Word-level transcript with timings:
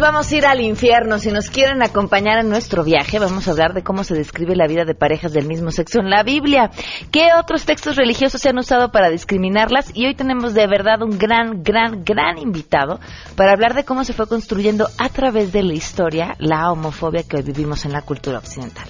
vamos 0.00 0.32
a 0.32 0.36
ir 0.36 0.46
al 0.46 0.60
infierno. 0.60 1.18
Si 1.18 1.30
nos 1.30 1.50
quieren 1.50 1.82
acompañar 1.82 2.38
en 2.38 2.48
nuestro 2.48 2.82
viaje, 2.82 3.18
vamos 3.18 3.46
a 3.46 3.52
hablar 3.52 3.74
de 3.74 3.82
cómo 3.82 4.02
se 4.02 4.14
describe 4.14 4.56
la 4.56 4.66
vida 4.66 4.84
de 4.84 4.94
parejas 4.94 5.32
del 5.32 5.46
mismo 5.46 5.70
sexo 5.70 6.00
en 6.00 6.10
la 6.10 6.22
Biblia. 6.22 6.70
¿Qué 7.12 7.28
otros 7.38 7.64
textos 7.64 7.96
religiosos 7.96 8.40
se 8.40 8.48
han 8.48 8.58
usado 8.58 8.90
para 8.90 9.10
discriminarlas? 9.10 9.90
Y 9.94 10.06
hoy 10.06 10.14
tenemos 10.14 10.54
de 10.54 10.66
verdad 10.66 11.02
un 11.02 11.18
gran, 11.18 11.62
gran, 11.62 12.04
gran 12.04 12.38
invitado 12.38 12.98
para 13.36 13.52
hablar 13.52 13.74
de 13.74 13.84
cómo 13.84 14.04
se 14.04 14.12
fue 14.12 14.26
construyendo 14.26 14.88
a 14.98 15.08
través 15.10 15.52
de 15.52 15.62
la 15.62 15.74
historia 15.74 16.34
la 16.38 16.72
homofobia 16.72 17.22
que 17.22 17.36
hoy 17.36 17.42
vivimos 17.42 17.84
en 17.84 17.92
la 17.92 18.02
cultura 18.02 18.38
occidental 18.38 18.88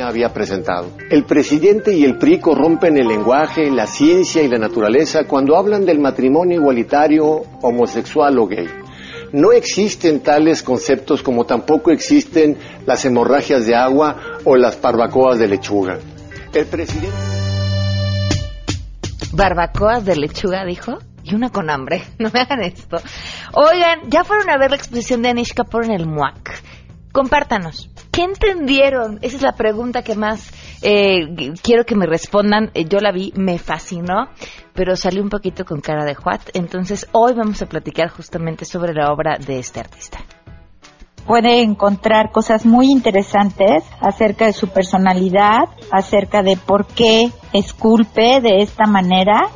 había 0.00 0.32
presentado. 0.32 0.86
El 1.10 1.24
presidente 1.24 1.92
y 1.92 2.04
el 2.04 2.16
PRI 2.16 2.38
corrompen 2.38 2.96
el 2.96 3.08
lenguaje, 3.08 3.68
la 3.70 3.86
ciencia 3.86 4.42
y 4.42 4.48
la 4.48 4.58
naturaleza 4.58 5.24
cuando 5.26 5.56
hablan 5.56 5.84
del 5.84 5.98
matrimonio 5.98 6.60
igualitario, 6.60 7.42
homosexual 7.62 8.38
o 8.38 8.46
gay. 8.46 8.81
No 9.32 9.52
existen 9.52 10.20
tales 10.20 10.62
conceptos 10.62 11.22
como 11.22 11.46
tampoco 11.46 11.90
existen 11.90 12.58
las 12.86 13.04
hemorragias 13.04 13.66
de 13.66 13.74
agua 13.74 14.38
o 14.44 14.56
las 14.56 14.80
barbacoas 14.80 15.38
de 15.38 15.48
lechuga. 15.48 15.98
El 16.52 16.66
presidente... 16.66 17.16
Barbacoas 19.32 20.04
de 20.04 20.16
lechuga, 20.16 20.66
dijo. 20.66 20.98
Y 21.24 21.34
una 21.34 21.48
con 21.48 21.70
hambre. 21.70 22.02
No 22.18 22.30
me 22.32 22.40
hagan 22.40 22.62
esto. 22.62 22.98
Oigan, 23.54 24.10
¿ya 24.10 24.24
fueron 24.24 24.50
a 24.50 24.58
ver 24.58 24.70
la 24.70 24.76
exposición 24.76 25.22
de 25.22 25.30
Anish 25.30 25.54
Kapoor 25.54 25.86
en 25.86 25.92
el 25.92 26.06
MUAC? 26.06 26.62
Compártanos. 27.12 27.90
¿Qué 28.10 28.24
entendieron? 28.24 29.18
Esa 29.22 29.36
es 29.36 29.42
la 29.42 29.52
pregunta 29.52 30.02
que 30.02 30.14
más 30.14 30.50
eh, 30.82 31.52
quiero 31.62 31.84
que 31.84 31.94
me 31.94 32.06
respondan. 32.06 32.70
Eh, 32.74 32.84
yo 32.88 32.98
la 32.98 33.12
vi, 33.12 33.32
me 33.36 33.58
fascinó, 33.58 34.28
pero 34.72 34.96
salí 34.96 35.20
un 35.20 35.28
poquito 35.28 35.64
con 35.64 35.80
cara 35.80 36.04
de 36.04 36.14
Juat. 36.14 36.50
Entonces, 36.54 37.08
hoy 37.12 37.34
vamos 37.34 37.62
a 37.62 37.66
platicar 37.66 38.08
justamente 38.08 38.64
sobre 38.64 38.94
la 38.94 39.12
obra 39.12 39.38
de 39.38 39.58
este 39.58 39.80
artista. 39.80 40.18
Puede 41.26 41.62
encontrar 41.62 42.32
cosas 42.32 42.66
muy 42.66 42.90
interesantes 42.90 43.84
acerca 44.00 44.46
de 44.46 44.52
su 44.52 44.68
personalidad, 44.68 45.68
acerca 45.92 46.42
de 46.42 46.56
por 46.56 46.86
qué 46.86 47.30
esculpe 47.52 48.40
de 48.40 48.62
esta 48.62 48.86
manera. 48.86 49.48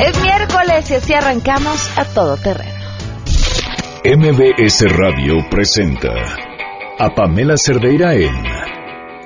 Es 0.00 0.20
miércoles 0.22 0.90
y 0.90 0.94
así 0.94 1.14
arrancamos 1.14 1.96
a 1.96 2.04
todo 2.04 2.36
terreno. 2.36 2.78
MBS 4.04 4.84
Radio 4.96 5.34
presenta 5.50 6.08
a 6.98 7.10
Pamela 7.14 7.56
Cerdeira 7.56 8.14
en 8.14 8.67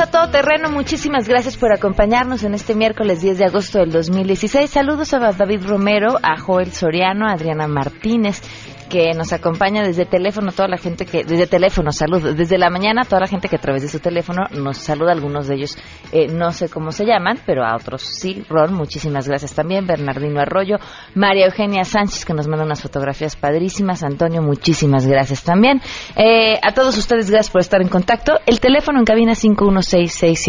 A 0.00 0.06
Todo 0.06 0.30
Terreno. 0.30 0.70
Muchísimas 0.70 1.28
gracias 1.28 1.58
por 1.58 1.70
acompañarnos 1.70 2.44
en 2.44 2.54
este 2.54 2.74
miércoles 2.74 3.20
10 3.20 3.36
de 3.36 3.44
agosto 3.44 3.78
del 3.78 3.92
2016. 3.92 4.70
Saludos 4.70 5.12
a 5.12 5.18
David 5.18 5.66
Romero, 5.66 6.16
a 6.22 6.38
Joel 6.38 6.72
Soriano, 6.72 7.26
a 7.26 7.32
Adriana 7.32 7.68
Martínez, 7.68 8.40
que 8.92 9.14
nos 9.14 9.32
acompaña 9.32 9.82
desde 9.82 10.04
teléfono, 10.04 10.52
toda 10.52 10.68
la 10.68 10.76
gente 10.76 11.06
que, 11.06 11.24
desde 11.24 11.46
teléfono, 11.46 11.92
salud, 11.92 12.36
desde 12.36 12.58
la 12.58 12.68
mañana, 12.68 13.06
toda 13.06 13.20
la 13.20 13.26
gente 13.26 13.48
que 13.48 13.56
a 13.56 13.58
través 13.58 13.80
de 13.80 13.88
su 13.88 14.00
teléfono 14.00 14.42
nos 14.52 14.76
saluda, 14.76 15.12
algunos 15.12 15.48
de 15.48 15.54
ellos 15.54 15.78
eh, 16.12 16.28
no 16.28 16.52
sé 16.52 16.68
cómo 16.68 16.92
se 16.92 17.06
llaman, 17.06 17.38
pero 17.46 17.64
a 17.64 17.74
otros 17.74 18.02
sí, 18.02 18.44
Ron, 18.50 18.74
muchísimas 18.74 19.26
gracias 19.26 19.54
también, 19.54 19.86
Bernardino 19.86 20.40
Arroyo, 20.40 20.76
María 21.14 21.46
Eugenia 21.46 21.84
Sánchez, 21.84 22.26
que 22.26 22.34
nos 22.34 22.48
manda 22.48 22.66
unas 22.66 22.82
fotografías 22.82 23.34
padrísimas, 23.34 24.02
Antonio, 24.02 24.42
muchísimas 24.42 25.06
gracias 25.06 25.42
también, 25.42 25.80
eh, 26.16 26.58
a 26.62 26.74
todos 26.74 26.98
ustedes 26.98 27.30
gracias 27.30 27.50
por 27.50 27.62
estar 27.62 27.80
en 27.80 27.88
contacto, 27.88 28.40
el 28.44 28.60
teléfono 28.60 28.98
en 28.98 29.06
cabina 29.06 29.34
5166 29.34 30.48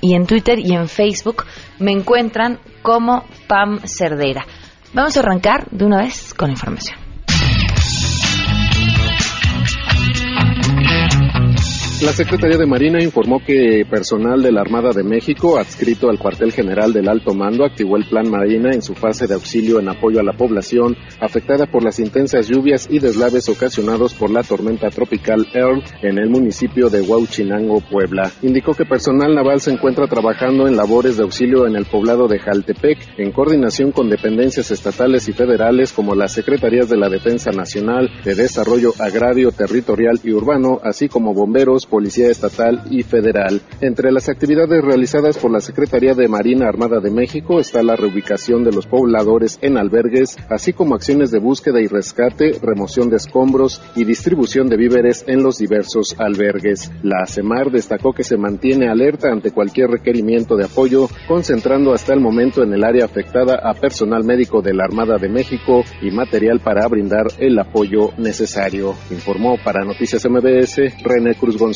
y 0.00 0.14
en 0.14 0.26
Twitter 0.26 0.58
y 0.58 0.72
en 0.72 0.88
Facebook 0.88 1.44
me 1.78 1.92
encuentran 1.92 2.58
como 2.82 3.24
Pam 3.46 3.80
Cerdera. 3.84 4.46
Vamos 4.92 5.16
a 5.16 5.20
arrancar 5.20 5.68
de 5.70 5.84
una 5.84 5.98
vez 5.98 6.34
con 6.34 6.48
la 6.48 6.54
información. 6.54 7.03
La 12.02 12.12
Secretaría 12.12 12.58
de 12.58 12.66
Marina 12.66 13.00
informó 13.00 13.38
que 13.38 13.86
personal 13.88 14.42
de 14.42 14.50
la 14.50 14.62
Armada 14.62 14.90
de 14.90 15.04
México, 15.04 15.56
adscrito 15.58 16.10
al 16.10 16.18
cuartel 16.18 16.50
general 16.52 16.92
del 16.92 17.08
Alto 17.08 17.34
Mando, 17.34 17.64
activó 17.64 17.96
el 17.96 18.08
Plan 18.08 18.28
Marina 18.28 18.72
en 18.72 18.82
su 18.82 18.94
fase 18.94 19.28
de 19.28 19.34
auxilio 19.34 19.78
en 19.78 19.88
apoyo 19.88 20.18
a 20.18 20.24
la 20.24 20.32
población 20.32 20.96
afectada 21.20 21.66
por 21.66 21.84
las 21.84 22.00
intensas 22.00 22.48
lluvias 22.48 22.88
y 22.90 22.98
deslaves 22.98 23.48
ocasionados 23.48 24.12
por 24.12 24.30
la 24.30 24.42
tormenta 24.42 24.90
tropical 24.90 25.46
Earl 25.54 25.84
en 26.02 26.18
el 26.18 26.28
municipio 26.28 26.90
de 26.90 27.00
Huauchinango, 27.00 27.80
Puebla. 27.80 28.30
Indicó 28.42 28.74
que 28.74 28.84
personal 28.84 29.32
naval 29.32 29.60
se 29.60 29.70
encuentra 29.70 30.08
trabajando 30.08 30.66
en 30.66 30.76
labores 30.76 31.16
de 31.16 31.22
auxilio 31.22 31.64
en 31.66 31.76
el 31.76 31.86
poblado 31.86 32.26
de 32.26 32.40
Jaltepec 32.40 32.98
en 33.18 33.30
coordinación 33.30 33.92
con 33.92 34.10
dependencias 34.10 34.72
estatales 34.72 35.28
y 35.28 35.32
federales 35.32 35.92
como 35.92 36.16
las 36.16 36.32
Secretarías 36.32 36.90
de 36.90 36.98
la 36.98 37.08
Defensa 37.08 37.52
Nacional, 37.52 38.10
de 38.24 38.34
Desarrollo 38.34 38.92
Agrario, 38.98 39.52
Territorial 39.52 40.18
y 40.24 40.32
Urbano, 40.32 40.80
así 40.82 41.08
como 41.08 41.32
bomberos, 41.32 41.86
Policía 41.94 42.28
Estatal 42.28 42.82
y 42.90 43.04
Federal. 43.04 43.60
Entre 43.80 44.10
las 44.10 44.28
actividades 44.28 44.82
realizadas 44.82 45.38
por 45.38 45.52
la 45.52 45.60
Secretaría 45.60 46.12
de 46.14 46.26
Marina 46.26 46.66
Armada 46.66 46.98
de 46.98 47.12
México 47.12 47.60
está 47.60 47.84
la 47.84 47.94
reubicación 47.94 48.64
de 48.64 48.72
los 48.72 48.88
pobladores 48.88 49.60
en 49.62 49.78
albergues, 49.78 50.36
así 50.50 50.72
como 50.72 50.96
acciones 50.96 51.30
de 51.30 51.38
búsqueda 51.38 51.80
y 51.80 51.86
rescate, 51.86 52.58
remoción 52.60 53.10
de 53.10 53.18
escombros 53.18 53.80
y 53.94 54.04
distribución 54.04 54.68
de 54.68 54.76
víveres 54.76 55.24
en 55.28 55.44
los 55.44 55.58
diversos 55.58 56.16
albergues. 56.18 56.90
La 57.04 57.26
CEMAR 57.28 57.70
destacó 57.70 58.12
que 58.12 58.24
se 58.24 58.38
mantiene 58.38 58.88
alerta 58.88 59.30
ante 59.30 59.52
cualquier 59.52 59.90
requerimiento 59.90 60.56
de 60.56 60.64
apoyo, 60.64 61.08
concentrando 61.28 61.92
hasta 61.92 62.12
el 62.12 62.18
momento 62.18 62.64
en 62.64 62.74
el 62.74 62.82
área 62.82 63.04
afectada 63.04 63.60
a 63.62 63.72
personal 63.74 64.24
médico 64.24 64.62
de 64.62 64.74
la 64.74 64.82
Armada 64.82 65.16
de 65.16 65.28
México 65.28 65.84
y 66.02 66.10
material 66.10 66.58
para 66.58 66.88
brindar 66.88 67.26
el 67.38 67.56
apoyo 67.56 68.10
necesario. 68.18 68.96
Informó 69.12 69.58
para 69.64 69.84
Noticias 69.84 70.26
MBS 70.28 70.92
René 71.04 71.36
Cruz 71.36 71.56
González. 71.56 71.73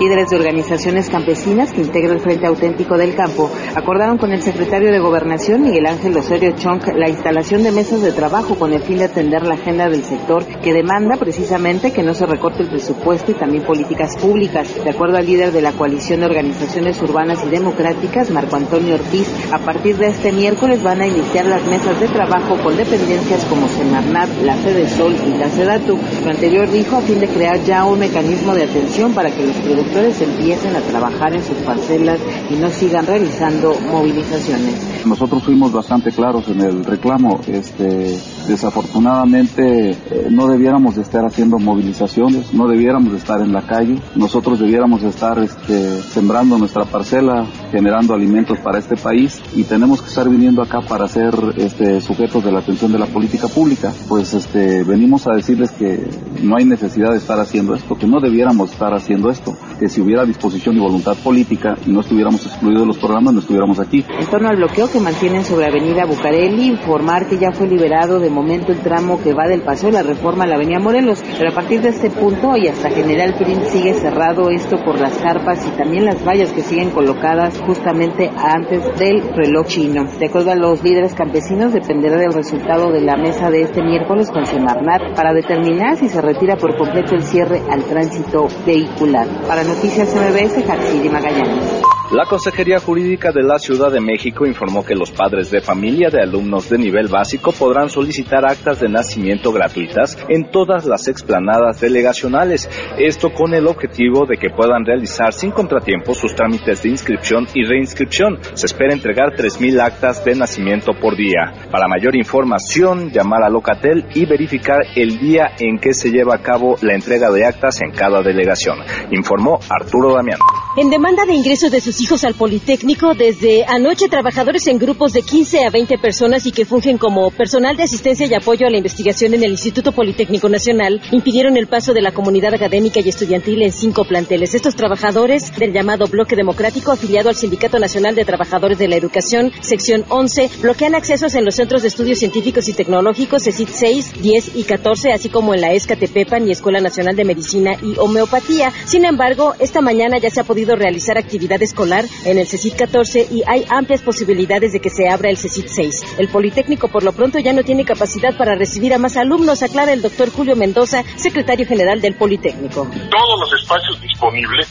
Líderes 0.00 0.30
de 0.30 0.36
organizaciones 0.36 1.08
campesinas 1.08 1.72
que 1.72 1.82
integran 1.82 2.16
el 2.16 2.20
Frente 2.20 2.46
Auténtico 2.46 2.98
del 2.98 3.14
Campo 3.14 3.48
acordaron 3.76 4.18
con 4.18 4.32
el 4.32 4.42
secretario 4.42 4.90
de 4.90 4.98
Gobernación, 4.98 5.62
Miguel 5.62 5.86
Ángel 5.86 6.16
Osorio 6.16 6.52
Chong, 6.56 6.82
la 6.96 7.08
instalación 7.08 7.62
de 7.62 7.70
mesas 7.70 8.02
de 8.02 8.10
trabajo 8.10 8.56
con 8.56 8.72
el 8.72 8.82
fin 8.82 8.98
de 8.98 9.04
atender 9.04 9.46
la 9.46 9.54
agenda 9.54 9.88
del 9.88 10.02
sector 10.02 10.44
que 10.44 10.72
demanda 10.72 11.16
precisamente 11.16 11.92
que 11.92 12.02
no 12.02 12.12
se 12.12 12.26
recorte 12.26 12.64
el 12.64 12.70
presupuesto 12.70 13.30
y 13.30 13.34
también 13.34 13.62
políticas 13.62 14.16
públicas. 14.16 14.74
De 14.82 14.90
acuerdo 14.90 15.16
al 15.16 15.26
líder 15.26 15.52
de 15.52 15.62
la 15.62 15.72
coalición 15.72 16.20
de 16.20 16.26
organizaciones 16.26 17.00
urbanas 17.00 17.44
y 17.44 17.50
democráticas, 17.50 18.30
Marco 18.30 18.56
Antonio 18.56 18.96
Ortiz, 18.96 19.28
a 19.52 19.58
partir 19.58 19.96
de 19.96 20.08
este 20.08 20.32
miércoles 20.32 20.82
van 20.82 21.02
a 21.02 21.06
iniciar 21.06 21.46
las 21.46 21.64
mesas 21.66 22.00
de 22.00 22.08
trabajo 22.08 22.56
con 22.64 22.76
dependencias 22.76 23.44
como 23.44 23.68
Semarnat, 23.68 24.28
la 24.42 24.56
Fede 24.56 24.88
Sol 24.88 25.14
y 25.24 25.38
la 25.38 25.48
Sedatu. 25.50 25.96
Lo 26.24 26.30
anterior 26.30 26.68
dijo 26.68 26.96
a 26.96 27.00
fin 27.00 27.20
de 27.20 27.28
crear 27.28 27.62
ya 27.62 27.84
un 27.84 28.00
mecanismo 28.00 28.54
de 28.54 28.64
atención 28.64 29.03
para 29.12 29.30
que 29.30 29.46
los 29.46 29.56
productores 29.56 30.20
empiecen 30.20 30.76
a 30.76 30.80
trabajar 30.80 31.34
en 31.34 31.42
sus 31.42 31.56
parcelas 31.58 32.18
y 32.50 32.54
no 32.54 32.70
sigan 32.70 33.06
realizando 33.06 33.74
movilizaciones. 33.90 35.04
Nosotros 35.04 35.42
fuimos 35.42 35.72
bastante 35.72 36.10
claros 36.10 36.48
en 36.48 36.60
el 36.60 36.84
reclamo. 36.84 37.40
Este, 37.46 38.18
desafortunadamente 38.48 39.90
eh, 39.90 40.28
no 40.30 40.46
debiéramos 40.46 40.96
de 40.96 41.02
estar 41.02 41.24
haciendo 41.24 41.58
movilizaciones, 41.58 42.54
no 42.54 42.68
debiéramos 42.68 43.12
de 43.12 43.18
estar 43.18 43.40
en 43.40 43.52
la 43.52 43.62
calle. 43.62 44.00
Nosotros 44.14 44.60
debiéramos 44.60 45.02
de 45.02 45.08
estar 45.08 45.38
este, 45.38 46.00
sembrando 46.02 46.56
nuestra 46.58 46.84
parcela, 46.84 47.46
generando 47.74 48.14
alimentos 48.14 48.56
para 48.60 48.78
este 48.78 48.94
país 48.94 49.42
y 49.56 49.64
tenemos 49.64 50.00
que 50.00 50.08
estar 50.08 50.28
viniendo 50.28 50.62
acá 50.62 50.78
para 50.88 51.08
ser 51.08 51.34
este, 51.56 52.00
sujetos 52.00 52.44
de 52.44 52.52
la 52.52 52.60
atención 52.60 52.92
de 52.92 53.00
la 53.00 53.06
política 53.06 53.48
pública. 53.48 53.92
Pues 54.08 54.32
este, 54.32 54.84
venimos 54.84 55.26
a 55.26 55.34
decirles 55.34 55.72
que 55.72 56.08
no 56.40 56.56
hay 56.56 56.64
necesidad 56.64 57.10
de 57.10 57.16
estar 57.16 57.40
haciendo 57.40 57.74
esto, 57.74 57.96
que 57.96 58.06
no 58.06 58.20
debiéramos 58.20 58.70
estar 58.70 58.94
haciendo 58.94 59.28
esto. 59.28 59.56
que 59.80 59.88
si 59.88 60.00
hubiera 60.00 60.24
disposición 60.24 60.76
y 60.76 60.78
voluntad 60.78 61.16
política 61.16 61.74
y 61.84 61.90
no 61.90 62.00
estuviéramos 62.00 62.46
excluidos 62.46 62.82
de 62.82 62.86
los 62.86 62.98
programas, 62.98 63.34
no 63.34 63.40
estuviéramos 63.40 63.80
aquí. 63.80 64.04
En 64.20 64.26
torno 64.26 64.48
al 64.48 64.56
bloqueo 64.56 64.88
que 64.88 65.00
mantienen 65.00 65.44
sobre 65.44 65.66
Avenida 65.66 66.04
Bucareli, 66.04 66.68
informar 66.68 67.26
que 67.26 67.38
ya 67.38 67.50
fue 67.50 67.66
liberado 67.66 68.20
de 68.20 68.30
momento 68.30 68.70
el 68.70 68.78
tramo 68.78 69.20
que 69.20 69.34
va 69.34 69.48
del 69.48 69.62
Paseo 69.62 69.90
de 69.90 69.94
la 69.94 70.02
Reforma 70.04 70.44
a 70.44 70.46
la 70.46 70.54
Avenida 70.54 70.78
Morelos, 70.78 71.24
pero 71.36 71.50
a 71.50 71.54
partir 71.54 71.80
de 71.80 71.88
este 71.88 72.08
punto 72.10 72.56
y 72.56 72.68
hasta 72.68 72.88
General 72.90 73.34
Prince 73.36 73.70
sigue 73.70 73.94
cerrado 73.94 74.48
esto 74.50 74.76
por 74.84 75.00
las 75.00 75.18
carpas 75.18 75.66
y 75.66 75.70
también 75.76 76.04
las 76.04 76.24
vallas 76.24 76.52
que 76.52 76.62
siguen 76.62 76.90
colocadas 76.90 77.63
justamente 77.66 78.30
antes 78.36 78.98
del 78.98 79.22
reloj 79.34 79.66
chino. 79.66 80.04
De 80.18 80.26
acuerdo 80.26 80.52
a 80.52 80.56
los 80.56 80.82
líderes 80.82 81.14
campesinos, 81.14 81.72
dependerá 81.72 82.16
del 82.16 82.32
resultado 82.32 82.92
de 82.92 83.00
la 83.00 83.16
mesa 83.16 83.50
de 83.50 83.62
este 83.62 83.82
miércoles 83.82 84.30
con 84.30 84.44
Semarnat 84.46 85.14
para 85.14 85.32
determinar 85.32 85.96
si 85.96 86.08
se 86.08 86.20
retira 86.20 86.56
por 86.56 86.76
completo 86.76 87.14
el 87.14 87.22
cierre 87.22 87.62
al 87.70 87.84
tránsito 87.84 88.46
vehicular. 88.66 89.26
Para 89.46 89.64
Noticias 89.64 90.14
MBS, 90.14 90.66
Jaxidi 90.66 91.08
Magallanes. 91.08 91.82
La 92.14 92.26
Consejería 92.26 92.78
Jurídica 92.78 93.32
de 93.32 93.42
la 93.42 93.58
Ciudad 93.58 93.90
de 93.90 94.00
México 94.00 94.46
informó 94.46 94.84
que 94.84 94.94
los 94.94 95.10
padres 95.10 95.50
de 95.50 95.60
familia 95.60 96.10
de 96.10 96.22
alumnos 96.22 96.70
de 96.70 96.78
nivel 96.78 97.08
básico 97.08 97.50
podrán 97.50 97.90
solicitar 97.90 98.46
actas 98.46 98.78
de 98.78 98.88
nacimiento 98.88 99.50
gratuitas 99.50 100.16
en 100.28 100.48
todas 100.48 100.86
las 100.86 101.08
explanadas 101.08 101.80
delegacionales, 101.80 102.70
esto 102.98 103.32
con 103.32 103.52
el 103.52 103.66
objetivo 103.66 104.26
de 104.28 104.36
que 104.36 104.50
puedan 104.50 104.84
realizar 104.84 105.32
sin 105.32 105.50
contratiempo 105.50 106.14
sus 106.14 106.36
trámites 106.36 106.84
de 106.84 106.90
inscripción 106.90 107.48
y 107.52 107.64
reinscripción. 107.64 108.38
Se 108.54 108.66
espera 108.66 108.94
entregar 108.94 109.30
3.000 109.34 109.80
actas 109.80 110.24
de 110.24 110.36
nacimiento 110.36 110.92
por 110.92 111.16
día. 111.16 111.66
Para 111.72 111.88
mayor 111.88 112.14
información, 112.14 113.10
llamar 113.10 113.42
a 113.42 113.50
Locatel 113.50 114.06
y 114.14 114.24
verificar 114.24 114.82
el 114.94 115.18
día 115.18 115.56
en 115.58 115.80
que 115.80 115.92
se 115.92 116.12
lleva 116.12 116.36
a 116.36 116.42
cabo 116.42 116.76
la 116.80 116.94
entrega 116.94 117.32
de 117.32 117.44
actas 117.44 117.82
en 117.82 117.90
cada 117.90 118.22
delegación, 118.22 118.78
informó 119.10 119.58
Arturo 119.68 120.14
Damián. 120.14 120.38
En 120.76 120.90
demanda 120.90 121.24
de 121.24 121.34
ingresos 121.34 121.70
de 121.70 121.80
sus 121.80 122.03
hijos 122.04 122.24
al 122.24 122.34
Politécnico, 122.34 123.14
desde 123.14 123.64
anoche 123.64 124.08
trabajadores 124.08 124.66
en 124.66 124.78
grupos 124.78 125.14
de 125.14 125.22
15 125.22 125.64
a 125.64 125.70
20 125.70 125.96
personas 125.96 126.44
y 126.44 126.52
que 126.52 126.66
fungen 126.66 126.98
como 126.98 127.30
personal 127.30 127.78
de 127.78 127.84
asistencia 127.84 128.26
y 128.26 128.34
apoyo 128.34 128.66
a 128.66 128.70
la 128.70 128.76
investigación 128.76 129.32
en 129.32 129.42
el 129.42 129.52
Instituto 129.52 129.90
Politécnico 129.90 130.50
Nacional 130.50 131.00
impidieron 131.12 131.56
el 131.56 131.66
paso 131.66 131.94
de 131.94 132.02
la 132.02 132.12
comunidad 132.12 132.52
académica 132.52 133.00
y 133.00 133.08
estudiantil 133.08 133.62
en 133.62 133.72
cinco 133.72 134.04
planteles. 134.04 134.54
Estos 134.54 134.76
trabajadores 134.76 135.50
del 135.56 135.72
llamado 135.72 136.06
Bloque 136.06 136.36
Democrático 136.36 136.92
afiliado 136.92 137.30
al 137.30 137.36
Sindicato 137.36 137.78
Nacional 137.78 138.14
de 138.14 138.26
Trabajadores 138.26 138.76
de 138.76 138.88
la 138.88 138.96
Educación, 138.96 139.50
sección 139.62 140.04
11, 140.10 140.50
bloquean 140.60 140.94
accesos 140.94 141.34
en 141.34 141.46
los 141.46 141.54
centros 141.54 141.80
de 141.80 141.88
estudios 141.88 142.18
científicos 142.18 142.68
y 142.68 142.74
tecnológicos 142.74 143.46
ESIT 143.46 143.70
6, 143.70 144.12
10 144.20 144.56
y 144.56 144.64
14, 144.64 145.12
así 145.12 145.30
como 145.30 145.54
en 145.54 145.62
la 145.62 145.72
ESCA 145.72 145.96
Tepepan 145.96 146.46
y 146.46 146.52
Escuela 146.52 146.82
Nacional 146.82 147.16
de 147.16 147.24
Medicina 147.24 147.78
y 147.82 147.96
Homeopatía. 147.98 148.74
Sin 148.84 149.06
embargo, 149.06 149.54
esta 149.58 149.80
mañana 149.80 150.18
ya 150.18 150.28
se 150.28 150.40
ha 150.40 150.44
podido 150.44 150.76
realizar 150.76 151.16
actividad 151.16 151.62
escolar 151.84 152.04
en 152.24 152.38
el 152.38 152.46
CECIT 152.46 152.76
14 152.76 153.28
y 153.30 153.42
hay 153.46 153.64
amplias 153.68 154.02
posibilidades 154.02 154.72
de 154.72 154.80
que 154.80 154.90
se 154.90 155.08
abra 155.08 155.30
el 155.30 155.36
CECIT 155.36 155.66
6. 155.68 156.16
El 156.18 156.28
Politécnico 156.28 156.88
por 156.88 157.04
lo 157.04 157.12
pronto 157.12 157.38
ya 157.38 157.52
no 157.52 157.62
tiene 157.62 157.84
capacidad 157.84 158.36
para 158.36 158.54
recibir 158.54 158.94
a 158.94 158.98
más 158.98 159.16
alumnos, 159.16 159.62
aclara 159.62 159.92
el 159.92 160.02
doctor 160.02 160.30
Julio 160.30 160.56
Mendoza, 160.56 161.04
secretario 161.16 161.66
general 161.66 162.00
del 162.00 162.14
Politécnico. 162.14 162.88
Todos 163.10 163.40
los 163.40 163.60
espacios 163.60 164.00
disponibles 164.00 164.68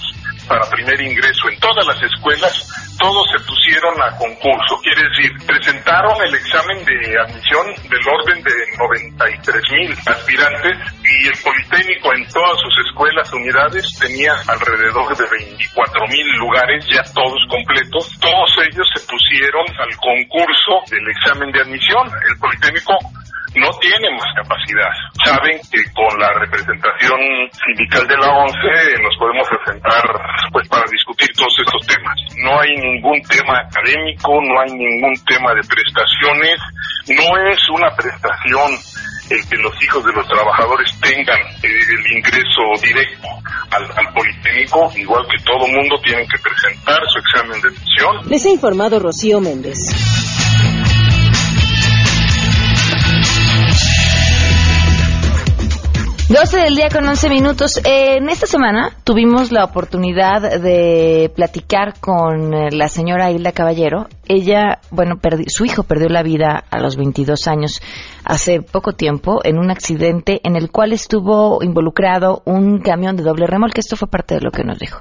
para 0.47 0.69
primer 0.69 0.99
ingreso 1.01 1.49
en 1.49 1.59
todas 1.59 1.85
las 1.85 2.01
escuelas, 2.03 2.53
todos 2.99 3.27
se 3.31 3.39
pusieron 3.45 4.01
a 4.01 4.15
concurso. 4.17 4.79
Quiere 4.81 5.03
decir, 5.09 5.31
presentaron 5.45 6.15
el 6.23 6.35
examen 6.35 6.77
de 6.85 7.19
admisión 7.19 7.67
del 7.89 8.07
orden 8.07 8.43
de 8.43 8.53
93 8.77 9.61
mil 9.71 9.91
aspirantes 10.05 10.77
y 11.03 11.27
el 11.27 11.37
Politécnico 11.43 12.13
en 12.15 12.27
todas 12.31 12.57
sus 12.61 12.75
escuelas, 12.87 13.31
unidades, 13.33 13.83
tenía 13.99 14.33
alrededor 14.47 15.15
de 15.17 15.25
24 15.27 16.07
mil 16.07 16.27
lugares 16.37 16.85
ya 16.87 17.03
todos 17.13 17.41
completos. 17.49 18.11
Todos 18.19 18.51
ellos 18.71 18.87
se 18.95 19.01
pusieron 19.07 19.65
al 19.79 19.93
concurso 19.97 20.83
del 20.89 21.07
examen 21.09 21.51
de 21.51 21.61
admisión. 21.61 22.07
El 22.29 22.37
Politécnico 22.37 22.97
no 23.55 23.69
tiene 23.79 24.09
más 24.17 24.29
capacidad. 24.35 24.89
Saben 25.23 25.59
que 25.71 25.81
con 25.93 26.19
la 26.19 26.33
representación 26.39 27.19
sindical 27.53 28.07
de 28.07 28.17
la 28.17 28.29
ONCE 28.31 29.01
nos 29.01 29.15
podemos 29.17 29.47
presentar 29.49 30.03
pues 30.51 30.67
para 30.69 30.85
discutir 30.89 31.29
todos 31.35 31.53
estos 31.59 31.87
temas. 31.87 32.17
No 32.43 32.59
hay 32.59 32.75
ningún 32.77 33.21
tema 33.23 33.59
académico, 33.59 34.41
no 34.41 34.61
hay 34.61 34.71
ningún 34.73 35.13
tema 35.25 35.53
de 35.53 35.61
prestaciones, 35.63 36.57
no 37.07 37.37
es 37.49 37.59
una 37.69 37.95
prestación 37.95 38.71
el 39.29 39.39
que 39.47 39.57
los 39.57 39.73
hijos 39.81 40.03
de 40.05 40.11
los 40.13 40.27
trabajadores 40.27 40.91
tengan 40.99 41.39
el 41.63 42.17
ingreso 42.17 42.61
directo 42.81 43.27
al, 43.71 43.83
al, 43.83 44.13
Politécnico, 44.13 44.91
igual 44.97 45.25
que 45.27 45.43
todo 45.43 45.67
mundo 45.67 45.95
tienen 46.03 46.27
que 46.27 46.37
presentar 46.37 46.99
su 47.07 47.19
examen 47.19 47.61
de 47.61 47.69
admisión. 47.69 48.29
Les 48.29 48.45
ha 48.45 48.49
informado 48.49 48.99
Rocío 48.99 49.39
Méndez. 49.39 49.79
12 56.43 56.57
del 56.57 56.75
día 56.75 56.89
con 56.89 57.07
11 57.07 57.29
minutos. 57.29 57.79
en 57.85 58.27
esta 58.27 58.45
semana 58.47 58.91
tuvimos 59.05 59.53
la 59.53 59.63
oportunidad 59.63 60.59
de 60.59 61.31
platicar 61.33 61.93
con 62.01 62.51
la 62.51 62.89
señora 62.89 63.31
Hilda 63.31 63.53
Caballero. 63.53 64.07
Ella, 64.27 64.81
bueno, 64.91 65.15
su 65.47 65.63
hijo 65.63 65.83
perdió 65.83 66.09
la 66.09 66.21
vida 66.21 66.61
a 66.69 66.79
los 66.79 66.97
22 66.97 67.47
años 67.47 67.79
hace 68.25 68.61
poco 68.61 68.91
tiempo 68.91 69.39
en 69.45 69.57
un 69.57 69.71
accidente 69.71 70.41
en 70.43 70.57
el 70.57 70.69
cual 70.69 70.91
estuvo 70.91 71.63
involucrado 71.63 72.41
un 72.43 72.81
camión 72.81 73.15
de 73.15 73.23
doble 73.23 73.47
remolque. 73.47 73.79
Esto 73.79 73.95
fue 73.95 74.09
parte 74.09 74.35
de 74.35 74.41
lo 74.41 74.51
que 74.51 74.65
nos 74.65 74.77
dijo. 74.77 74.99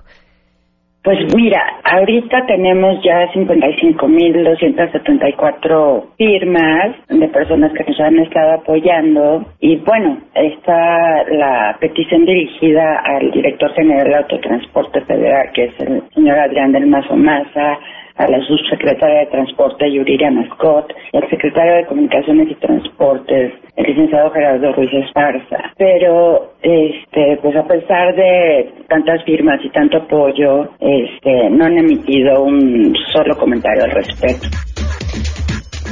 Pues 1.04 1.18
mira, 1.34 1.60
ahorita 1.82 2.46
tenemos 2.46 3.02
ya 3.02 3.26
55.274 3.32 6.04
firmas 6.16 6.94
de 7.08 7.28
personas 7.28 7.72
que 7.72 7.82
nos 7.82 7.98
han 7.98 8.20
estado 8.20 8.52
apoyando 8.52 9.44
y 9.58 9.78
bueno, 9.78 10.18
está 10.32 11.24
la 11.28 11.76
petición 11.80 12.24
dirigida 12.24 13.00
al 13.00 13.32
director 13.32 13.74
general 13.74 14.06
de 14.06 14.14
Autotransporte 14.14 15.00
Federal, 15.00 15.50
que 15.52 15.64
es 15.64 15.80
el 15.80 16.04
señor 16.14 16.38
Adrián 16.38 16.70
del 16.70 16.86
Mazo 16.86 17.16
Maza, 17.16 17.80
a 18.16 18.28
la 18.28 18.38
subsecretaria 18.46 19.20
de 19.20 19.26
Transporte 19.26 19.90
Yuriria 19.92 20.30
Mascot, 20.30 20.92
al 21.12 21.30
secretario 21.30 21.74
de 21.74 21.86
Comunicaciones 21.86 22.50
y 22.50 22.54
Transportes, 22.56 23.52
el 23.76 23.84
licenciado 23.84 24.30
Gerardo 24.30 24.72
Ruiz 24.72 24.92
Esparza. 24.92 25.72
Pero, 25.78 26.52
este, 26.62 27.38
pues 27.42 27.56
a 27.56 27.66
pesar 27.66 28.14
de 28.14 28.70
tantas 28.88 29.24
firmas 29.24 29.60
y 29.64 29.70
tanto 29.70 29.98
apoyo, 29.98 30.70
este, 30.80 31.50
no 31.50 31.64
han 31.64 31.78
emitido 31.78 32.42
un 32.42 32.94
solo 33.12 33.36
comentario 33.36 33.84
al 33.84 33.90
respecto. 33.90 34.48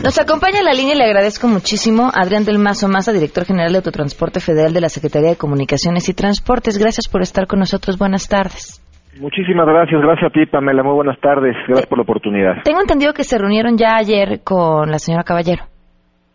Nos 0.03 0.19
acompaña 0.19 0.61
en 0.61 0.65
la 0.65 0.73
línea 0.73 0.95
y 0.95 0.99
le 0.99 1.05
agradezco 1.05 1.47
muchísimo 1.47 2.11
Adrián 2.15 2.47
del 2.47 2.59
Mazo 2.59 2.89
Maza, 2.89 3.13
director 3.13 3.45
general 3.45 3.73
de 3.73 3.79
Autotransporte 3.79 4.41
Federal 4.41 4.73
de 4.73 4.81
la 4.81 4.89
Secretaría 4.89 5.31
de 5.31 5.37
Comunicaciones 5.37 6.09
y 6.09 6.15
Transportes. 6.15 6.79
Gracias 6.79 7.07
por 7.07 7.21
estar 7.21 7.47
con 7.47 7.59
nosotros. 7.59 7.99
Buenas 7.99 8.27
tardes. 8.27 8.81
Muchísimas 9.19 9.67
gracias, 9.67 10.01
gracias 10.01 10.31
a 10.31 10.33
ti, 10.33 10.47
Pamela. 10.47 10.83
Muy 10.83 10.95
buenas 10.95 11.19
tardes, 11.21 11.57
gracias 11.67 11.87
por 11.87 11.99
la 11.99 12.03
oportunidad. 12.03 12.63
Tengo 12.63 12.81
entendido 12.81 13.13
que 13.13 13.25
se 13.25 13.39
reunieron 13.39 13.77
ya 13.77 13.97
ayer 13.97 14.41
con 14.45 14.91
la 14.91 14.99
señora 14.99 15.25
Caballero. 15.25 15.65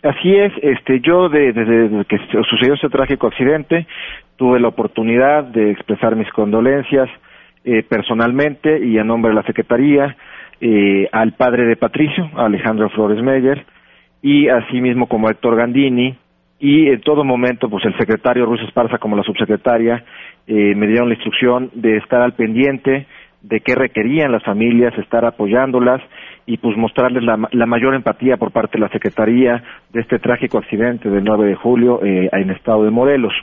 Así 0.03 0.35
es, 0.35 0.51
este, 0.61 0.99
yo 0.99 1.29
desde 1.29 2.05
que 2.05 2.17
sucedió 2.47 2.75
ese 2.75 2.89
trágico 2.89 3.27
accidente 3.27 3.87
tuve 4.35 4.59
la 4.59 4.67
oportunidad 4.67 5.45
de 5.45 5.71
expresar 5.71 6.15
mis 6.15 6.29
condolencias 6.31 7.09
eh, 7.63 7.81
personalmente 7.81 8.85
y 8.85 8.99
a 8.99 9.03
nombre 9.03 9.29
de 9.29 9.35
la 9.35 9.43
Secretaría 9.43 10.15
eh, 10.61 11.09
al 11.11 11.33
padre 11.33 11.65
de 11.65 11.75
Patricio, 11.75 12.29
Alejandro 12.35 12.89
Flores 12.89 13.21
Meyer, 13.23 13.65
y 14.21 14.47
asimismo 14.47 15.07
como 15.07 15.29
Héctor 15.29 15.55
Gandini, 15.55 16.15
y 16.59 16.87
en 16.87 17.01
todo 17.01 17.23
momento 17.23 17.69
pues 17.69 17.83
el 17.85 17.97
secretario 17.97 18.45
Ruiz 18.45 18.61
Esparza 18.61 18.97
como 18.97 19.15
la 19.15 19.23
subsecretaria 19.23 20.03
eh, 20.47 20.75
me 20.75 20.87
dieron 20.87 21.09
la 21.09 21.15
instrucción 21.15 21.71
de 21.73 21.97
estar 21.97 22.21
al 22.21 22.33
pendiente 22.33 23.07
de 23.41 23.59
qué 23.61 23.75
requerían 23.75 24.31
las 24.31 24.43
familias, 24.43 24.97
estar 24.97 25.23
apoyándolas 25.25 26.01
y 26.47 26.57
pues 26.57 26.75
mostrarles 26.77 27.23
la, 27.23 27.65
mayor 27.65 27.93
empatía 27.93 28.37
por 28.37 28.51
parte 28.51 28.77
de 28.77 28.85
la 28.85 28.89
Secretaría 28.89 29.63
de 29.91 30.01
este 30.01 30.19
trágico 30.19 30.57
accidente 30.57 31.09
del 31.09 31.23
9 31.23 31.49
de 31.49 31.55
julio 31.55 32.03
eh, 32.03 32.29
en 32.31 32.49
estado 32.51 32.83
de 32.83 32.91
Morelos. 32.91 33.33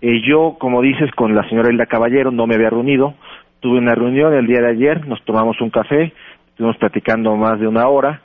Eh, 0.00 0.20
yo, 0.26 0.56
como 0.58 0.82
dices, 0.82 1.10
con 1.12 1.34
la 1.34 1.48
señora 1.48 1.70
Hilda 1.70 1.86
Caballero 1.86 2.30
no 2.30 2.46
me 2.46 2.54
había 2.54 2.70
reunido, 2.70 3.14
tuve 3.60 3.78
una 3.78 3.94
reunión 3.94 4.34
el 4.34 4.46
día 4.46 4.60
de 4.60 4.70
ayer, 4.70 5.06
nos 5.06 5.24
tomamos 5.24 5.60
un 5.60 5.70
café, 5.70 6.12
estuvimos 6.50 6.76
platicando 6.76 7.36
más 7.36 7.60
de 7.60 7.68
una 7.68 7.86
hora, 7.88 8.20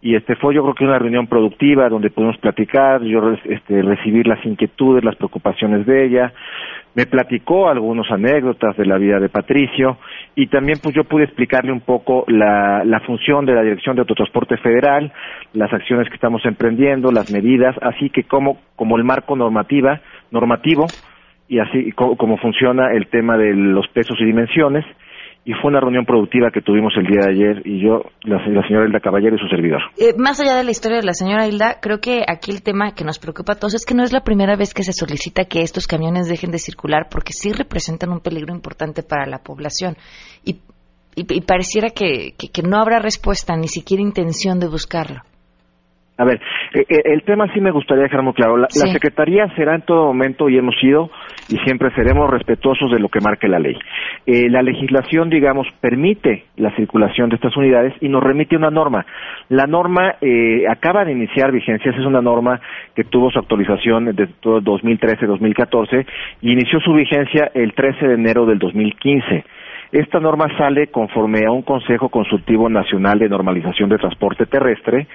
y 0.00 0.14
este 0.14 0.36
fue 0.36 0.54
yo 0.54 0.62
creo 0.62 0.74
que 0.74 0.84
una 0.84 0.98
reunión 0.98 1.26
productiva 1.26 1.88
donde 1.88 2.10
pudimos 2.10 2.38
platicar, 2.38 3.02
yo 3.02 3.32
este, 3.44 3.82
recibir 3.82 4.28
las 4.28 4.44
inquietudes, 4.44 5.04
las 5.04 5.16
preocupaciones 5.16 5.86
de 5.86 6.06
ella, 6.06 6.32
me 6.94 7.06
platicó 7.06 7.68
algunas 7.68 8.10
anécdotas 8.10 8.76
de 8.76 8.86
la 8.86 8.96
vida 8.96 9.18
de 9.18 9.28
Patricio 9.28 9.98
y 10.36 10.46
también 10.46 10.78
pues 10.82 10.94
yo 10.94 11.04
pude 11.04 11.24
explicarle 11.24 11.72
un 11.72 11.80
poco 11.80 12.24
la, 12.28 12.84
la 12.84 13.00
función 13.00 13.44
de 13.44 13.54
la 13.54 13.62
Dirección 13.62 13.96
de 13.96 14.00
Autotransporte 14.00 14.56
Federal, 14.58 15.12
las 15.52 15.72
acciones 15.72 16.08
que 16.08 16.14
estamos 16.14 16.44
emprendiendo, 16.44 17.10
las 17.10 17.32
medidas, 17.32 17.74
así 17.82 18.10
que 18.10 18.24
como, 18.24 18.58
como 18.76 18.96
el 18.96 19.04
marco 19.04 19.36
normativa, 19.36 20.00
normativo 20.30 20.86
y 21.48 21.58
así 21.58 21.92
como 21.92 22.36
funciona 22.36 22.92
el 22.92 23.08
tema 23.08 23.36
de 23.36 23.54
los 23.54 23.88
pesos 23.88 24.16
y 24.20 24.24
dimensiones 24.24 24.84
y 25.44 25.52
fue 25.54 25.70
una 25.70 25.80
reunión 25.80 26.04
productiva 26.04 26.50
que 26.52 26.60
tuvimos 26.60 26.92
el 26.96 27.06
día 27.06 27.20
de 27.24 27.30
ayer 27.32 27.62
y 27.66 27.80
yo, 27.80 28.02
la, 28.22 28.38
señora 28.44 28.86
Hilda 28.86 29.00
Caballero 29.00 29.36
y 29.36 29.38
su 29.38 29.48
servidor. 29.48 29.80
Eh, 29.96 30.14
más 30.18 30.38
allá 30.40 30.56
de 30.56 30.64
la 30.64 30.70
historia 30.70 30.98
de 30.98 31.04
la 31.04 31.14
señora 31.14 31.46
Hilda, 31.46 31.78
creo 31.80 32.00
que 32.00 32.22
aquí 32.26 32.50
el 32.50 32.62
tema 32.62 32.92
que 32.94 33.04
nos 33.04 33.18
preocupa 33.18 33.54
a 33.54 33.56
todos 33.56 33.74
es 33.74 33.86
que 33.86 33.94
no 33.94 34.04
es 34.04 34.12
la 34.12 34.20
primera 34.20 34.56
vez 34.56 34.74
que 34.74 34.82
se 34.82 34.92
solicita 34.92 35.44
que 35.44 35.62
estos 35.62 35.86
camiones 35.86 36.28
dejen 36.28 36.50
de 36.50 36.58
circular 36.58 37.08
porque 37.10 37.32
sí 37.32 37.52
representan 37.52 38.10
un 38.10 38.20
peligro 38.20 38.54
importante 38.54 39.02
para 39.02 39.26
la 39.26 39.38
población 39.38 39.96
y, 40.44 40.60
y, 41.16 41.40
pareciera 41.40 41.88
que, 41.90 42.34
que 42.36 42.62
no 42.62 42.76
habrá 42.78 42.98
respuesta 42.98 43.56
ni 43.56 43.68
siquiera 43.68 44.02
intención 44.02 44.60
de 44.60 44.68
buscarlo. 44.68 45.22
A 46.18 46.24
ver, 46.24 46.40
eh, 46.74 46.84
eh, 46.88 47.02
el 47.04 47.22
tema 47.22 47.46
sí 47.54 47.60
me 47.60 47.70
gustaría 47.70 48.02
dejar 48.02 48.22
muy 48.22 48.32
claro. 48.32 48.56
La, 48.56 48.66
Secretaría 48.68 49.46
será 49.54 49.76
en 49.76 49.82
todo 49.82 50.06
momento, 50.06 50.48
y 50.48 50.58
hemos 50.58 50.74
sido, 50.80 51.10
y 51.48 51.56
siempre 51.58 51.94
seremos 51.94 52.28
respetuosos 52.28 52.90
de 52.90 52.98
lo 52.98 53.08
que 53.08 53.20
marque 53.20 53.46
la 53.46 53.60
ley. 53.60 53.76
Eh, 54.26 54.50
la 54.50 54.62
legislación, 54.62 55.30
digamos, 55.30 55.68
permite 55.80 56.46
la 56.56 56.74
circulación 56.74 57.28
de 57.28 57.36
estas 57.36 57.56
unidades 57.56 57.94
y 58.00 58.08
nos 58.08 58.22
remite 58.22 58.56
una 58.56 58.70
norma. 58.70 59.06
La 59.48 59.66
norma 59.66 60.16
acaba 60.68 61.04
de 61.04 61.12
iniciar 61.12 61.52
vigencia, 61.52 61.92
es 61.92 62.04
una 62.04 62.20
norma 62.20 62.60
que 62.96 63.04
tuvo 63.04 63.30
su 63.30 63.38
actualización 63.38 64.06
desde 64.06 64.28
2013-2014 64.42 66.04
y 66.42 66.52
inició 66.52 66.80
su 66.80 66.92
vigencia 66.94 67.50
el 67.54 67.74
13 67.74 68.08
de 68.08 68.14
enero 68.14 68.44
del 68.44 68.58
2015. 68.58 69.44
Esta 69.90 70.20
norma 70.20 70.48
sale 70.58 70.88
conforme 70.88 71.46
a 71.46 71.50
un 71.50 71.62
Consejo 71.62 72.10
Consultivo 72.10 72.68
Nacional 72.68 73.18
de 73.18 73.28
Normalización 73.28 73.88
de 73.88 73.96
Transporte 73.96 74.44
Terrestre, 74.44 75.06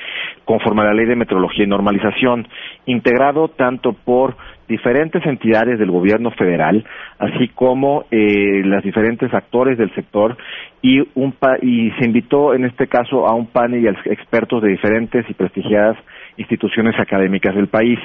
conforme 0.45 0.81
a 0.81 0.85
la 0.85 0.93
Ley 0.93 1.05
de 1.05 1.15
Metrología 1.15 1.63
y 1.63 1.67
Normalización, 1.67 2.47
integrado 2.87 3.49
tanto 3.49 3.93
por 3.93 4.35
diferentes 4.67 5.23
entidades 5.27 5.77
del 5.77 5.91
gobierno 5.91 6.31
federal, 6.31 6.83
así 7.19 7.49
como 7.49 8.05
eh, 8.09 8.61
los 8.63 8.83
diferentes 8.83 9.31
actores 9.31 9.77
del 9.77 9.93
sector 9.93 10.37
y, 10.81 11.01
un 11.13 11.35
y 11.61 11.91
se 11.91 12.05
invitó 12.05 12.55
en 12.55 12.65
este 12.65 12.87
caso 12.87 13.27
a 13.27 13.35
un 13.35 13.47
panel 13.47 13.83
de 13.83 14.11
expertos 14.11 14.63
de 14.63 14.69
diferentes 14.69 15.29
y 15.29 15.33
prestigiadas 15.33 15.97
instituciones 16.37 16.99
académicas 16.99 17.53
del 17.53 17.67
país. 17.67 17.99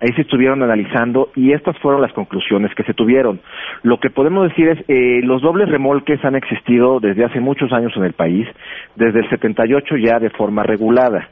Ahí 0.00 0.12
se 0.14 0.22
estuvieron 0.22 0.62
analizando 0.62 1.30
y 1.36 1.52
estas 1.52 1.78
fueron 1.78 2.00
las 2.00 2.12
conclusiones 2.12 2.74
que 2.74 2.84
se 2.84 2.94
tuvieron. 2.94 3.40
Lo 3.82 4.00
que 4.00 4.08
podemos 4.08 4.48
decir 4.48 4.68
es, 4.68 4.78
eh, 4.88 5.20
los 5.22 5.42
dobles 5.42 5.68
remolques 5.68 6.24
han 6.24 6.36
existido 6.36 7.00
desde 7.00 7.24
hace 7.24 7.40
muchos 7.40 7.70
años 7.72 7.92
en 7.96 8.04
el 8.04 8.14
país, 8.14 8.48
desde 8.96 9.20
el 9.20 9.28
78 9.28 9.96
ya 9.98 10.18
de 10.18 10.30
forma 10.30 10.62
regulada. 10.62 11.28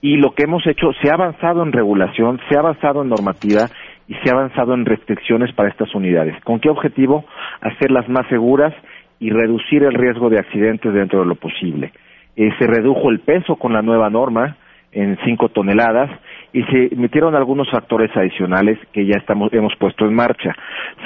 Y 0.00 0.16
lo 0.16 0.34
que 0.34 0.44
hemos 0.44 0.66
hecho, 0.66 0.92
se 1.02 1.10
ha 1.10 1.14
avanzado 1.14 1.62
en 1.62 1.72
regulación, 1.72 2.38
se 2.48 2.56
ha 2.56 2.60
avanzado 2.60 3.02
en 3.02 3.08
normativa 3.08 3.66
y 4.06 4.14
se 4.14 4.30
ha 4.30 4.34
avanzado 4.34 4.74
en 4.74 4.84
restricciones 4.84 5.52
para 5.54 5.70
estas 5.70 5.94
unidades. 5.94 6.36
¿Con 6.44 6.60
qué 6.60 6.68
objetivo? 6.68 7.24
Hacerlas 7.60 8.08
más 8.08 8.26
seguras 8.28 8.74
y 9.18 9.30
reducir 9.30 9.82
el 9.82 9.94
riesgo 9.94 10.30
de 10.30 10.38
accidentes 10.38 10.92
dentro 10.92 11.20
de 11.20 11.26
lo 11.26 11.34
posible. 11.34 11.92
Eh, 12.36 12.50
se 12.58 12.66
redujo 12.66 13.10
el 13.10 13.18
peso 13.20 13.56
con 13.56 13.72
la 13.72 13.82
nueva 13.82 14.08
norma, 14.10 14.56
en 14.92 15.18
cinco 15.24 15.48
toneladas 15.48 16.10
y 16.52 16.62
se 16.64 16.90
metieron 16.96 17.34
algunos 17.34 17.70
factores 17.70 18.10
adicionales 18.16 18.78
que 18.92 19.04
ya 19.06 19.18
estamos, 19.18 19.52
hemos 19.52 19.74
puesto 19.76 20.06
en 20.06 20.14
marcha. 20.14 20.54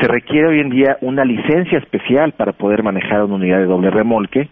Se 0.00 0.06
requiere 0.06 0.48
hoy 0.48 0.60
en 0.60 0.70
día 0.70 0.98
una 1.00 1.24
licencia 1.24 1.78
especial 1.78 2.32
para 2.32 2.52
poder 2.52 2.82
manejar 2.82 3.24
una 3.24 3.34
unidad 3.34 3.58
de 3.58 3.66
doble 3.66 3.90
remolque 3.90 4.48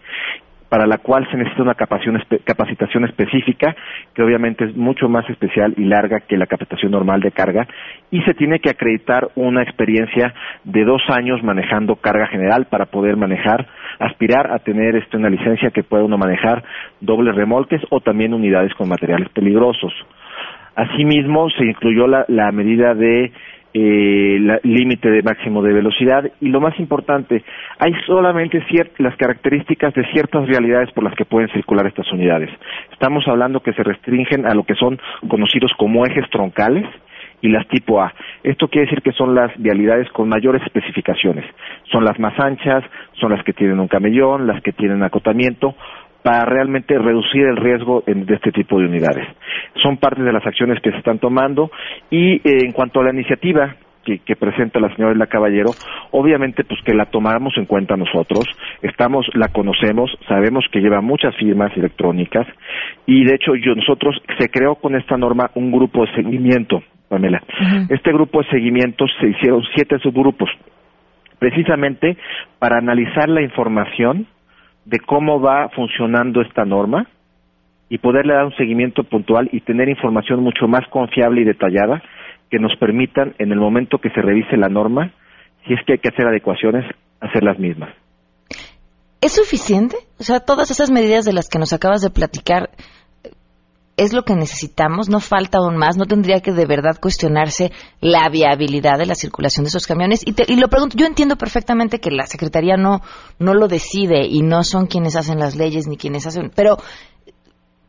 para 0.71 0.87
la 0.87 0.99
cual 0.99 1.27
se 1.29 1.35
necesita 1.35 1.63
una 1.63 1.75
capacitación 1.75 3.03
específica, 3.03 3.75
que 4.15 4.23
obviamente 4.23 4.63
es 4.63 4.73
mucho 4.73 5.09
más 5.09 5.29
especial 5.29 5.73
y 5.75 5.83
larga 5.83 6.21
que 6.21 6.37
la 6.37 6.45
capacitación 6.45 6.93
normal 6.93 7.19
de 7.19 7.33
carga, 7.33 7.67
y 8.09 8.21
se 8.21 8.33
tiene 8.35 8.59
que 8.59 8.69
acreditar 8.69 9.31
una 9.35 9.63
experiencia 9.63 10.33
de 10.63 10.85
dos 10.85 11.01
años 11.09 11.43
manejando 11.43 11.97
carga 11.97 12.27
general 12.27 12.67
para 12.67 12.85
poder 12.85 13.17
manejar, 13.17 13.67
aspirar 13.99 14.49
a 14.49 14.59
tener 14.59 14.95
este, 14.95 15.17
una 15.17 15.29
licencia 15.29 15.71
que 15.71 15.83
pueda 15.83 16.05
uno 16.05 16.17
manejar 16.17 16.63
dobles 17.01 17.35
remolques 17.35 17.81
o 17.89 17.99
también 17.99 18.33
unidades 18.33 18.73
con 18.75 18.87
materiales 18.87 19.27
peligrosos. 19.33 19.91
Asimismo, 20.77 21.49
se 21.49 21.65
incluyó 21.65 22.07
la 22.07 22.51
medida 22.53 22.95
de 22.95 23.33
eh, 23.73 24.59
límite 24.63 25.09
de 25.09 25.21
máximo 25.21 25.61
de 25.61 25.73
velocidad 25.73 26.29
y 26.41 26.49
lo 26.49 26.59
más 26.59 26.77
importante, 26.79 27.43
hay 27.79 27.93
solamente 28.05 28.61
las 28.97 29.15
características 29.15 29.93
de 29.93 30.05
ciertas 30.11 30.47
realidades 30.47 30.91
por 30.91 31.03
las 31.03 31.15
que 31.15 31.25
pueden 31.25 31.49
circular 31.49 31.87
estas 31.87 32.11
unidades. 32.11 32.49
Estamos 32.91 33.27
hablando 33.27 33.61
que 33.61 33.73
se 33.73 33.83
restringen 33.83 34.45
a 34.45 34.53
lo 34.53 34.63
que 34.63 34.75
son 34.75 34.99
conocidos 35.27 35.71
como 35.77 36.05
ejes 36.05 36.29
troncales 36.29 36.85
y 37.41 37.49
las 37.49 37.67
tipo 37.67 38.01
A. 38.01 38.13
Esto 38.43 38.67
quiere 38.67 38.87
decir 38.87 39.01
que 39.01 39.11
son 39.13 39.33
las 39.33 39.51
vialidades 39.57 40.09
con 40.11 40.29
mayores 40.29 40.61
especificaciones. 40.63 41.45
Son 41.91 42.03
las 42.05 42.19
más 42.19 42.39
anchas, 42.39 42.83
son 43.13 43.31
las 43.31 43.43
que 43.43 43.53
tienen 43.53 43.79
un 43.79 43.87
camellón, 43.87 44.47
las 44.47 44.61
que 44.61 44.71
tienen 44.71 45.03
acotamiento, 45.03 45.75
para 46.23 46.45
realmente 46.45 46.97
reducir 46.97 47.43
el 47.43 47.57
riesgo 47.57 48.03
de 48.05 48.33
este 48.33 48.51
tipo 48.51 48.79
de 48.79 48.85
unidades. 48.85 49.27
Son 49.81 49.97
parte 49.97 50.21
de 50.21 50.31
las 50.31 50.45
acciones 50.45 50.79
que 50.81 50.91
se 50.91 50.97
están 50.97 51.19
tomando 51.19 51.71
y 52.09 52.35
eh, 52.35 52.41
en 52.65 52.71
cuanto 52.71 52.99
a 52.99 53.03
la 53.03 53.13
iniciativa 53.13 53.75
que, 54.03 54.35
presenta 54.35 54.79
la 54.79 54.93
señora 54.95 55.15
La 55.15 55.27
Caballero, 55.27 55.71
obviamente 56.11 56.63
pues 56.63 56.79
que 56.83 56.93
la 56.93 57.05
tomamos 57.05 57.55
en 57.57 57.65
cuenta 57.65 57.95
nosotros, 57.95 58.45
estamos, 58.81 59.27
la 59.35 59.49
conocemos, 59.49 60.11
sabemos 60.27 60.65
que 60.71 60.79
lleva 60.79 61.01
muchas 61.01 61.35
firmas 61.35 61.75
electrónicas 61.77 62.47
y 63.05 63.23
de 63.23 63.35
hecho 63.35 63.55
yo, 63.55 63.75
nosotros 63.75 64.19
se 64.39 64.49
creó 64.49 64.75
con 64.75 64.95
esta 64.95 65.17
norma 65.17 65.51
un 65.55 65.71
grupo 65.71 66.05
de 66.05 66.13
seguimiento, 66.15 66.81
Pamela. 67.09 67.41
Este 67.89 68.11
grupo 68.11 68.41
de 68.41 68.49
seguimiento 68.49 69.05
se 69.19 69.27
hicieron 69.27 69.61
siete 69.75 69.99
subgrupos, 69.99 70.49
precisamente 71.39 72.17
para 72.57 72.77
analizar 72.77 73.29
la 73.29 73.41
información 73.41 74.27
de 74.85 74.99
cómo 74.99 75.39
va 75.39 75.69
funcionando 75.69 76.41
esta 76.41 76.65
norma 76.65 77.07
y 77.89 77.97
poderle 77.97 78.33
dar 78.33 78.45
un 78.45 78.55
seguimiento 78.55 79.03
puntual 79.03 79.49
y 79.51 79.61
tener 79.61 79.89
información 79.89 80.41
mucho 80.41 80.67
más 80.67 80.87
confiable 80.89 81.41
y 81.41 81.45
detallada 81.45 82.01
que 82.49 82.59
nos 82.59 82.75
permitan, 82.77 83.33
en 83.39 83.51
el 83.51 83.59
momento 83.59 83.99
que 83.99 84.09
se 84.09 84.21
revise 84.21 84.57
la 84.57 84.69
norma, 84.69 85.11
si 85.65 85.73
es 85.73 85.79
que 85.85 85.93
hay 85.93 85.99
que 85.99 86.09
hacer 86.09 86.27
adecuaciones, 86.27 86.85
hacer 87.19 87.43
las 87.43 87.57
mismas. 87.59 87.89
¿Es 89.21 89.33
suficiente? 89.33 89.95
O 90.19 90.23
sea, 90.23 90.39
todas 90.39 90.71
esas 90.71 90.89
medidas 90.89 91.25
de 91.25 91.33
las 91.33 91.47
que 91.47 91.59
nos 91.59 91.73
acabas 91.73 92.01
de 92.01 92.09
platicar, 92.09 92.69
es 93.97 94.13
lo 94.13 94.23
que 94.23 94.35
necesitamos, 94.35 95.09
no 95.09 95.19
falta 95.19 95.59
aún 95.59 95.77
más, 95.77 95.97
no 95.97 96.05
tendría 96.05 96.39
que 96.39 96.51
de 96.51 96.65
verdad 96.65 96.97
cuestionarse 97.01 97.71
la 97.99 98.29
viabilidad 98.29 98.97
de 98.97 99.05
la 99.05 99.15
circulación 99.15 99.63
de 99.63 99.69
esos 99.69 99.85
camiones. 99.85 100.23
Y, 100.25 100.33
y 100.51 100.59
lo 100.59 100.67
pregunto, 100.69 100.97
yo 100.97 101.05
entiendo 101.05 101.35
perfectamente 101.35 101.99
que 101.99 102.11
la 102.11 102.25
Secretaría 102.25 102.77
no, 102.77 103.01
no 103.39 103.53
lo 103.53 103.67
decide 103.67 104.25
y 104.27 104.41
no 104.41 104.63
son 104.63 104.87
quienes 104.87 105.15
hacen 105.15 105.39
las 105.39 105.55
leyes 105.55 105.87
ni 105.87 105.97
quienes 105.97 106.25
hacen, 106.25 106.51
pero, 106.55 106.77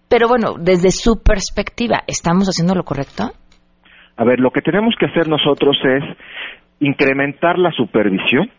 pero 0.08 0.28
bueno, 0.28 0.54
desde 0.58 0.90
su 0.90 1.22
perspectiva, 1.22 2.02
¿estamos 2.06 2.48
haciendo 2.48 2.74
lo 2.74 2.84
correcto? 2.84 3.32
A 4.16 4.24
ver, 4.24 4.40
lo 4.40 4.50
que 4.50 4.60
tenemos 4.60 4.94
que 4.98 5.06
hacer 5.06 5.28
nosotros 5.28 5.76
es 5.84 6.04
incrementar 6.80 7.58
la 7.58 7.70
supervisión 7.70 8.50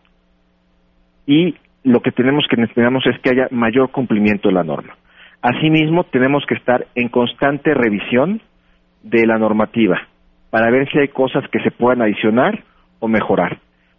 y 1.26 1.54
lo 1.84 2.00
que 2.00 2.10
tenemos 2.10 2.46
que 2.48 2.56
necesitamos 2.56 3.04
es 3.06 3.20
que 3.20 3.30
haya 3.30 3.48
mayor 3.50 3.90
cumplimiento 3.90 4.48
de 4.48 4.54
la 4.54 4.64
norma. 4.64 4.94
Asimismo, 5.44 6.04
tenemos 6.04 6.42
que 6.46 6.54
estar 6.54 6.86
en 6.94 7.10
constante 7.10 7.74
revisión 7.74 8.40
de 9.02 9.26
la 9.26 9.36
normativa 9.36 10.00
para 10.48 10.70
ver 10.70 10.90
si 10.90 10.98
hay 10.98 11.08
cosas 11.08 11.44
que 11.52 11.60
se 11.60 11.70
puedan 11.70 12.00
adicionar 12.00 12.64
o 12.98 13.08
mejorar. 13.08 13.58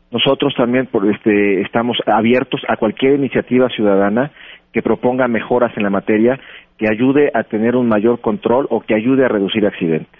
Nosotros 0.09 0.55
también 0.57 0.89
este, 1.13 1.61
estamos 1.61 1.99
abiertos 2.07 2.61
a 2.67 2.77
cualquier 2.77 3.13
iniciativa 3.13 3.69
ciudadana 3.69 4.31
que 4.73 4.81
proponga 4.81 5.27
mejoras 5.27 5.71
en 5.77 5.83
la 5.83 5.91
materia 5.91 6.39
que 6.79 6.87
ayude 6.91 7.29
a 7.35 7.43
tener 7.43 7.75
un 7.75 7.89
mayor 7.89 8.21
control 8.21 8.65
o 8.71 8.81
que 8.81 8.95
ayude 8.95 9.23
a 9.23 9.29
reducir 9.29 9.67
accidentes. 9.67 10.19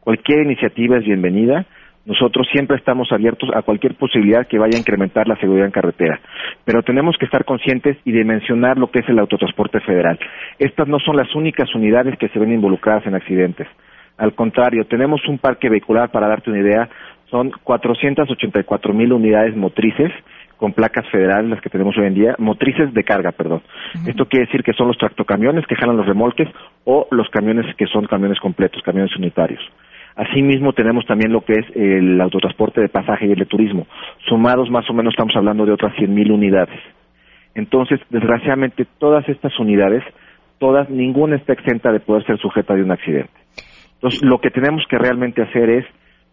Cualquier 0.00 0.40
iniciativa 0.42 0.98
es 0.98 1.04
bienvenida 1.04 1.64
nosotros 2.06 2.46
siempre 2.52 2.76
estamos 2.76 3.10
abiertos 3.10 3.50
a 3.54 3.62
cualquier 3.62 3.94
posibilidad 3.96 4.46
que 4.46 4.58
vaya 4.58 4.76
a 4.76 4.80
incrementar 4.80 5.26
la 5.26 5.36
seguridad 5.36 5.66
en 5.66 5.72
carretera, 5.72 6.20
pero 6.64 6.82
tenemos 6.82 7.16
que 7.18 7.26
estar 7.26 7.44
conscientes 7.44 7.98
y 8.04 8.12
dimensionar 8.12 8.78
lo 8.78 8.90
que 8.90 9.00
es 9.00 9.08
el 9.08 9.18
autotransporte 9.18 9.80
federal. 9.80 10.18
Estas 10.58 10.86
no 10.88 10.98
son 11.00 11.16
las 11.16 11.34
únicas 11.34 11.74
unidades 11.74 12.16
que 12.18 12.28
se 12.28 12.38
ven 12.38 12.52
involucradas 12.52 13.06
en 13.06 13.16
accidentes. 13.16 13.66
Al 14.16 14.34
contrario, 14.34 14.86
tenemos 14.86 15.20
un 15.28 15.38
parque 15.38 15.68
vehicular, 15.68 16.10
para 16.10 16.28
darte 16.28 16.50
una 16.50 16.60
idea, 16.60 16.88
son 17.30 17.50
484 17.62 18.94
mil 18.94 19.12
unidades 19.12 19.56
motrices 19.56 20.12
con 20.56 20.72
placas 20.72 21.06
federales, 21.10 21.50
las 21.50 21.60
que 21.60 21.68
tenemos 21.68 21.98
hoy 21.98 22.06
en 22.06 22.14
día, 22.14 22.34
motrices 22.38 22.94
de 22.94 23.04
carga, 23.04 23.32
perdón. 23.32 23.62
Esto 24.06 24.26
quiere 24.26 24.46
decir 24.46 24.62
que 24.62 24.72
son 24.72 24.88
los 24.88 24.96
tractocamiones 24.96 25.66
que 25.66 25.74
jalan 25.74 25.98
los 25.98 26.06
remolques 26.06 26.48
o 26.84 27.06
los 27.10 27.28
camiones 27.28 27.66
que 27.76 27.86
son 27.86 28.06
camiones 28.06 28.40
completos, 28.40 28.82
camiones 28.82 29.14
unitarios. 29.16 29.60
Asimismo, 30.16 30.72
tenemos 30.72 31.04
también 31.04 31.30
lo 31.30 31.42
que 31.42 31.52
es 31.52 31.66
el 31.74 32.18
autotransporte 32.20 32.80
de 32.80 32.88
pasaje 32.88 33.26
y 33.26 33.32
el 33.32 33.38
de 33.38 33.44
turismo. 33.44 33.86
Sumados, 34.26 34.70
más 34.70 34.88
o 34.88 34.94
menos, 34.94 35.12
estamos 35.12 35.36
hablando 35.36 35.66
de 35.66 35.72
otras 35.72 35.94
100.000 35.94 36.32
unidades. 36.32 36.80
Entonces, 37.54 38.00
desgraciadamente, 38.08 38.86
todas 38.98 39.28
estas 39.28 39.58
unidades, 39.58 40.02
todas, 40.58 40.88
ninguna 40.88 41.36
está 41.36 41.52
exenta 41.52 41.92
de 41.92 42.00
poder 42.00 42.24
ser 42.24 42.38
sujeta 42.38 42.74
de 42.74 42.82
un 42.82 42.92
accidente. 42.92 43.30
Entonces, 43.94 44.22
lo 44.22 44.40
que 44.40 44.50
tenemos 44.50 44.84
que 44.88 44.96
realmente 44.98 45.42
hacer 45.42 45.68
es 45.68 45.84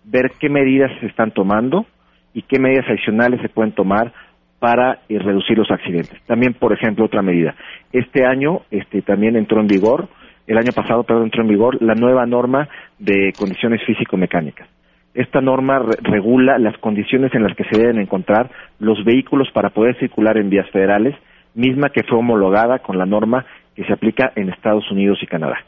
ver 0.06 0.32
qué 0.40 0.50
medidas 0.50 0.92
se 1.02 1.08
están 1.08 1.32
tomando 1.32 1.86
y 2.34 2.42
qué 2.44 2.60
medidas 2.60 2.88
adicionales 2.88 3.42
se 3.42 3.50
pueden 3.50 3.74
tomar 3.74 4.13
para 4.60 5.00
eh, 5.10 5.20
reducir 5.20 5.58
los 5.58 5.70
accidentes. 5.70 6.22
También, 6.25 6.54
por 6.54 6.72
ejemplo, 6.72 7.04
otra 7.06 7.22
medida. 7.22 7.54
Este 7.92 8.25
año 8.25 8.62
este, 8.72 9.02
también 9.02 9.36
entró 9.36 9.60
en 9.60 9.68
vigor, 9.68 10.08
el 10.48 10.58
año 10.58 10.72
pasado, 10.74 11.04
perdón, 11.04 11.26
entró 11.26 11.42
en 11.42 11.50
vigor 11.50 11.82
la 11.82 11.96
nueva 11.96 12.26
norma 12.26 12.68
de 13.00 13.34
condiciones 13.38 13.82
físico-mecánicas. 13.86 14.68
Esta 15.14 15.42
norma 15.42 15.80
regula 16.02 16.58
las 16.58 16.78
condiciones 16.80 17.34
en 17.36 17.44
las 17.44 17.56
que 17.56 17.66
se 17.66 17.78
deben 17.78 18.00
encontrar 18.00 18.50
los 18.80 19.04
vehículos 19.06 19.50
para 19.54 19.70
poder 19.70 19.98
circular 20.00 20.38
en 20.38 20.50
vías 20.50 20.70
federales, 20.72 21.16
misma 21.54 21.90
que 21.90 22.04
fue 22.04 22.18
homologada 22.18 22.80
con 22.80 22.98
la 22.98 23.06
norma 23.06 23.46
que 23.76 23.84
se 23.86 23.94
aplica 23.94 24.34
en 24.36 24.50
Estados 24.50 24.90
Unidos 24.92 25.20
y 25.22 25.28
Canadá. 25.28 25.64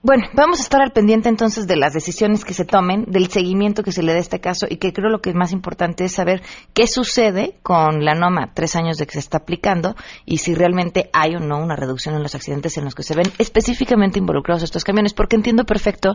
Bueno, 0.00 0.26
vamos 0.32 0.60
a 0.60 0.62
estar 0.62 0.80
al 0.80 0.92
pendiente 0.92 1.28
entonces 1.28 1.66
de 1.66 1.74
las 1.74 1.92
decisiones 1.92 2.44
que 2.44 2.54
se 2.54 2.64
tomen, 2.64 3.06
del 3.08 3.26
seguimiento 3.26 3.82
que 3.82 3.90
se 3.90 4.04
le 4.04 4.12
dé 4.12 4.18
a 4.18 4.20
este 4.20 4.38
caso 4.38 4.66
y 4.70 4.76
que 4.76 4.92
creo 4.92 5.10
lo 5.10 5.20
que 5.20 5.30
es 5.30 5.34
más 5.34 5.50
importante 5.50 6.04
es 6.04 6.12
saber 6.12 6.40
qué 6.72 6.86
sucede 6.86 7.58
con 7.64 8.04
la 8.04 8.14
NOMA 8.14 8.52
tres 8.54 8.76
años 8.76 8.96
de 8.96 9.06
que 9.06 9.14
se 9.14 9.18
está 9.18 9.38
aplicando 9.38 9.96
y 10.24 10.38
si 10.38 10.54
realmente 10.54 11.10
hay 11.12 11.34
o 11.34 11.40
no 11.40 11.58
una 11.58 11.74
reducción 11.74 12.14
en 12.14 12.22
los 12.22 12.36
accidentes 12.36 12.78
en 12.78 12.84
los 12.84 12.94
que 12.94 13.02
se 13.02 13.16
ven 13.16 13.26
específicamente 13.38 14.20
involucrados 14.20 14.62
estos 14.62 14.84
camiones, 14.84 15.14
porque 15.14 15.34
entiendo 15.34 15.64
perfecto 15.64 16.14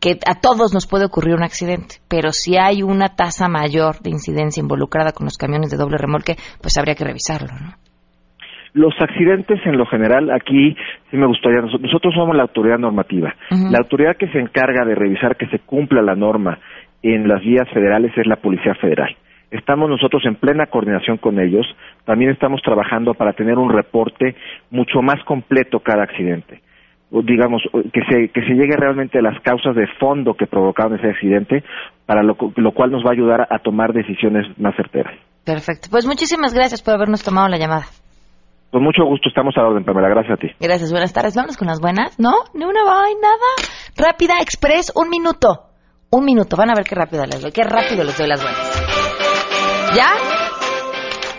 que 0.00 0.18
a 0.26 0.40
todos 0.40 0.74
nos 0.74 0.88
puede 0.88 1.04
ocurrir 1.04 1.36
un 1.36 1.44
accidente, 1.44 2.00
pero 2.08 2.32
si 2.32 2.56
hay 2.56 2.82
una 2.82 3.14
tasa 3.14 3.46
mayor 3.46 4.00
de 4.00 4.10
incidencia 4.10 4.60
involucrada 4.60 5.12
con 5.12 5.26
los 5.26 5.36
camiones 5.36 5.70
de 5.70 5.76
doble 5.76 5.96
remolque, 5.96 6.36
pues 6.60 6.76
habría 6.76 6.96
que 6.96 7.04
revisarlo, 7.04 7.52
¿no? 7.56 7.85
Los 8.76 8.92
accidentes 9.00 9.58
en 9.64 9.78
lo 9.78 9.86
general, 9.86 10.30
aquí 10.30 10.76
sí 11.10 11.16
me 11.16 11.26
gustaría, 11.26 11.62
nosotros 11.62 12.12
somos 12.14 12.36
la 12.36 12.42
autoridad 12.42 12.78
normativa. 12.78 13.34
La 13.48 13.78
autoridad 13.78 14.18
que 14.18 14.28
se 14.28 14.38
encarga 14.38 14.84
de 14.84 14.94
revisar 14.94 15.36
que 15.36 15.46
se 15.46 15.60
cumpla 15.60 16.02
la 16.02 16.14
norma 16.14 16.58
en 17.02 17.26
las 17.26 17.40
vías 17.40 17.66
federales 17.72 18.12
es 18.18 18.26
la 18.26 18.36
Policía 18.36 18.74
Federal. 18.74 19.16
Estamos 19.50 19.88
nosotros 19.88 20.22
en 20.26 20.34
plena 20.34 20.66
coordinación 20.66 21.16
con 21.16 21.40
ellos. 21.40 21.66
También 22.04 22.32
estamos 22.32 22.60
trabajando 22.60 23.14
para 23.14 23.32
tener 23.32 23.56
un 23.56 23.70
reporte 23.70 24.36
mucho 24.70 25.00
más 25.00 25.24
completo 25.24 25.80
cada 25.80 26.02
accidente. 26.02 26.60
digamos, 27.10 27.62
que 27.94 28.02
se, 28.10 28.28
que 28.28 28.42
se 28.42 28.54
llegue 28.54 28.76
realmente 28.76 29.18
a 29.18 29.22
las 29.22 29.40
causas 29.40 29.74
de 29.74 29.86
fondo 29.98 30.34
que 30.34 30.46
provocaron 30.46 30.98
ese 30.98 31.08
accidente, 31.08 31.64
para 32.04 32.22
lo, 32.22 32.36
lo 32.56 32.72
cual 32.72 32.90
nos 32.90 33.02
va 33.02 33.08
a 33.08 33.14
ayudar 33.14 33.46
a 33.48 33.58
tomar 33.60 33.94
decisiones 33.94 34.46
más 34.58 34.76
certeras. 34.76 35.14
Perfecto. 35.46 35.88
Pues 35.90 36.04
muchísimas 36.04 36.52
gracias 36.52 36.82
por 36.82 36.92
habernos 36.92 37.22
tomado 37.22 37.48
la 37.48 37.56
llamada. 37.56 37.86
Con 38.70 38.82
mucho 38.82 39.04
gusto 39.04 39.28
estamos 39.28 39.54
a 39.56 39.62
la 39.62 39.68
orden, 39.68 39.84
Pamela. 39.84 40.08
Gracias 40.08 40.38
a 40.38 40.40
ti. 40.40 40.48
Gracias, 40.60 40.90
buenas 40.90 41.12
tardes. 41.12 41.34
Vamos 41.34 41.56
con 41.56 41.68
las 41.68 41.80
buenas. 41.80 42.18
¿No? 42.18 42.32
Ni 42.54 42.64
una 42.64 42.84
va, 42.84 43.02
nada. 43.20 43.68
Rápida, 43.96 44.34
express, 44.40 44.92
un 44.94 45.08
minuto. 45.08 45.66
Un 46.10 46.24
minuto. 46.24 46.56
Van 46.56 46.70
a 46.70 46.74
ver 46.74 46.84
qué 46.84 46.94
rápido 46.94 47.24
les 47.24 47.40
doy. 47.40 47.52
Qué 47.52 47.62
rápido 47.62 48.04
les 48.04 48.16
doy 48.18 48.28
las 48.28 48.42
buenas. 48.42 49.94
¿Ya? 49.94 50.35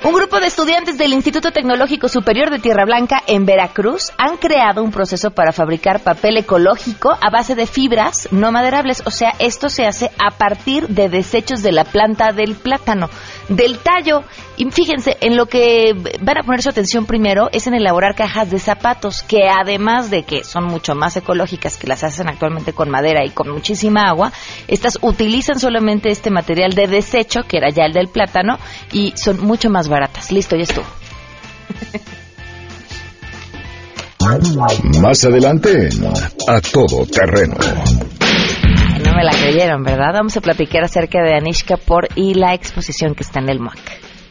Un 0.04 0.14
grupo 0.14 0.40
de 0.40 0.46
estudiantes 0.48 0.98
del 0.98 1.12
Instituto 1.12 1.52
Tecnológico 1.52 2.08
Superior 2.08 2.52
de 2.52 2.60
Tierra 2.60 2.86
Blanca 2.86 3.24
en 3.26 3.46
Veracruz 3.46 4.12
han 4.18 4.38
creado 4.38 4.84
un 4.84 4.92
proceso 4.92 5.32
para 5.32 5.52
fabricar 5.52 6.02
papel 6.02 6.38
ecológico 6.38 7.18
a 7.20 7.30
base 7.32 7.56
de 7.56 7.66
fibras 7.66 8.30
no 8.32 8.52
maderables. 8.52 9.02
O 9.06 9.12
sea, 9.12 9.34
esto 9.40 9.70
se 9.70 9.86
hace 9.86 10.12
a 10.20 10.38
partir 10.38 10.88
de 10.88 11.10
desechos 11.10 11.64
de 11.64 11.72
la 11.72 11.84
planta 11.84 12.32
del 12.32 12.56
plátano, 12.56 13.10
del 13.50 13.80
tallo. 13.80 14.24
Y 14.56 14.70
fíjense, 14.72 15.18
en 15.20 15.36
lo 15.36 15.48
que 15.48 15.94
van 16.22 16.38
a 16.38 16.44
poner 16.44 16.62
su 16.62 16.70
atención 16.70 17.06
primero 17.06 17.50
es 17.52 17.68
en 17.68 17.74
elaborar 17.74 18.16
cajas 18.16 18.50
de 18.50 18.60
zapatos, 18.60 19.24
que 19.24 19.50
además 19.50 20.10
de 20.10 20.24
que 20.24 20.44
son 20.44 20.66
mucho 20.66 20.96
más 20.96 21.18
ecológicas 21.18 21.78
que 21.78 21.88
las 21.88 22.04
hacen 22.04 22.30
actualmente 22.30 22.72
con 22.72 22.90
madera 22.90 23.26
y 23.26 23.32
con 23.32 23.50
muchísima 23.50 24.04
agua, 24.04 24.32
estas 24.68 25.00
utilizan 25.02 25.60
solamente 25.60 26.10
este 26.10 26.30
material 26.30 26.74
de 26.74 26.88
desecho, 26.88 27.42
que 27.44 27.58
era 27.58 27.70
ya 27.72 27.86
el 27.86 27.94
del 27.94 28.08
plátano, 28.08 28.58
y 28.92 29.14
son 29.16 29.40
mucho 29.42 29.70
más 29.70 29.88
baratas. 29.88 29.97
Listo, 30.32 30.56
ya 30.56 30.64
estuvo. 30.64 30.86
Más 35.02 35.24
adelante, 35.24 35.90
a 36.48 36.60
todo 36.62 37.06
terreno. 37.06 37.56
No 39.06 39.14
me 39.14 39.24
la 39.24 39.32
creyeron, 39.32 39.84
¿verdad? 39.84 40.12
Vamos 40.14 40.36
a 40.36 40.42
platicar 40.42 40.84
acerca 40.84 41.22
de 41.22 41.36
Anishka 41.36 41.78
por 41.78 42.08
y 42.16 42.34
la 42.34 42.54
exposición 42.54 43.16
que 43.16 43.24
está 43.24 43.40
en 43.40 43.50
el 43.50 43.60
MOAC. 43.60 43.78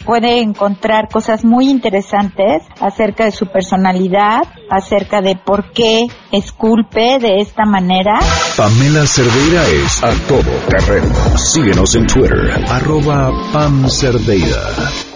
Puede 0.04 0.40
encontrar 0.40 1.08
cosas 1.10 1.44
muy 1.44 1.68
interesantes 1.68 2.62
acerca 2.80 3.24
de 3.24 3.32
su 3.32 3.46
personalidad, 3.46 4.42
acerca 4.70 5.20
de 5.20 5.34
por 5.34 5.72
qué 5.72 6.06
esculpe 6.30 7.18
de 7.18 7.40
esta 7.40 7.64
manera. 7.64 8.20
Pamela 8.56 9.04
Cerdeira 9.06 9.66
es 9.66 10.04
a 10.04 10.12
todo 10.28 10.52
terreno. 10.68 11.12
Síguenos 11.36 11.94
en 11.96 12.06
Twitter, 12.06 12.52
arroba 12.68 13.32
Pam 13.52 13.88
Cerdeira. 13.88 15.15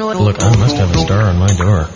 Look, 0.00 0.42
I 0.42 0.56
must 0.56 0.78
have 0.78 0.94
a 0.94 0.98
star 0.98 1.28
on 1.28 1.38
my 1.38 1.52
door. 1.58 1.86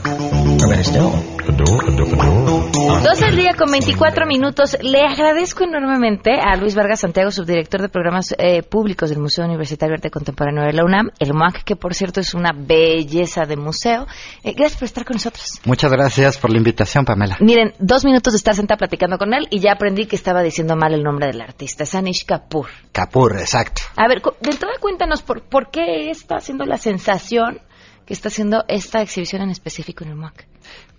Or 0.61 0.69
better 0.69 0.85
still, 0.85 1.09
A 1.49 1.53
door? 1.53 1.89
A 1.89 1.91
door? 1.97 2.13
A 2.13 2.27
door? 2.27 3.03
Dos 3.03 3.23
al 3.23 3.35
día 3.35 3.53
con 3.57 3.71
24 3.71 4.27
minutos. 4.27 4.77
Le 4.83 5.01
agradezco 5.01 5.65
enormemente 5.65 6.33
a 6.33 6.55
Luis 6.57 6.75
Vargas 6.75 7.01
Santiago, 7.01 7.31
subdirector 7.31 7.81
de 7.81 7.89
programas 7.89 8.35
eh, 8.37 8.63
públicos 8.63 9.09
del 9.09 9.21
Museo 9.21 9.47
Universitario 9.47 9.93
de 9.93 9.97
Arte 9.97 10.11
Contemporáneo 10.11 10.65
de 10.65 10.75
la 10.75 10.85
UNAM, 10.85 11.13
el 11.19 11.33
MUAC, 11.33 11.65
que 11.65 11.77
por 11.77 11.95
cierto 11.95 12.21
es 12.21 12.35
una 12.35 12.53
belleza 12.55 13.47
de 13.47 13.57
museo. 13.57 14.07
Eh, 14.43 14.53
gracias 14.53 14.79
por 14.79 14.85
estar 14.85 15.07
con 15.07 15.15
nosotros. 15.15 15.61
Muchas 15.65 15.91
gracias 15.91 16.37
por 16.37 16.51
la 16.51 16.59
invitación, 16.59 17.07
Pamela. 17.07 17.39
Miren, 17.41 17.73
dos 17.79 18.05
minutos 18.05 18.35
de 18.35 18.37
estar 18.37 18.55
sentada 18.55 18.77
platicando 18.77 19.17
con 19.17 19.33
él 19.33 19.49
y 19.49 19.61
ya 19.61 19.73
aprendí 19.73 20.05
que 20.05 20.17
estaba 20.17 20.43
diciendo 20.43 20.77
mal 20.77 20.93
el 20.93 21.03
nombre 21.03 21.29
del 21.29 21.41
artista, 21.41 21.85
es 21.85 21.95
Anish 21.95 22.27
Kapoor. 22.27 22.69
Kapoor, 22.93 23.39
exacto. 23.39 23.81
A 23.97 24.07
ver, 24.09 24.21
de 24.21 24.51
entrada 24.51 24.75
cuéntanos 24.79 25.23
por, 25.23 25.41
por 25.41 25.71
qué 25.71 26.11
está 26.11 26.37
haciendo 26.37 26.67
la 26.67 26.77
sensación 26.77 27.61
que 28.07 28.13
está 28.15 28.29
haciendo 28.29 28.65
esta 28.69 29.01
exhibición 29.03 29.43
en 29.43 29.51
específico 29.51 30.05
en 30.05 30.11
el 30.11 30.17
MUAC. 30.17 30.47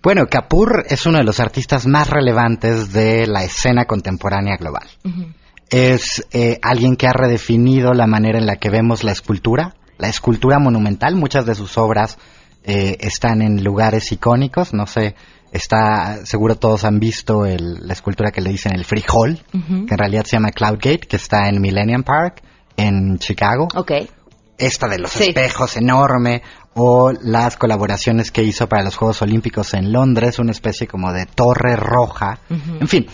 Bueno, 0.02 0.26
Kapoor 0.26 0.84
es 0.88 1.06
uno 1.06 1.18
de 1.18 1.24
los 1.24 1.40
artistas 1.40 1.86
más 1.86 2.10
relevantes 2.10 2.92
de 2.92 3.26
la 3.26 3.44
escena 3.44 3.84
contemporánea 3.84 4.56
global. 4.56 4.86
Es 5.70 6.26
eh, 6.32 6.58
alguien 6.62 6.96
que 6.96 7.08
ha 7.08 7.12
redefinido 7.12 7.92
la 7.92 8.06
manera 8.06 8.38
en 8.38 8.46
la 8.46 8.56
que 8.56 8.70
vemos 8.70 9.02
la 9.02 9.12
escultura, 9.12 9.74
la 9.98 10.08
escultura 10.08 10.58
monumental. 10.58 11.16
Muchas 11.16 11.44
de 11.46 11.54
sus 11.56 11.76
obras 11.76 12.18
eh, 12.64 12.96
están 13.00 13.42
en 13.42 13.64
lugares 13.64 14.12
icónicos. 14.12 14.72
No 14.74 14.86
sé, 14.86 15.16
está, 15.52 16.24
seguro 16.24 16.54
todos 16.56 16.84
han 16.84 17.00
visto 17.00 17.46
el- 17.46 17.86
la 17.86 17.92
escultura 17.94 18.30
que 18.30 18.40
le 18.40 18.50
dicen 18.50 18.74
el 18.74 18.84
Frijol, 18.84 19.40
que 19.50 19.58
en 19.94 19.98
realidad 19.98 20.24
se 20.24 20.36
llama 20.36 20.50
Cloud 20.50 20.74
Gate, 20.76 21.06
que 21.08 21.16
está 21.16 21.48
en 21.48 21.60
Millennium 21.60 22.02
Park, 22.04 22.42
en 22.76 23.18
Chicago. 23.18 23.66
Ok. 23.74 23.92
Esta 24.58 24.86
de 24.88 24.98
los 24.98 25.10
Sí. 25.10 25.24
espejos 25.30 25.76
enorme, 25.76 26.42
o 26.78 27.10
las 27.22 27.56
colaboraciones 27.56 28.30
que 28.30 28.42
hizo 28.42 28.68
para 28.68 28.84
los 28.84 28.96
Juegos 28.96 29.22
Olímpicos 29.22 29.72
en 29.72 29.92
Londres, 29.92 30.38
una 30.38 30.50
especie 30.50 30.86
como 30.86 31.10
de 31.10 31.24
torre 31.24 31.74
roja. 31.74 32.38
En 32.50 32.86
fin, 32.86 33.06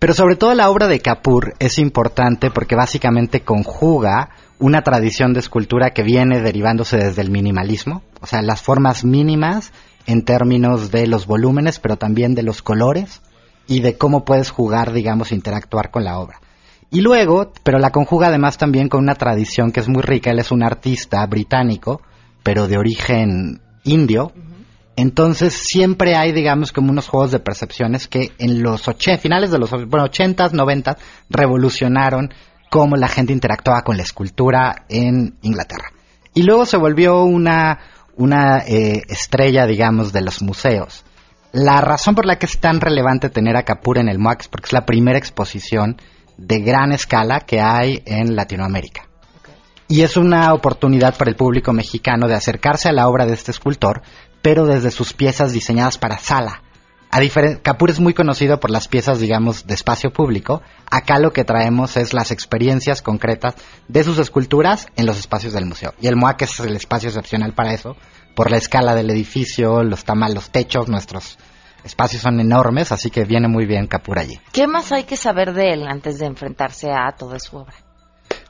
pero 0.00 0.14
sobre 0.14 0.34
todo 0.34 0.52
la 0.54 0.68
obra 0.68 0.88
de 0.88 0.98
Kapoor 0.98 1.54
es 1.60 1.78
importante 1.78 2.50
porque 2.50 2.74
básicamente 2.74 3.42
conjuga 3.42 4.30
una 4.58 4.82
tradición 4.82 5.32
de 5.32 5.38
escultura 5.38 5.90
que 5.90 6.02
viene 6.02 6.40
derivándose 6.40 6.96
desde 6.96 7.22
el 7.22 7.30
minimalismo, 7.30 8.02
o 8.20 8.26
sea, 8.26 8.42
las 8.42 8.62
formas 8.62 9.04
mínimas 9.04 9.72
en 10.06 10.24
términos 10.24 10.90
de 10.90 11.06
los 11.06 11.26
volúmenes, 11.26 11.78
pero 11.78 11.96
también 11.96 12.34
de 12.34 12.42
los 12.42 12.62
colores 12.62 13.22
y 13.68 13.78
de 13.78 13.96
cómo 13.96 14.24
puedes 14.24 14.50
jugar, 14.50 14.92
digamos, 14.92 15.30
interactuar 15.30 15.92
con 15.92 16.02
la 16.02 16.18
obra. 16.18 16.40
Y 16.90 17.00
luego, 17.00 17.52
pero 17.62 17.78
la 17.78 17.90
conjuga 17.90 18.26
además 18.26 18.58
también 18.58 18.88
con 18.88 19.04
una 19.04 19.14
tradición 19.14 19.70
que 19.70 19.80
es 19.80 19.88
muy 19.88 20.02
rica, 20.02 20.32
él 20.32 20.40
es 20.40 20.50
un 20.50 20.64
artista 20.64 21.24
británico, 21.26 22.02
pero 22.44 22.68
de 22.68 22.78
origen 22.78 23.60
indio, 23.82 24.32
entonces 24.96 25.52
siempre 25.54 26.14
hay, 26.14 26.30
digamos, 26.30 26.70
como 26.70 26.92
unos 26.92 27.08
juegos 27.08 27.32
de 27.32 27.40
percepciones 27.40 28.06
que 28.06 28.30
en 28.38 28.62
los 28.62 28.86
oche- 28.86 29.18
finales 29.18 29.50
de 29.50 29.58
los 29.58 29.70
bueno, 29.70 30.06
80s, 30.06 30.52
90s 30.52 30.96
revolucionaron 31.30 32.32
cómo 32.70 32.96
la 32.96 33.08
gente 33.08 33.32
interactuaba 33.32 33.82
con 33.82 33.96
la 33.96 34.04
escultura 34.04 34.84
en 34.88 35.36
Inglaterra. 35.42 35.90
Y 36.32 36.42
luego 36.44 36.64
se 36.66 36.76
volvió 36.76 37.24
una, 37.24 37.80
una 38.16 38.58
eh, 38.58 39.02
estrella, 39.08 39.66
digamos, 39.66 40.12
de 40.12 40.22
los 40.22 40.42
museos. 40.42 41.04
La 41.52 41.80
razón 41.80 42.14
por 42.14 42.26
la 42.26 42.36
que 42.38 42.46
es 42.46 42.58
tan 42.58 42.80
relevante 42.80 43.30
tener 43.30 43.56
a 43.56 43.62
Kapoor 43.62 43.98
en 43.98 44.08
el 44.08 44.18
MOAC 44.18 44.42
es 44.42 44.48
porque 44.48 44.66
es 44.66 44.72
la 44.72 44.86
primera 44.86 45.18
exposición 45.18 45.96
de 46.36 46.58
gran 46.60 46.90
escala 46.92 47.40
que 47.40 47.60
hay 47.60 48.02
en 48.06 48.34
Latinoamérica. 48.34 49.08
Y 49.88 50.02
es 50.02 50.16
una 50.16 50.54
oportunidad 50.54 51.16
para 51.16 51.30
el 51.30 51.36
público 51.36 51.72
mexicano 51.72 52.26
de 52.26 52.34
acercarse 52.34 52.88
a 52.88 52.92
la 52.92 53.08
obra 53.08 53.26
de 53.26 53.34
este 53.34 53.50
escultor, 53.50 54.02
pero 54.40 54.66
desde 54.66 54.90
sus 54.90 55.12
piezas 55.12 55.52
diseñadas 55.52 55.98
para 55.98 56.18
sala. 56.18 56.62
A 57.10 57.20
Capur 57.62 57.90
es 57.90 58.00
muy 58.00 58.12
conocido 58.12 58.58
por 58.58 58.70
las 58.70 58.88
piezas, 58.88 59.20
digamos, 59.20 59.68
de 59.68 59.74
espacio 59.74 60.12
público. 60.12 60.62
Acá 60.90 61.20
lo 61.20 61.32
que 61.32 61.44
traemos 61.44 61.96
es 61.96 62.12
las 62.12 62.32
experiencias 62.32 63.02
concretas 63.02 63.54
de 63.86 64.02
sus 64.02 64.18
esculturas 64.18 64.88
en 64.96 65.06
los 65.06 65.16
espacios 65.16 65.52
del 65.52 65.64
museo. 65.64 65.94
Y 66.00 66.08
el 66.08 66.16
MOAC 66.16 66.42
es 66.42 66.58
el 66.58 66.74
espacio 66.74 67.10
excepcional 67.10 67.52
para 67.52 67.72
eso, 67.72 67.94
por 68.34 68.50
la 68.50 68.56
escala 68.56 68.96
del 68.96 69.10
edificio, 69.10 69.84
los 69.84 70.04
tamaños, 70.04 70.34
los 70.34 70.50
techos, 70.50 70.88
nuestros 70.88 71.38
espacios 71.84 72.20
son 72.20 72.40
enormes, 72.40 72.90
así 72.90 73.10
que 73.10 73.24
viene 73.24 73.46
muy 73.46 73.64
bien 73.64 73.86
Capur 73.86 74.18
allí. 74.18 74.40
¿Qué 74.52 74.66
más 74.66 74.90
hay 74.90 75.04
que 75.04 75.16
saber 75.16 75.52
de 75.52 75.72
él 75.72 75.86
antes 75.86 76.18
de 76.18 76.26
enfrentarse 76.26 76.90
a 76.90 77.12
toda 77.16 77.38
su 77.38 77.58
obra? 77.58 77.76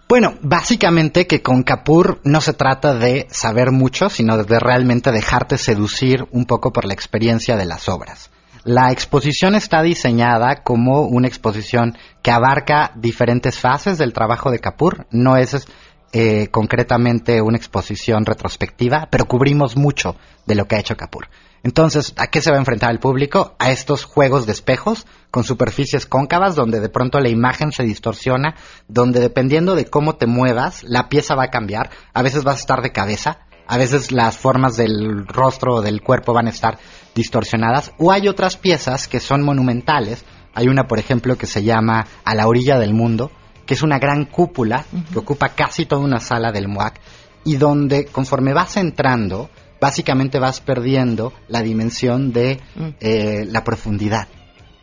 Bueno, 0.06 0.34
básicamente 0.42 1.26
que 1.26 1.40
con 1.40 1.62
Capur 1.62 2.20
no 2.24 2.42
se 2.42 2.52
trata 2.52 2.94
de 2.94 3.26
saber 3.30 3.70
mucho, 3.70 4.10
sino 4.10 4.36
de 4.36 4.60
realmente 4.60 5.10
dejarte 5.10 5.56
seducir 5.56 6.26
un 6.30 6.44
poco 6.44 6.72
por 6.72 6.84
la 6.84 6.92
experiencia 6.92 7.56
de 7.56 7.64
las 7.64 7.88
obras. 7.88 8.30
La 8.64 8.92
exposición 8.92 9.54
está 9.54 9.82
diseñada 9.82 10.62
como 10.62 11.02
una 11.02 11.28
exposición 11.28 11.96
que 12.22 12.30
abarca 12.30 12.92
diferentes 12.96 13.58
fases 13.58 13.96
del 13.96 14.12
trabajo 14.12 14.50
de 14.50 14.58
Capur. 14.58 15.06
No 15.10 15.36
es 15.36 15.66
eh, 16.12 16.48
concretamente 16.50 17.40
una 17.40 17.56
exposición 17.56 18.26
retrospectiva, 18.26 19.08
pero 19.10 19.24
cubrimos 19.24 19.76
mucho 19.76 20.16
de 20.46 20.54
lo 20.54 20.66
que 20.66 20.76
ha 20.76 20.80
hecho 20.80 20.96
Capur. 20.96 21.28
Entonces, 21.64 22.12
¿a 22.18 22.26
qué 22.26 22.42
se 22.42 22.50
va 22.50 22.58
a 22.58 22.60
enfrentar 22.60 22.90
el 22.90 22.98
público? 22.98 23.56
A 23.58 23.70
estos 23.70 24.04
juegos 24.04 24.44
de 24.44 24.52
espejos 24.52 25.06
con 25.30 25.44
superficies 25.44 26.04
cóncavas 26.04 26.54
donde 26.54 26.78
de 26.78 26.90
pronto 26.90 27.20
la 27.20 27.30
imagen 27.30 27.72
se 27.72 27.84
distorsiona, 27.84 28.54
donde 28.86 29.18
dependiendo 29.18 29.74
de 29.74 29.86
cómo 29.86 30.16
te 30.16 30.26
muevas, 30.26 30.84
la 30.84 31.08
pieza 31.08 31.34
va 31.34 31.44
a 31.44 31.50
cambiar. 31.50 31.88
A 32.12 32.20
veces 32.20 32.44
vas 32.44 32.56
a 32.56 32.60
estar 32.60 32.82
de 32.82 32.92
cabeza, 32.92 33.38
a 33.66 33.78
veces 33.78 34.12
las 34.12 34.36
formas 34.36 34.76
del 34.76 35.26
rostro 35.26 35.76
o 35.76 35.80
del 35.80 36.02
cuerpo 36.02 36.34
van 36.34 36.48
a 36.48 36.50
estar 36.50 36.78
distorsionadas, 37.14 37.92
o 37.98 38.12
hay 38.12 38.28
otras 38.28 38.58
piezas 38.58 39.08
que 39.08 39.18
son 39.18 39.42
monumentales. 39.42 40.26
Hay 40.52 40.68
una, 40.68 40.86
por 40.86 40.98
ejemplo, 40.98 41.38
que 41.38 41.46
se 41.46 41.64
llama 41.64 42.06
A 42.26 42.34
la 42.34 42.46
orilla 42.46 42.78
del 42.78 42.92
mundo, 42.92 43.30
que 43.64 43.72
es 43.72 43.82
una 43.82 43.98
gran 43.98 44.26
cúpula 44.26 44.84
que 45.10 45.18
ocupa 45.18 45.48
casi 45.48 45.86
toda 45.86 46.02
una 46.02 46.20
sala 46.20 46.52
del 46.52 46.68
MUAC 46.68 47.00
y 47.44 47.56
donde 47.56 48.06
conforme 48.06 48.52
vas 48.52 48.76
entrando, 48.76 49.50
básicamente 49.84 50.38
vas 50.38 50.60
perdiendo 50.60 51.34
la 51.46 51.60
dimensión 51.60 52.32
de 52.32 52.58
eh, 53.00 53.44
la 53.46 53.62
profundidad. 53.64 54.28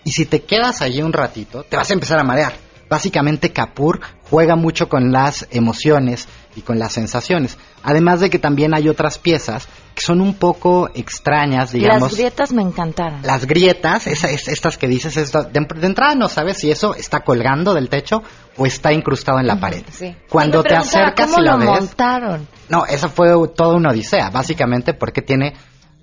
Y 0.03 0.11
si 0.11 0.27
te 0.27 0.43
quedas 0.43 0.83
allí 0.83 1.01
un 1.01 1.11
ratito, 1.11 1.63
te 1.63 1.75
vas 1.75 1.89
a 1.89 1.93
empezar 1.93 2.19
a 2.19 2.23
marear. 2.23 2.53
Básicamente 2.87 3.51
Capur 3.51 3.99
juega 4.29 4.55
mucho 4.55 4.89
con 4.89 5.11
las 5.11 5.47
emociones 5.49 6.27
y 6.55 6.61
con 6.61 6.77
las 6.77 6.93
sensaciones. 6.93 7.57
Además 7.81 8.19
de 8.19 8.29
que 8.29 8.37
también 8.37 8.75
hay 8.75 8.89
otras 8.89 9.17
piezas 9.17 9.67
que 10.01 10.05
son 10.07 10.19
un 10.19 10.33
poco 10.33 10.89
extrañas, 10.95 11.71
digamos. 11.73 12.01
Las 12.11 12.15
grietas 12.15 12.51
me 12.53 12.63
encantaron. 12.63 13.21
Las 13.21 13.45
grietas, 13.45 14.07
esa- 14.07 14.29
es- 14.31 14.47
estas 14.47 14.77
que 14.79 14.87
dices, 14.87 15.15
esto- 15.15 15.43
de, 15.43 15.59
de 15.75 15.85
entrada 15.87 16.15
no 16.15 16.27
sabes 16.27 16.57
si 16.57 16.71
eso 16.71 16.95
está 16.95 17.19
colgando 17.19 17.73
del 17.75 17.87
techo 17.87 18.23
o 18.57 18.65
está 18.65 18.91
incrustado 18.91 19.39
en 19.39 19.45
la 19.47 19.59
pared. 19.59 19.83
Sí. 19.91 20.15
Cuando 20.27 20.63
te 20.63 20.75
acercas 20.75 21.27
¿cómo 21.29 21.41
y 21.41 21.45
la 21.45 21.51
lo 21.53 21.57
ves, 21.59 21.69
montaron? 21.69 22.47
no, 22.69 22.85
esa 22.85 23.09
fue 23.09 23.27
toda 23.55 23.75
una 23.75 23.89
odisea, 23.91 24.31
básicamente 24.31 24.93
porque 24.95 25.21
tiene, 25.21 25.53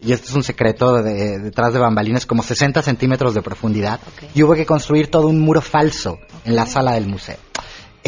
y 0.01 0.13
esto 0.13 0.29
es 0.29 0.35
un 0.37 0.45
secreto 0.45 1.03
de- 1.03 1.41
detrás 1.41 1.73
de 1.73 1.81
bambalinas, 1.81 2.25
como 2.25 2.45
60 2.45 2.83
centímetros 2.83 3.35
de 3.35 3.43
profundidad 3.43 3.99
y 4.33 4.43
hubo 4.45 4.55
que 4.55 4.65
construir 4.65 5.11
todo 5.11 5.27
un 5.27 5.41
muro 5.41 5.61
falso 5.61 6.19
en 6.45 6.55
la 6.55 6.67
sala 6.67 6.93
del 6.93 7.09
museo. 7.09 7.37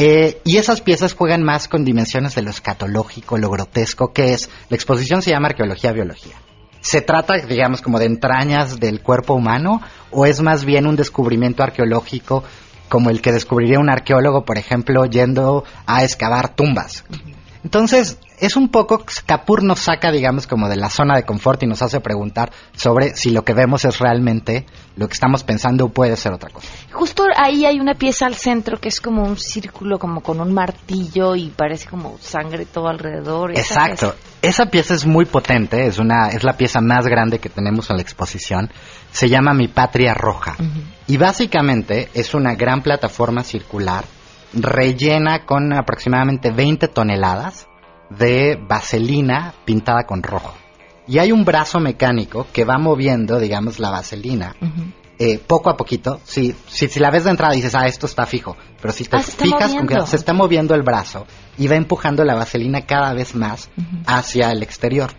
Eh, 0.03 0.41
y 0.45 0.57
esas 0.57 0.81
piezas 0.81 1.13
juegan 1.13 1.43
más 1.43 1.69
con 1.69 1.85
dimensiones 1.85 2.35
de 2.35 2.41
lo 2.41 2.49
escatológico, 2.49 3.37
lo 3.37 3.51
grotesco, 3.51 4.15
que 4.15 4.33
es, 4.33 4.49
la 4.71 4.75
exposición 4.75 5.21
se 5.21 5.31
llama 5.31 5.49
Arqueología-Biología. 5.49 6.37
¿Se 6.81 7.03
trata, 7.03 7.35
digamos, 7.35 7.83
como 7.83 7.99
de 7.99 8.07
entrañas 8.07 8.81
del 8.81 9.03
cuerpo 9.03 9.35
humano 9.35 9.83
o 10.11 10.25
es 10.25 10.41
más 10.41 10.65
bien 10.65 10.87
un 10.87 10.97
descubrimiento 10.97 11.63
arqueológico 11.63 12.43
como 12.89 13.11
el 13.11 13.21
que 13.21 13.31
descubriría 13.31 13.79
un 13.79 13.91
arqueólogo, 13.91 14.47
por 14.47 14.57
ejemplo, 14.57 15.05
yendo 15.05 15.65
a 15.85 16.03
excavar 16.03 16.55
tumbas? 16.57 17.05
Entonces, 17.63 18.17
es 18.41 18.57
un 18.57 18.69
poco, 18.69 19.05
Capur 19.27 19.63
nos 19.63 19.81
saca, 19.81 20.11
digamos, 20.11 20.47
como 20.47 20.69
de 20.69 20.77
la 20.77 20.91
zona 20.91 21.17
de 21.17 21.25
confort 21.25 21.63
y 21.63 21.67
nos 21.67 21.83
hace 21.83 22.01
preguntar 22.01 22.51
sobre 22.75 23.15
si 23.15 23.31
lo 23.31 23.45
que 23.45 23.55
vemos 23.55 23.85
es 23.85 23.99
realmente 23.99 24.67
lo 24.97 25.07
que 25.09 25.15
estamos 25.15 25.45
pensando 25.45 25.85
o 25.85 25.89
puede 25.91 26.17
ser 26.17 26.33
otra 26.33 26.51
cosa. 26.51 26.69
Justo 26.93 27.25
ahí 27.37 27.65
hay 27.65 27.81
una 27.81 27.95
pieza 27.95 28.27
al 28.27 28.35
centro 28.35 28.79
que 28.79 28.89
es 28.89 29.01
como 29.01 29.23
un 29.23 29.37
círculo, 29.37 29.99
como 29.99 30.23
con 30.23 30.41
un 30.41 30.53
martillo 30.53 31.37
y 31.37 31.51
parece 31.51 31.89
como 31.89 32.19
sangre 32.19 32.67
todo 32.67 32.89
alrededor. 32.89 33.53
Exacto. 33.53 34.15
Esa 34.43 34.67
pieza 34.67 34.95
es 34.95 35.07
muy 35.07 35.27
potente, 35.27 35.87
es 35.87 35.99
una 35.99 36.31
es 36.31 36.43
la 36.43 36.57
pieza 36.57 36.81
más 36.81 37.07
grande 37.07 37.39
que 37.39 37.51
tenemos 37.51 37.91
en 37.91 37.97
la 37.97 38.03
exposición. 38.03 38.71
Se 39.13 39.29
llama 39.29 39.53
Mi 39.53 39.69
Patria 39.69 40.15
Roja. 40.15 40.57
Y 41.07 41.17
básicamente 41.17 42.09
es 42.15 42.35
una 42.35 42.55
gran 42.55 42.83
plataforma 42.83 43.43
circular 43.43 44.05
rellena 44.53 45.45
con 45.45 45.73
aproximadamente 45.73 46.51
20 46.51 46.89
toneladas 46.89 47.70
de 48.11 48.59
vaselina 48.61 49.55
pintada 49.65 50.05
con 50.05 50.23
rojo. 50.23 50.55
Y 51.07 51.19
hay 51.19 51.33
un 51.33 51.45
brazo 51.45 51.81
mecánico 51.81 52.47
que 52.53 52.65
va 52.65 52.79
moviendo, 52.79 53.41
digamos, 53.41 53.79
la 53.79 53.91
vaselina 53.91 54.55
eh, 55.19 55.39
poco 55.39 55.69
a 55.71 55.77
poquito. 55.77 56.21
Si, 56.25 56.55
si, 56.69 56.89
si 56.89 57.01
la 57.01 57.11
ves 57.11 57.25
de 57.25 57.31
entrada 57.31 57.53
dices, 57.53 57.75
ah, 57.75 57.87
esto 57.87 58.07
está 58.07 58.27
fijo. 58.27 58.57
Pero 58.81 58.93
si 58.93 59.05
te 59.05 59.17
Ah, 59.17 59.23
fijas 59.23 59.75
con 59.75 59.87
cuidado, 59.87 60.07
se 60.07 60.17
está 60.17 60.33
moviendo 60.33 60.75
el 60.75 60.83
brazo 60.83 61.27
y 61.59 61.67
va 61.67 61.77
empujando 61.77 62.25
la 62.25 62.35
vaselina 62.35 62.83
cada 62.83 63.13
vez 63.13 63.35
más 63.35 63.71
hacia 64.07 64.51
el 64.51 64.63
exterior. 64.63 65.11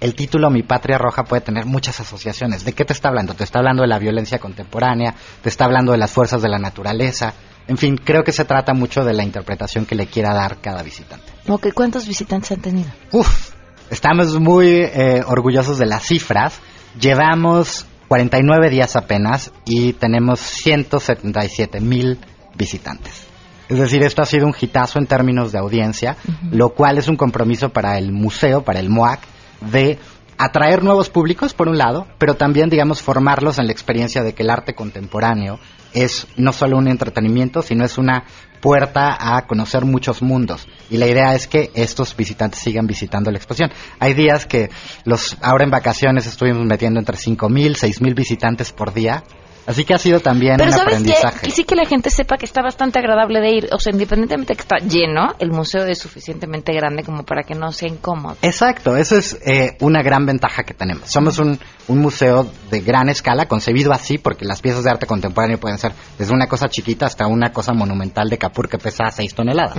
El 0.00 0.14
título 0.14 0.50
Mi 0.50 0.62
Patria 0.62 0.98
Roja 0.98 1.24
puede 1.24 1.40
tener 1.42 1.66
muchas 1.66 1.98
asociaciones. 1.98 2.64
¿De 2.64 2.72
qué 2.72 2.84
te 2.84 2.92
está 2.92 3.08
hablando? 3.08 3.34
Te 3.34 3.42
está 3.42 3.58
hablando 3.58 3.82
de 3.82 3.88
la 3.88 3.98
violencia 3.98 4.38
contemporánea, 4.38 5.14
te 5.42 5.48
está 5.48 5.64
hablando 5.64 5.90
de 5.92 5.98
las 5.98 6.12
fuerzas 6.12 6.40
de 6.40 6.48
la 6.48 6.58
naturaleza. 6.58 7.34
En 7.66 7.76
fin, 7.76 7.96
creo 7.96 8.22
que 8.22 8.30
se 8.30 8.44
trata 8.44 8.74
mucho 8.74 9.04
de 9.04 9.14
la 9.14 9.24
interpretación 9.24 9.86
que 9.86 9.96
le 9.96 10.06
quiera 10.06 10.32
dar 10.32 10.58
cada 10.60 10.82
visitante. 10.84 11.27
Ok, 11.48 11.68
¿cuántos 11.72 12.06
visitantes 12.06 12.52
han 12.52 12.60
tenido? 12.60 12.90
Uf, 13.10 13.52
estamos 13.90 14.38
muy 14.38 14.68
eh, 14.68 15.22
orgullosos 15.26 15.78
de 15.78 15.86
las 15.86 16.02
cifras. 16.02 16.60
Llevamos 17.00 17.86
49 18.08 18.68
días 18.68 18.96
apenas 18.96 19.50
y 19.64 19.94
tenemos 19.94 20.40
177 20.40 21.80
mil 21.80 22.18
visitantes. 22.54 23.26
Es 23.68 23.78
decir, 23.78 24.02
esto 24.02 24.22
ha 24.22 24.26
sido 24.26 24.46
un 24.46 24.54
hitazo 24.58 24.98
en 24.98 25.06
términos 25.06 25.52
de 25.52 25.58
audiencia, 25.58 26.16
lo 26.50 26.70
cual 26.70 26.98
es 26.98 27.08
un 27.08 27.16
compromiso 27.16 27.70
para 27.70 27.98
el 27.98 28.12
museo, 28.12 28.62
para 28.62 28.80
el 28.80 28.88
MOAC, 28.88 29.20
de 29.60 29.98
atraer 30.38 30.82
nuevos 30.82 31.10
públicos, 31.10 31.52
por 31.52 31.68
un 31.68 31.76
lado, 31.76 32.06
pero 32.18 32.34
también, 32.34 32.70
digamos, 32.70 33.02
formarlos 33.02 33.58
en 33.58 33.66
la 33.66 33.72
experiencia 33.72 34.22
de 34.22 34.32
que 34.32 34.42
el 34.42 34.50
arte 34.50 34.74
contemporáneo 34.74 35.58
es 35.92 36.26
no 36.36 36.52
solo 36.52 36.78
un 36.78 36.88
entretenimiento, 36.88 37.62
sino 37.62 37.84
es 37.84 37.98
una 37.98 38.24
puerta 38.60 39.36
a 39.36 39.46
conocer 39.46 39.84
muchos 39.84 40.22
mundos. 40.22 40.66
Y 40.90 40.96
la 40.96 41.06
idea 41.06 41.34
es 41.34 41.46
que 41.46 41.70
estos 41.74 42.16
visitantes 42.16 42.60
sigan 42.60 42.86
visitando 42.86 43.30
la 43.30 43.38
exposición. 43.38 43.70
Hay 43.98 44.14
días 44.14 44.46
que 44.46 44.70
los 45.04 45.36
ahora 45.42 45.64
en 45.64 45.70
vacaciones 45.70 46.26
estuvimos 46.26 46.64
metiendo 46.64 46.98
entre 46.98 47.16
5.000, 47.16 47.76
6.000 47.76 48.14
visitantes 48.14 48.72
por 48.72 48.92
día. 48.92 49.22
Así 49.68 49.84
que 49.84 49.92
ha 49.92 49.98
sido 49.98 50.20
también 50.20 50.56
Pero 50.56 50.70
un 50.70 50.76
sabes 50.78 50.94
aprendizaje. 50.94 51.46
que 51.46 51.50
sí 51.50 51.64
que 51.64 51.76
la 51.76 51.84
gente 51.84 52.08
sepa 52.08 52.38
que 52.38 52.46
está 52.46 52.62
bastante 52.62 52.98
agradable 52.98 53.38
de 53.40 53.50
ir. 53.50 53.68
O 53.70 53.78
sea, 53.78 53.92
independientemente 53.92 54.54
de 54.54 54.56
que 54.56 54.62
está 54.62 54.78
lleno, 54.78 55.34
el 55.38 55.50
museo 55.50 55.84
es 55.84 55.98
suficientemente 55.98 56.72
grande 56.72 57.02
como 57.02 57.22
para 57.22 57.42
que 57.42 57.54
no 57.54 57.70
sea 57.70 57.86
incómodo. 57.86 58.38
Exacto, 58.40 58.96
esa 58.96 59.18
es 59.18 59.38
eh, 59.44 59.76
una 59.80 60.02
gran 60.02 60.24
ventaja 60.24 60.62
que 60.62 60.72
tenemos. 60.72 61.10
Somos 61.10 61.38
un, 61.38 61.60
un 61.88 61.98
museo 61.98 62.50
de 62.70 62.80
gran 62.80 63.10
escala, 63.10 63.46
concebido 63.46 63.92
así, 63.92 64.16
porque 64.16 64.46
las 64.46 64.62
piezas 64.62 64.84
de 64.84 64.90
arte 64.90 65.04
contemporáneo 65.06 65.58
pueden 65.60 65.76
ser 65.76 65.92
desde 66.18 66.32
una 66.32 66.46
cosa 66.46 66.68
chiquita 66.70 67.04
hasta 67.04 67.26
una 67.26 67.52
cosa 67.52 67.74
monumental 67.74 68.30
de 68.30 68.38
Capur 68.38 68.70
que 68.70 68.78
pesa 68.78 69.10
6 69.10 69.34
toneladas. 69.34 69.76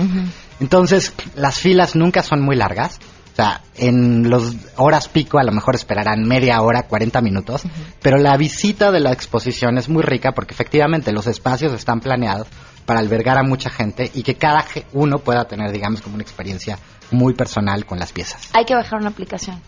Entonces, 0.60 1.14
las 1.34 1.58
filas 1.58 1.96
nunca 1.96 2.22
son 2.22 2.42
muy 2.42 2.54
largas. 2.54 3.00
O 3.40 3.42
sea, 3.42 3.62
en 3.74 4.28
los 4.28 4.54
horas 4.76 5.08
pico 5.08 5.38
a 5.38 5.42
lo 5.42 5.50
mejor 5.50 5.74
esperarán 5.74 6.24
media 6.24 6.60
hora, 6.60 6.82
40 6.82 7.22
minutos, 7.22 7.62
pero 8.02 8.18
la 8.18 8.36
visita 8.36 8.92
de 8.92 9.00
la 9.00 9.12
exposición 9.12 9.78
es 9.78 9.88
muy 9.88 10.02
rica 10.02 10.32
porque 10.32 10.52
efectivamente 10.52 11.10
los 11.10 11.26
espacios 11.26 11.72
están 11.72 12.00
planeados 12.00 12.48
para 12.84 13.00
albergar 13.00 13.38
a 13.38 13.42
mucha 13.42 13.70
gente 13.70 14.10
y 14.12 14.24
que 14.24 14.34
cada 14.34 14.66
uno 14.92 15.20
pueda 15.20 15.46
tener, 15.46 15.72
digamos, 15.72 16.02
como 16.02 16.16
una 16.16 16.22
experiencia 16.22 16.78
muy 17.12 17.32
personal 17.32 17.86
con 17.86 17.98
las 17.98 18.12
piezas. 18.12 18.50
Hay 18.52 18.66
que 18.66 18.74
bajar 18.74 19.00
una 19.00 19.08
aplicación. 19.08 19.58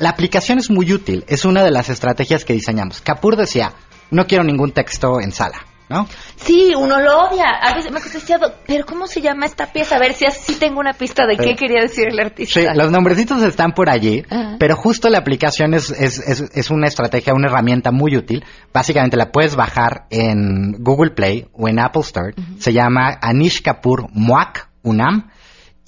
La 0.00 0.08
aplicación 0.08 0.58
es 0.58 0.68
muy 0.68 0.92
útil, 0.92 1.24
es 1.28 1.44
una 1.44 1.62
de 1.62 1.70
las 1.70 1.88
estrategias 1.88 2.44
que 2.44 2.54
diseñamos. 2.54 3.00
Capur 3.00 3.36
decía, 3.36 3.74
no 4.10 4.26
quiero 4.26 4.42
ningún 4.42 4.72
texto 4.72 5.20
en 5.20 5.30
sala. 5.30 5.69
¿No? 5.90 6.06
Sí, 6.36 6.72
uno 6.76 7.00
lo 7.00 7.26
odia. 7.26 7.50
A 7.60 7.74
veces 7.74 7.90
me 7.90 8.00
decía, 8.00 8.38
pero 8.66 8.86
¿cómo 8.86 9.08
se 9.08 9.20
llama 9.20 9.44
esta 9.44 9.66
pieza? 9.66 9.96
A 9.96 9.98
ver 9.98 10.14
si 10.14 10.24
así 10.24 10.54
tengo 10.54 10.78
una 10.78 10.92
pista 10.92 11.26
de 11.26 11.36
qué 11.36 11.56
quería 11.56 11.82
decir 11.82 12.08
el 12.08 12.18
artista. 12.20 12.60
Sí, 12.60 12.66
los 12.74 12.92
nombrecitos 12.92 13.42
están 13.42 13.72
por 13.72 13.90
allí, 13.90 14.24
pero 14.58 14.76
justo 14.76 15.10
la 15.10 15.18
aplicación 15.18 15.74
es, 15.74 15.90
es, 15.90 16.20
es, 16.20 16.50
es, 16.54 16.70
una 16.70 16.86
estrategia, 16.86 17.34
una 17.34 17.48
herramienta 17.48 17.90
muy 17.90 18.16
útil. 18.16 18.44
Básicamente 18.72 19.16
la 19.16 19.32
puedes 19.32 19.56
bajar 19.56 20.06
en 20.10 20.76
Google 20.78 21.10
Play 21.10 21.48
o 21.52 21.68
en 21.68 21.80
Apple 21.80 22.02
Store. 22.02 22.34
Se 22.58 22.72
llama 22.72 23.18
Anish 23.20 23.60
Kapoor 23.60 24.06
Muak 24.12 24.70
UNAM. 24.82 25.30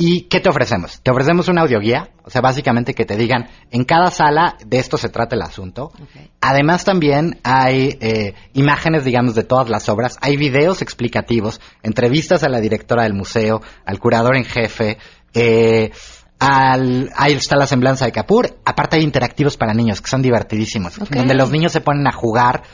¿Y 0.04 0.22
qué 0.22 0.40
te 0.40 0.48
ofrecemos? 0.48 1.00
Te 1.00 1.12
ofrecemos 1.12 1.46
una 1.46 1.60
audioguía, 1.60 2.10
o 2.24 2.30
sea, 2.30 2.40
básicamente 2.40 2.92
que 2.92 3.04
te 3.04 3.16
digan, 3.16 3.46
en 3.70 3.84
cada 3.84 4.10
sala 4.10 4.56
de 4.66 4.80
esto 4.80 4.96
se 4.96 5.10
trata 5.10 5.36
el 5.36 5.42
asunto. 5.42 5.92
Además 6.40 6.84
también 6.84 7.38
hay 7.44 7.98
eh, 8.00 8.34
imágenes, 8.52 9.04
digamos, 9.04 9.36
de 9.36 9.44
todas 9.44 9.68
las 9.68 9.88
obras, 9.88 10.18
hay 10.20 10.36
videos 10.36 10.82
explicativos, 10.82 11.60
entrevistas 11.84 12.42
a 12.42 12.48
la 12.48 12.58
directora 12.58 13.04
del 13.04 13.14
museo, 13.14 13.62
al 13.84 14.00
curador 14.00 14.34
en 14.34 14.44
jefe, 14.44 14.98
eh, 15.34 15.92
al, 16.40 17.12
ahí 17.14 17.34
está 17.34 17.54
la 17.54 17.68
semblanza 17.68 18.04
de 18.04 18.10
Capur, 18.10 18.58
aparte 18.64 18.96
hay 18.96 19.04
interactivos 19.04 19.56
para 19.56 19.72
niños 19.72 20.00
que 20.00 20.10
son 20.10 20.20
divertidísimos, 20.20 20.98
donde 20.98 21.34
los 21.36 21.52
niños 21.52 21.70
se 21.70 21.80
ponen 21.80 22.08
a 22.08 22.12
jugar 22.12 22.64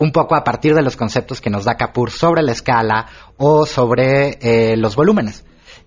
un 0.00 0.10
poco 0.10 0.34
a 0.34 0.42
partir 0.42 0.74
de 0.74 0.82
los 0.82 0.96
conceptos 0.96 1.40
que 1.40 1.48
nos 1.48 1.64
da 1.64 1.76
Capur 1.76 2.10
sobre 2.10 2.42
la 2.42 2.50
escala 2.50 3.06
o 3.36 3.66
sobre 3.66 4.38
eh, 4.40 4.76
los 4.76 4.96
volúmenes. 4.96 5.44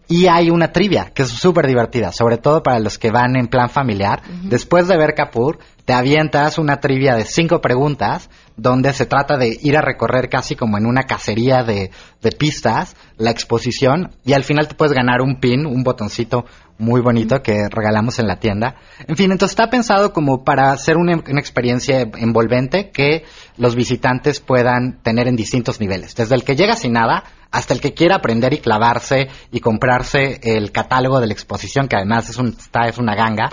Y 0.08 0.28
hay 0.28 0.50
una 0.50 0.72
trivia 0.72 1.12
que 1.14 1.24
es 1.24 1.30
súper 1.30 1.68
divertida, 1.68 2.12
sobre 2.12 2.38
todo 2.38 2.62
para 2.62 2.80
los 2.80 3.00
que 3.00 3.12
van 3.12 3.36
en 3.36 3.48
plan 3.48 3.70
familiar. 3.70 4.22
Después 4.44 4.88
de 4.88 4.98
ver 4.98 5.16
Capur, 5.16 5.58
te 5.86 5.94
avientas 5.94 6.58
una 6.58 6.80
trivia 6.80 7.16
de 7.16 7.26
cinco 7.26 7.62
preguntas 7.62 8.30
donde 8.58 8.94
se 8.94 9.06
trata 9.06 9.38
de 9.38 9.58
ir 9.62 9.78
a 9.78 9.82
recorrer 9.82 10.30
casi 10.30 10.56
como 10.56 10.78
en 10.78 10.86
una 10.86 11.04
cacería 11.04 11.64
de, 11.64 11.92
de 12.22 12.32
pistas 12.32 12.96
la 13.18 13.32
exposición 13.32 14.12
y 14.24 14.34
al 14.34 14.44
final 14.44 14.68
te 14.68 14.76
puedes 14.76 14.94
ganar 14.94 15.22
un 15.22 15.40
pin, 15.40 15.66
un 15.66 15.84
botoncito 15.84 16.46
muy 16.78 17.02
bonito 17.02 17.42
que 17.42 17.70
regalamos 17.70 18.20
en 18.20 18.28
la 18.28 18.38
tienda. 18.38 18.76
En 19.08 19.16
fin, 19.16 19.32
entonces 19.32 19.54
está 19.54 19.70
pensado 19.70 20.12
como 20.12 20.44
para 20.44 20.72
hacer 20.72 20.98
una, 20.98 21.16
una, 21.16 21.40
experiencia 21.40 22.02
envolvente 22.02 22.92
que 22.92 23.24
los 23.58 23.76
visitantes 23.76 24.40
puedan 24.40 25.02
tener 25.02 25.28
en 25.28 25.36
distintos 25.36 25.80
niveles. 25.80 26.16
Desde 26.16 26.36
el 26.36 26.44
que 26.44 26.56
llega 26.56 26.76
sin 26.76 26.94
nada 26.94 27.24
hasta 27.56 27.74
el 27.74 27.80
que 27.80 27.94
quiera 27.94 28.18
aprender 28.18 28.54
y 28.54 28.58
clavarse 28.58 29.30
y 29.50 29.62
comprarse 29.62 30.42
el 30.44 30.74
catálogo 30.74 31.22
de 31.22 31.28
la 31.28 31.34
exposición, 31.34 31.88
que 31.88 31.96
además 31.96 32.30
es, 32.30 32.38
un, 32.38 32.50
está, 32.50 32.88
es 32.90 32.98
una 32.98 33.16
ganga 33.16 33.50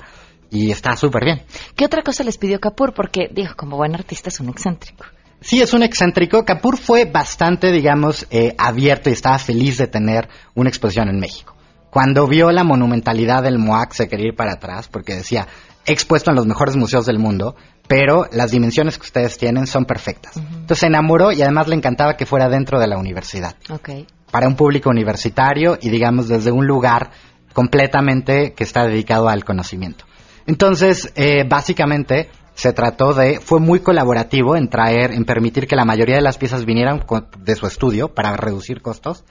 y 0.51 0.73
está 0.73 0.97
súper 0.97 1.25
bien. 1.25 1.43
¿Qué 1.77 1.85
otra 1.85 2.03
cosa 2.03 2.25
les 2.25 2.37
pidió 2.37 2.59
Capur? 2.59 2.95
Porque, 2.95 3.29
dijo, 3.33 3.55
como 3.57 3.77
buen 3.77 3.95
artista 3.95 4.29
es 4.29 4.41
un 4.41 4.49
excéntrico. 4.49 5.05
Sí, 5.41 5.63
es 5.63 5.73
un 5.73 5.85
excéntrico. 5.85 6.45
Capur 6.45 6.79
fue 6.79 7.05
bastante, 7.05 7.71
digamos, 7.71 8.27
eh, 8.31 8.57
abierto 8.59 9.09
y 9.09 9.13
estaba 9.13 9.39
feliz 9.39 9.79
de 9.79 9.87
tener 9.87 10.29
una 10.57 10.69
exposición 10.69 11.09
en 11.09 11.21
México. 11.21 11.55
Cuando 11.89 12.27
vio 12.27 12.51
la 12.51 12.65
monumentalidad 12.65 13.45
del 13.45 13.61
MOAC 13.61 13.93
se 13.93 14.09
quería 14.09 14.29
ir 14.29 14.37
para 14.37 14.55
atrás 14.55 14.89
porque 14.89 15.15
decía, 15.15 15.47
expuesto 15.87 16.31
en 16.31 16.37
los 16.37 16.47
mejores 16.47 16.75
museos 16.75 17.07
del 17.07 17.21
mundo, 17.21 17.55
pero 17.89 18.27
las 18.33 18.51
dimensiones 18.51 18.99
que 18.99 19.05
ustedes 19.05 19.37
tienen 19.39 19.67
son 19.67 19.85
perfectas. 19.85 20.37
Uh 20.37 20.41
-huh. 20.41 20.47
Entonces 20.61 20.79
se 20.79 20.87
enamoró 20.87 21.33
y 21.33 21.43
además 21.43 21.69
le 21.69 21.77
encantaba 21.77 22.17
que 22.17 22.27
fuera 22.27 22.49
dentro 22.49 22.79
de 22.81 22.87
la 22.87 22.99
universidad. 22.99 23.57
Okay. 23.69 24.07
Para 24.31 24.49
un 24.49 24.57
público 24.57 24.91
universitario 24.91 25.79
y 25.81 25.91
digamos 25.91 26.29
desde 26.29 26.51
un 26.51 26.67
lugar 26.67 27.11
completamente 27.53 28.55
que 28.55 28.65
está 28.65 28.87
dedicado 28.87 29.29
al 29.29 29.45
conocimiento. 29.45 30.05
Entonces, 30.47 31.13
eh, 31.17 31.45
básicamente 31.49 32.31
se 32.55 32.73
trató 32.73 33.15
de, 33.15 33.41
fue 33.41 33.61
muy 33.61 33.81
colaborativo 33.81 34.57
en 34.57 34.69
traer, 34.69 35.13
en 35.13 35.25
permitir 35.25 35.67
que 35.67 35.77
la 35.77 35.85
mayoría 35.85 36.17
de 36.17 36.23
las 36.23 36.39
piezas 36.39 36.65
vinieran 36.65 37.05
de 37.39 37.57
su 37.57 37.67
estudio 37.67 38.09
para 38.09 38.37
reducir 38.37 38.83
costos. 38.83 39.25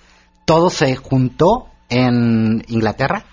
Todo 0.46 0.70
se 0.70 0.96
juntó 0.96 1.68
en 1.90 2.64
Inglaterra 2.68 3.26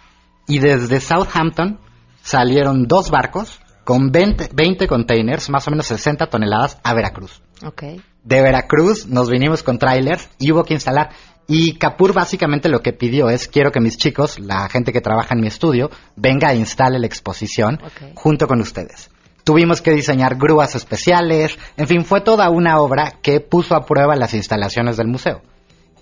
y 0.47 0.59
desde 0.59 1.01
Southampton 1.01 1.79
salieron 2.23 2.87
dos 2.87 3.11
barcos 3.11 3.61
con 3.89 4.13
20, 4.13 4.51
20, 4.53 4.87
containers, 4.87 5.49
más 5.49 5.67
o 5.67 5.71
menos 5.71 5.87
60 5.87 6.27
toneladas, 6.27 6.79
a 6.83 6.93
Veracruz. 6.93 7.41
Okay. 7.65 8.03
De 8.23 8.43
Veracruz 8.43 9.07
nos 9.07 9.31
vinimos 9.31 9.63
con 9.63 9.79
trailers 9.79 10.29
y 10.39 10.53
hubo 10.53 10.63
que 10.63 10.75
instalar. 10.75 11.09
Y 11.47 11.79
Capur 11.79 12.13
básicamente 12.13 12.69
lo 12.69 12.83
que 12.83 12.93
pidió 12.93 13.31
es, 13.31 13.49
quiero 13.49 13.73
que 13.73 13.81
mis 13.81 13.97
chicos, 13.97 14.41
la 14.41 14.69
gente 14.69 14.93
que 14.93 15.01
trabaja 15.01 15.35
en 15.35 15.41
mi 15.41 15.47
estudio, 15.47 15.91
venga 16.17 16.53
e 16.53 16.57
instale 16.57 16.99
la 16.99 17.07
exposición 17.07 17.81
okay. 17.83 18.13
junto 18.15 18.47
con 18.47 18.61
ustedes. 18.61 19.09
Tuvimos 19.43 19.81
que 19.81 19.93
diseñar 19.93 20.37
grúas 20.37 20.75
especiales, 20.75 21.59
en 21.79 21.87
fin, 21.87 22.05
fue 22.05 22.21
toda 22.21 22.51
una 22.51 22.81
obra 22.81 23.15
que 23.23 23.41
puso 23.41 23.75
a 23.75 23.87
prueba 23.87 24.17
las 24.17 24.35
instalaciones 24.35 24.99
del 24.99 25.09
museo. 25.09 25.41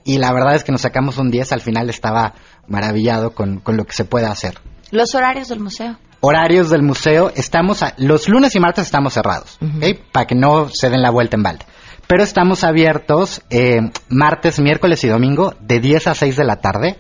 Y 0.05 0.19
la 0.19 0.33
verdad 0.33 0.57
es 0.57 0.65
que 0.65 0.73
nos 0.73 0.81
sacamos 0.81 1.19
un 1.19 1.31
10, 1.31 1.53
al 1.53 1.61
final 1.61 1.89
estaba 1.89 2.35
maravillado 2.67 3.31
con, 3.31 3.61
con 3.61 3.77
lo 3.77 3.85
que 3.85 3.93
se 3.93 4.05
puede 4.05 4.27
hacer. 4.27 4.59
Los 4.91 5.15
horarios 5.15 5.47
del 5.47 5.61
museo 5.61 5.99
horarios 6.27 6.71
del 6.71 6.83
museo, 6.83 7.31
estamos 7.37 7.85
a, 7.85 7.95
los 7.99 8.29
lunes 8.29 8.57
y 8.57 8.61
martes 8.61 8.87
estamos 8.87 9.15
cerrados, 9.15 9.59
uh 9.61 9.65
-huh. 9.65 9.77
¿okay? 9.77 9.95
para 10.13 10.27
que 10.27 10.35
no 10.35 10.69
se 10.69 10.91
den 10.91 11.01
la 11.01 11.11
vuelta 11.11 11.37
en 11.37 11.45
balde. 11.45 11.65
Pero 12.09 12.23
estamos 12.25 12.65
abiertos 12.65 13.43
eh, 13.51 13.81
martes, 14.09 14.59
miércoles 14.59 15.05
y 15.05 15.09
domingo 15.09 15.55
de 15.61 15.79
10 15.79 16.09
a 16.09 16.15
6 16.15 16.37
de 16.37 16.45
la 16.45 16.57
tarde. 16.57 16.99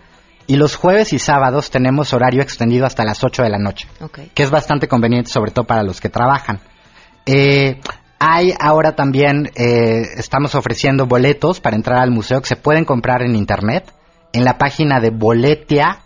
Y 0.48 0.54
los 0.56 0.76
jueves 0.76 1.12
y 1.12 1.18
sábados 1.18 1.70
tenemos 1.70 2.12
horario 2.12 2.40
extendido 2.40 2.86
hasta 2.86 3.04
las 3.04 3.24
8 3.24 3.42
de 3.42 3.48
la 3.48 3.58
noche, 3.58 3.88
okay. 4.00 4.30
que 4.32 4.44
es 4.44 4.50
bastante 4.50 4.86
conveniente, 4.86 5.28
sobre 5.28 5.50
todo 5.50 5.64
para 5.64 5.82
los 5.82 6.00
que 6.00 6.08
trabajan. 6.08 6.60
Eh, 7.24 7.80
hay 8.20 8.54
ahora 8.60 8.94
también, 8.94 9.50
eh, 9.56 10.02
estamos 10.16 10.54
ofreciendo 10.54 11.06
boletos 11.06 11.60
para 11.60 11.74
entrar 11.74 11.98
al 11.98 12.12
museo 12.12 12.40
que 12.40 12.46
se 12.46 12.54
pueden 12.54 12.84
comprar 12.84 13.22
en 13.22 13.34
internet 13.34 13.92
en 14.32 14.44
la 14.44 14.56
página 14.56 15.00
de 15.00 15.10
boletia.com, 15.10 16.04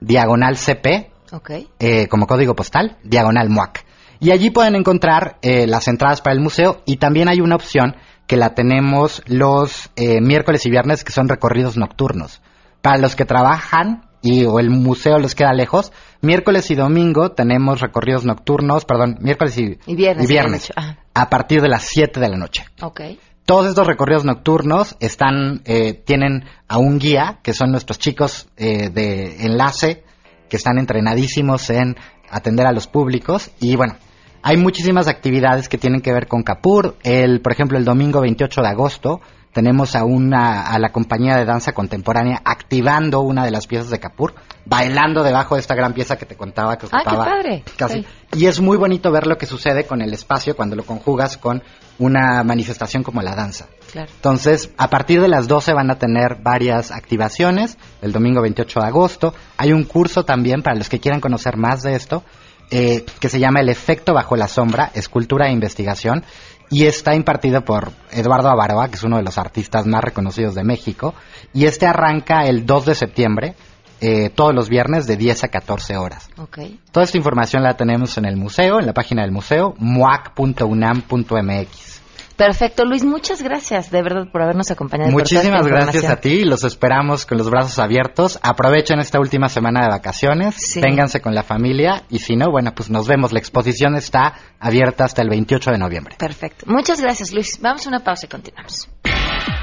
diagonal 0.00 0.58
CP, 0.58 1.11
Okay. 1.32 1.66
Eh, 1.78 2.08
como 2.08 2.26
código 2.26 2.54
postal, 2.54 2.98
diagonal 3.04 3.48
MUAC. 3.48 3.86
Y 4.20 4.32
allí 4.32 4.50
pueden 4.50 4.76
encontrar 4.76 5.38
eh, 5.40 5.66
las 5.66 5.88
entradas 5.88 6.20
para 6.20 6.34
el 6.34 6.42
museo 6.42 6.82
y 6.84 6.98
también 6.98 7.28
hay 7.28 7.40
una 7.40 7.56
opción 7.56 7.96
que 8.26 8.36
la 8.36 8.54
tenemos 8.54 9.22
los 9.26 9.90
eh, 9.96 10.20
miércoles 10.20 10.64
y 10.66 10.70
viernes 10.70 11.04
que 11.04 11.12
son 11.12 11.28
recorridos 11.28 11.78
nocturnos. 11.78 12.42
Para 12.82 12.98
los 12.98 13.16
que 13.16 13.24
trabajan 13.24 14.04
y 14.20 14.44
o 14.44 14.60
el 14.60 14.70
museo 14.70 15.18
les 15.18 15.34
queda 15.34 15.54
lejos, 15.54 15.90
miércoles 16.20 16.70
y 16.70 16.74
domingo 16.74 17.32
tenemos 17.32 17.80
recorridos 17.80 18.24
nocturnos, 18.24 18.84
perdón, 18.84 19.16
miércoles 19.20 19.56
y, 19.56 19.78
y 19.86 19.96
viernes, 19.96 20.24
y 20.24 20.28
viernes 20.32 20.72
a 21.14 21.30
partir 21.30 21.62
de 21.62 21.68
las 21.68 21.84
7 21.84 22.20
de 22.20 22.28
la 22.28 22.36
noche. 22.36 22.64
Okay. 22.80 23.18
Todos 23.44 23.68
estos 23.68 23.86
recorridos 23.86 24.24
nocturnos 24.24 24.96
están, 25.00 25.62
tienen 26.04 26.44
a 26.68 26.78
un 26.78 27.00
guía, 27.00 27.40
que 27.42 27.54
son 27.54 27.72
nuestros 27.72 27.98
chicos 27.98 28.48
de 28.56 29.44
enlace, 29.44 30.04
que 30.52 30.58
están 30.58 30.76
entrenadísimos 30.76 31.70
en 31.70 31.96
atender 32.28 32.66
a 32.66 32.72
los 32.72 32.86
públicos 32.86 33.50
y 33.58 33.74
bueno, 33.74 33.94
hay 34.42 34.58
muchísimas 34.58 35.08
actividades 35.08 35.66
que 35.66 35.78
tienen 35.78 36.02
que 36.02 36.12
ver 36.12 36.28
con 36.28 36.42
Capur. 36.42 36.98
El, 37.02 37.40
por 37.40 37.52
ejemplo, 37.52 37.78
el 37.78 37.86
domingo 37.86 38.20
28 38.20 38.60
de 38.60 38.68
agosto 38.68 39.22
tenemos 39.54 39.96
a 39.96 40.04
una 40.04 40.66
a 40.66 40.78
la 40.78 40.90
compañía 40.92 41.38
de 41.38 41.46
danza 41.46 41.72
contemporánea 41.72 42.42
activando 42.44 43.22
una 43.22 43.46
de 43.46 43.50
las 43.50 43.66
piezas 43.66 43.88
de 43.88 43.98
Capur, 43.98 44.34
bailando 44.66 45.22
debajo 45.22 45.54
de 45.54 45.62
esta 45.62 45.74
gran 45.74 45.94
pieza 45.94 46.18
que 46.18 46.26
te 46.26 46.36
contaba 46.36 46.76
que 46.76 46.84
ocupaba 46.84 47.06
ah, 47.06 47.24
qué 47.24 47.30
padre. 47.30 47.64
casi. 47.78 48.02
Sí. 48.02 48.06
Y 48.40 48.44
es 48.44 48.60
muy 48.60 48.76
bonito 48.76 49.10
ver 49.10 49.26
lo 49.26 49.38
que 49.38 49.46
sucede 49.46 49.86
con 49.86 50.02
el 50.02 50.12
espacio 50.12 50.54
cuando 50.54 50.76
lo 50.76 50.84
conjugas 50.84 51.38
con 51.38 51.62
una 51.98 52.44
manifestación 52.44 53.02
como 53.02 53.22
la 53.22 53.34
danza. 53.34 53.68
Claro. 53.92 54.10
Entonces, 54.14 54.70
a 54.78 54.88
partir 54.88 55.20
de 55.20 55.28
las 55.28 55.48
12 55.48 55.74
van 55.74 55.90
a 55.90 55.98
tener 55.98 56.36
varias 56.42 56.90
activaciones, 56.90 57.76
el 58.00 58.12
domingo 58.12 58.40
28 58.40 58.80
de 58.80 58.86
agosto. 58.86 59.34
Hay 59.58 59.72
un 59.72 59.84
curso 59.84 60.24
también 60.24 60.62
para 60.62 60.76
los 60.76 60.88
que 60.88 60.98
quieran 60.98 61.20
conocer 61.20 61.58
más 61.58 61.82
de 61.82 61.94
esto, 61.94 62.24
eh, 62.70 63.04
que 63.20 63.28
se 63.28 63.38
llama 63.38 63.60
El 63.60 63.68
efecto 63.68 64.14
bajo 64.14 64.34
la 64.34 64.48
sombra, 64.48 64.90
escultura 64.94 65.48
e 65.48 65.52
investigación, 65.52 66.24
y 66.70 66.86
está 66.86 67.14
impartido 67.14 67.66
por 67.66 67.92
Eduardo 68.10 68.48
Avaroa, 68.48 68.88
que 68.88 68.94
es 68.94 69.02
uno 69.02 69.18
de 69.18 69.22
los 69.22 69.36
artistas 69.36 69.86
más 69.86 70.02
reconocidos 70.02 70.54
de 70.54 70.64
México, 70.64 71.12
y 71.52 71.66
este 71.66 71.84
arranca 71.84 72.46
el 72.46 72.64
2 72.64 72.86
de 72.86 72.94
septiembre, 72.94 73.56
eh, 74.00 74.30
todos 74.30 74.54
los 74.54 74.70
viernes 74.70 75.06
de 75.06 75.18
10 75.18 75.44
a 75.44 75.48
14 75.48 75.98
horas. 75.98 76.30
Okay. 76.38 76.80
Toda 76.90 77.04
esta 77.04 77.18
información 77.18 77.62
la 77.62 77.76
tenemos 77.76 78.16
en 78.16 78.24
el 78.24 78.38
museo, 78.38 78.80
en 78.80 78.86
la 78.86 78.94
página 78.94 79.20
del 79.20 79.32
museo, 79.32 79.74
muac.unam.mx. 79.78 81.91
Perfecto, 82.36 82.84
Luis, 82.84 83.04
muchas 83.04 83.42
gracias 83.42 83.90
de 83.90 84.02
verdad 84.02 84.26
por 84.30 84.42
habernos 84.42 84.70
acompañado. 84.70 85.10
Muchísimas 85.10 85.66
gracias 85.66 86.04
a 86.04 86.16
ti, 86.16 86.44
los 86.44 86.64
esperamos 86.64 87.26
con 87.26 87.38
los 87.38 87.50
brazos 87.50 87.78
abiertos. 87.78 88.38
Aprovechen 88.42 88.98
esta 88.98 89.20
última 89.20 89.48
semana 89.48 89.82
de 89.82 89.88
vacaciones, 89.88 90.54
sí. 90.56 90.80
vénganse 90.80 91.20
con 91.20 91.34
la 91.34 91.42
familia 91.42 92.04
y 92.10 92.20
si 92.20 92.36
no, 92.36 92.50
bueno, 92.50 92.72
pues 92.74 92.90
nos 92.90 93.06
vemos. 93.06 93.32
La 93.32 93.38
exposición 93.38 93.96
está 93.96 94.34
abierta 94.58 95.04
hasta 95.04 95.22
el 95.22 95.28
28 95.28 95.70
de 95.70 95.78
noviembre. 95.78 96.16
Perfecto, 96.18 96.64
muchas 96.68 97.00
gracias 97.00 97.32
Luis. 97.32 97.58
Vamos 97.60 97.86
a 97.86 97.88
una 97.88 98.00
pausa 98.00 98.26
y 98.26 98.28
continuamos. 98.28 98.88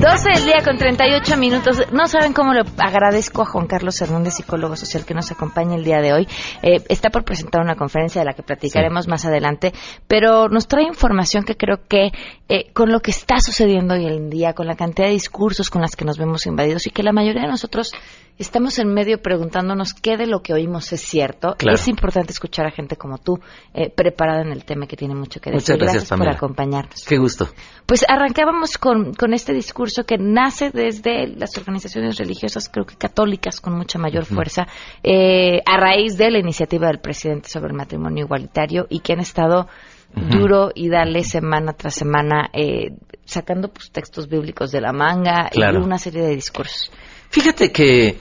12 0.00 0.28
del 0.34 0.44
día 0.44 0.62
con 0.62 0.76
38 0.76 1.38
minutos. 1.38 1.90
No 1.90 2.06
saben 2.06 2.34
cómo 2.34 2.52
le 2.52 2.60
agradezco 2.76 3.40
a 3.40 3.46
Juan 3.46 3.66
Carlos 3.66 3.98
Hernández, 4.02 4.34
psicólogo 4.34 4.76
social, 4.76 5.06
que 5.06 5.14
nos 5.14 5.32
acompaña 5.32 5.74
el 5.74 5.84
día 5.84 6.02
de 6.02 6.12
hoy. 6.12 6.28
Eh, 6.62 6.82
está 6.90 7.08
por 7.08 7.24
presentar 7.24 7.62
una 7.62 7.76
conferencia 7.76 8.20
de 8.20 8.26
la 8.26 8.34
que 8.34 8.42
platicaremos 8.42 9.08
más 9.08 9.24
adelante, 9.24 9.72
pero 10.06 10.48
nos 10.48 10.68
trae 10.68 10.84
información 10.84 11.44
que 11.44 11.56
creo 11.56 11.78
que 11.88 12.12
eh, 12.50 12.70
con 12.74 12.92
lo 12.92 13.00
que 13.00 13.10
está 13.10 13.40
sucediendo 13.40 13.94
hoy 13.94 14.06
en 14.06 14.28
día, 14.28 14.52
con 14.52 14.66
la 14.66 14.76
cantidad 14.76 15.06
de 15.06 15.14
discursos 15.14 15.70
con 15.70 15.80
las 15.80 15.96
que 15.96 16.04
nos 16.04 16.18
vemos 16.18 16.44
invadidos 16.44 16.86
y 16.86 16.90
que 16.90 17.02
la 17.02 17.12
mayoría 17.12 17.42
de 17.42 17.48
nosotros 17.48 17.92
estamos 18.38 18.78
en 18.78 18.92
medio 18.92 19.20
preguntándonos 19.22 19.94
qué 19.94 20.16
de 20.16 20.26
lo 20.26 20.40
que 20.42 20.52
oímos 20.52 20.92
es 20.92 21.00
cierto. 21.00 21.54
Claro. 21.56 21.74
Es 21.76 21.88
importante 21.88 22.32
escuchar 22.32 22.66
a 22.66 22.70
gente 22.70 22.96
como 22.96 23.18
tú, 23.18 23.38
eh, 23.74 23.90
preparada 23.90 24.42
en 24.42 24.52
el 24.52 24.64
tema 24.64 24.86
que 24.86 24.96
tiene 24.96 25.14
mucho 25.14 25.40
que 25.40 25.50
decir. 25.50 25.74
Muchas 25.74 25.78
gracias, 25.78 26.08
por 26.08 26.18
Pamela. 26.18 26.36
acompañarnos. 26.36 27.04
Qué 27.06 27.16
gusto. 27.18 27.48
Pues 27.86 28.04
arrancábamos 28.08 28.78
con, 28.78 29.14
con 29.14 29.32
este 29.32 29.52
discurso 29.52 30.04
que 30.04 30.16
nace 30.18 30.70
desde 30.70 31.28
las 31.28 31.56
organizaciones 31.56 32.16
religiosas, 32.18 32.68
creo 32.68 32.84
que 32.84 32.96
católicas, 32.96 33.60
con 33.60 33.74
mucha 33.76 33.98
mayor 33.98 34.24
fuerza, 34.24 34.66
eh, 35.02 35.60
a 35.64 35.76
raíz 35.78 36.16
de 36.16 36.30
la 36.30 36.38
iniciativa 36.38 36.88
del 36.88 36.98
presidente 37.00 37.48
sobre 37.48 37.68
el 37.68 37.74
matrimonio 37.76 38.24
igualitario 38.24 38.86
y 38.90 39.00
que 39.00 39.12
han 39.12 39.20
estado 39.20 39.68
duro 40.14 40.70
y 40.74 40.88
dale 40.88 41.22
semana 41.24 41.72
tras 41.74 41.94
semana 41.94 42.48
eh, 42.52 42.92
sacando 43.24 43.68
pues, 43.68 43.90
textos 43.90 44.28
bíblicos 44.28 44.70
de 44.70 44.80
la 44.80 44.92
manga 44.92 45.48
Claro. 45.50 45.80
y 45.80 45.82
una 45.84 45.98
serie 45.98 46.22
de 46.22 46.34
discursos. 46.34 46.90
Fíjate 47.30 47.72
que 47.72 48.18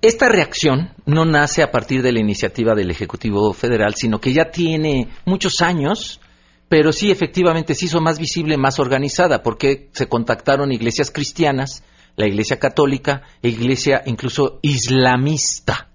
esta 0.00 0.28
reacción 0.28 0.90
no 1.06 1.24
nace 1.24 1.62
a 1.62 1.70
partir 1.70 2.02
de 2.02 2.12
la 2.12 2.20
iniciativa 2.20 2.74
del 2.74 2.90
Ejecutivo 2.90 3.52
Federal, 3.52 3.94
sino 3.94 4.20
que 4.20 4.32
ya 4.32 4.50
tiene 4.50 5.08
muchos 5.24 5.60
años, 5.60 6.20
pero 6.68 6.92
sí 6.92 7.10
efectivamente 7.10 7.74
se 7.74 7.86
hizo 7.86 8.00
más 8.00 8.18
visible, 8.18 8.56
más 8.56 8.80
organizada, 8.80 9.42
porque 9.42 9.90
se 9.92 10.08
contactaron 10.08 10.72
iglesias 10.72 11.10
cristianas, 11.10 11.84
la 12.16 12.26
iglesia 12.26 12.58
católica 12.58 13.22
e 13.42 13.48
iglesia 13.48 14.02
incluso 14.06 14.58
islamista 14.62 15.88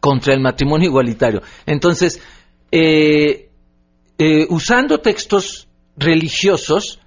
contra 0.00 0.34
el 0.34 0.40
matrimonio 0.40 0.88
igualitario. 0.88 1.42
Entonces, 1.66 2.20
eh, 2.70 3.50
eh, 4.18 4.46
usando 4.50 5.00
textos 5.00 5.66
religiosos 5.96 7.00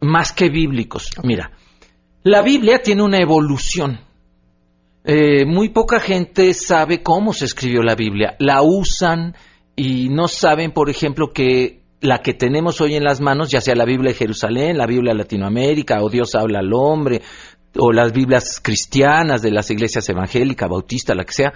más 0.00 0.32
que 0.32 0.48
bíblicos. 0.48 1.10
Mira, 1.22 1.55
la 2.26 2.42
Biblia 2.42 2.82
tiene 2.82 3.04
una 3.04 3.20
evolución. 3.20 4.00
Eh, 5.04 5.44
muy 5.46 5.68
poca 5.68 6.00
gente 6.00 6.52
sabe 6.54 7.00
cómo 7.00 7.32
se 7.32 7.44
escribió 7.44 7.82
la 7.82 7.94
Biblia. 7.94 8.34
La 8.40 8.62
usan 8.62 9.36
y 9.76 10.08
no 10.08 10.26
saben, 10.26 10.72
por 10.72 10.90
ejemplo, 10.90 11.32
que 11.32 11.82
la 12.00 12.22
que 12.22 12.34
tenemos 12.34 12.80
hoy 12.80 12.96
en 12.96 13.04
las 13.04 13.20
manos, 13.20 13.52
ya 13.52 13.60
sea 13.60 13.76
la 13.76 13.84
Biblia 13.84 14.10
de 14.10 14.18
Jerusalén, 14.18 14.76
la 14.76 14.86
Biblia 14.86 15.12
de 15.12 15.18
Latinoamérica, 15.18 16.02
o 16.02 16.10
Dios 16.10 16.34
habla 16.34 16.58
al 16.58 16.72
hombre, 16.72 17.22
o 17.78 17.92
las 17.92 18.12
Biblias 18.12 18.58
cristianas 18.60 19.40
de 19.40 19.52
las 19.52 19.70
iglesias 19.70 20.08
evangélicas, 20.08 20.68
bautistas, 20.68 21.16
la 21.16 21.24
que 21.24 21.32
sea, 21.32 21.52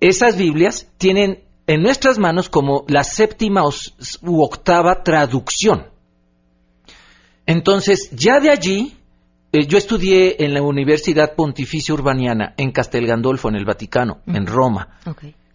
esas 0.00 0.36
Biblias 0.36 0.90
tienen 0.98 1.44
en 1.68 1.82
nuestras 1.82 2.18
manos 2.18 2.48
como 2.48 2.84
la 2.88 3.04
séptima 3.04 3.62
u 4.22 4.42
octava 4.42 5.04
traducción. 5.04 5.86
Entonces, 7.46 8.10
ya 8.10 8.40
de 8.40 8.50
allí, 8.50 8.96
eh, 9.52 9.66
yo 9.66 9.78
estudié 9.78 10.44
en 10.44 10.54
la 10.54 10.62
Universidad 10.62 11.34
Pontificia 11.34 11.94
Urbaniana, 11.94 12.54
en 12.56 12.70
Castel 12.70 13.06
Gandolfo, 13.06 13.48
en 13.48 13.56
el 13.56 13.64
Vaticano, 13.64 14.20
en 14.26 14.46
Roma. 14.46 14.98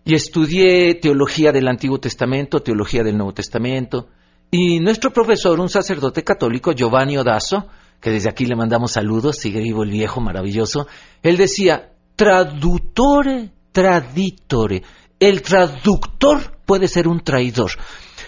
Y 0.04 0.14
estudié 0.14 0.96
teología 0.96 1.52
del 1.52 1.68
Antiguo 1.68 2.00
Testamento, 2.00 2.62
teología 2.62 3.04
del 3.04 3.18
Nuevo 3.18 3.34
Testamento. 3.34 4.10
Y 4.52 4.80
nuestro 4.80 5.12
profesor, 5.12 5.60
un 5.60 5.70
sacerdote 5.70 6.24
católico, 6.24 6.74
Giovanni 6.74 7.18
Odazo, 7.18 7.68
que 8.00 8.12
desde 8.12 8.30
aquí 8.30 8.46
le 8.46 8.56
mandamos 8.56 8.92
saludos, 8.92 9.38
sigue 9.38 9.62
vivo 9.62 9.84
el 9.84 9.92
viejo 9.92 10.22
maravilloso, 10.22 10.88
él 11.24 11.38
decía, 11.38 11.92
traductore, 12.16 13.52
traditore. 13.72 14.84
El 15.20 15.42
traductor 15.42 16.58
puede 16.66 16.88
ser 16.88 17.08
un 17.08 17.22
traidor. 17.22 17.72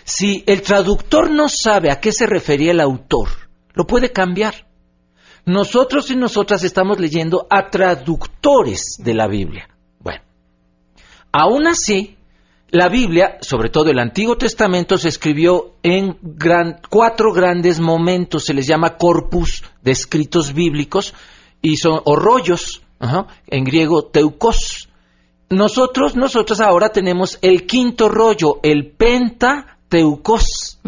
Si 0.03 0.43
el 0.47 0.61
traductor 0.61 1.29
no 1.29 1.49
sabe 1.49 1.91
a 1.91 1.99
qué 1.99 2.11
se 2.11 2.25
refería 2.25 2.71
el 2.71 2.79
autor, 2.79 3.27
lo 3.73 3.85
puede 3.85 4.11
cambiar. 4.11 4.66
Nosotros 5.47 6.11
y 6.11 6.17
nosotras 6.17 6.65
estamos 6.65 6.99
leyendo 6.99 7.47
a 7.49 7.69
traductores 7.69 8.97
de 8.99 9.13
la 9.13 9.27
Biblia. 9.27 9.69
Bueno, 9.97 10.21
aún 11.31 11.67
así, 11.67 12.17
la 12.69 12.89
Biblia, 12.89 13.37
sobre 13.39 13.69
todo 13.69 13.89
el 13.89 13.97
Antiguo 13.99 14.35
Testamento, 14.35 14.97
se 14.97 15.07
escribió 15.07 15.75
en 15.83 16.17
gran- 16.21 16.81
cuatro 16.89 17.31
grandes 17.31 17.79
momentos. 17.79 18.43
Se 18.43 18.53
les 18.53 18.67
llama 18.67 18.97
corpus 18.97 19.63
de 19.81 19.91
escritos 19.91 20.53
bíblicos 20.53 21.13
y 21.61 21.77
son 21.77 22.01
o 22.03 22.17
rollos, 22.17 22.81
ajá, 22.99 23.27
en 23.47 23.63
griego 23.63 24.03
teukos. 24.03 24.89
Nosotros, 25.49 26.17
nosotros 26.17 26.59
ahora 26.59 26.89
tenemos 26.89 27.39
el 27.41 27.65
quinto 27.65 28.09
rollo, 28.09 28.59
el 28.63 28.91
Pentateucos. 28.91 30.79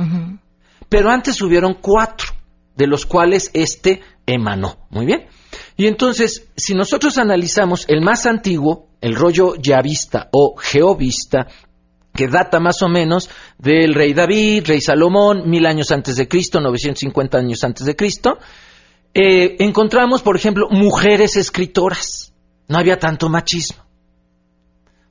Pero 0.89 1.09
antes 1.11 1.41
hubieron 1.41 1.75
cuatro, 1.75 2.27
de 2.75 2.87
los 2.87 3.05
cuales 3.05 3.51
este 3.53 4.01
Muy 4.89 5.05
bien. 5.05 5.27
Y 5.77 5.87
entonces, 5.87 6.49
si 6.55 6.73
nosotros 6.73 7.17
analizamos 7.17 7.85
el 7.87 8.01
más 8.01 8.25
antiguo, 8.25 8.89
el 9.01 9.15
rollo 9.15 9.55
yavista 9.55 10.29
o 10.31 10.55
geovista, 10.57 11.47
que 12.13 12.27
data 12.27 12.59
más 12.59 12.81
o 12.81 12.89
menos 12.89 13.29
del 13.57 13.93
rey 13.93 14.13
David, 14.13 14.65
rey 14.67 14.81
Salomón, 14.81 15.49
mil 15.49 15.65
años 15.65 15.91
antes 15.91 16.17
de 16.17 16.27
Cristo, 16.27 16.59
950 16.59 17.37
años 17.37 17.63
antes 17.63 17.85
de 17.85 17.95
Cristo, 17.95 18.37
eh, 19.13 19.55
encontramos, 19.59 20.21
por 20.21 20.35
ejemplo, 20.35 20.67
mujeres 20.69 21.37
escritoras. 21.37 22.33
No 22.67 22.77
había 22.77 22.99
tanto 22.99 23.29
machismo. 23.29 23.83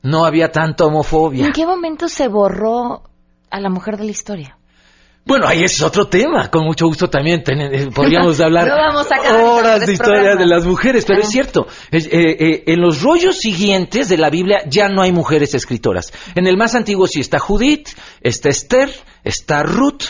No 0.03 0.25
había 0.25 0.53
tanta 0.53 0.85
homofobia. 0.85 1.47
¿En 1.47 1.53
qué 1.53 1.67
momento 1.67 2.09
se 2.09 2.29
borró 2.29 3.03
a 3.51 3.61
la 3.61 3.69
mujer 3.69 3.97
de 3.97 4.05
la 4.05 4.11
historia? 4.11 4.58
Bueno, 5.29 5.47
ahí 5.47 5.63
es 5.63 5.81
otro 5.83 6.07
tema. 6.09 6.51
Con 6.51 6.65
mucho 6.65 6.87
gusto 6.87 7.09
también 7.09 7.45
ten- 7.45 7.61
eh, 7.61 7.89
podríamos 7.95 8.41
hablar 8.41 8.67
No 8.67 8.75
vamos 8.77 9.13
a 9.13 9.15
acabar 9.17 9.39
en 9.41 9.47
horas 9.47 9.87
de 9.87 9.93
historia 9.93 10.15
programas. 10.15 10.39
de 10.39 10.47
las 10.47 10.65
mujeres, 10.67 11.05
pero 11.07 11.21
es 11.21 11.29
cierto. 11.29 11.67
eh, 11.93 12.09
eh, 12.11 12.63
en 12.67 12.81
los 12.81 13.03
rollos 13.03 13.37
siguientes 13.39 14.09
de 14.09 14.17
la 14.19 14.31
Biblia 14.31 14.63
ya 14.67 14.89
no 14.89 15.03
hay 15.03 15.13
mujeres 15.13 15.55
escritoras. 15.55 16.13
En 16.35 16.47
el 16.47 16.57
más 16.57 16.75
antiguo 16.75 17.07
sí 17.07 17.21
está 17.21 17.39
Judith, 17.39 17.89
está 18.23 18.49
Esther, 18.49 18.91
está 19.23 19.63
Ruth. 19.63 20.05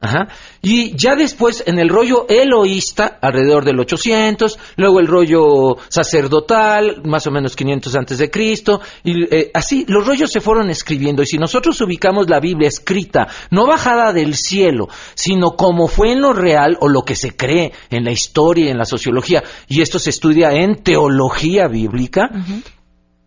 Ajá. 0.00 0.28
Y 0.62 0.96
ya 0.96 1.16
después, 1.16 1.64
en 1.66 1.80
el 1.80 1.88
rollo 1.88 2.26
eloísta, 2.28 3.18
alrededor 3.20 3.64
del 3.64 3.80
800, 3.80 4.56
luego 4.76 5.00
el 5.00 5.08
rollo 5.08 5.76
sacerdotal, 5.88 7.02
más 7.04 7.26
o 7.26 7.32
menos 7.32 7.56
500 7.56 7.96
antes 7.96 8.18
de 8.18 8.30
Cristo, 8.30 8.80
y 9.02 9.24
eh, 9.34 9.50
así, 9.52 9.84
los 9.88 10.06
rollos 10.06 10.30
se 10.30 10.40
fueron 10.40 10.70
escribiendo. 10.70 11.22
Y 11.22 11.26
si 11.26 11.36
nosotros 11.36 11.80
ubicamos 11.80 12.30
la 12.30 12.38
Biblia 12.38 12.68
escrita, 12.68 13.26
no 13.50 13.66
bajada 13.66 14.12
del 14.12 14.36
cielo, 14.36 14.88
sino 15.14 15.56
como 15.56 15.88
fue 15.88 16.12
en 16.12 16.20
lo 16.20 16.32
real 16.32 16.76
o 16.80 16.88
lo 16.88 17.02
que 17.02 17.16
se 17.16 17.34
cree 17.34 17.72
en 17.90 18.04
la 18.04 18.12
historia 18.12 18.66
y 18.66 18.70
en 18.70 18.78
la 18.78 18.84
sociología, 18.84 19.42
y 19.66 19.82
esto 19.82 19.98
se 19.98 20.10
estudia 20.10 20.52
en 20.52 20.76
teología 20.76 21.66
bíblica, 21.66 22.30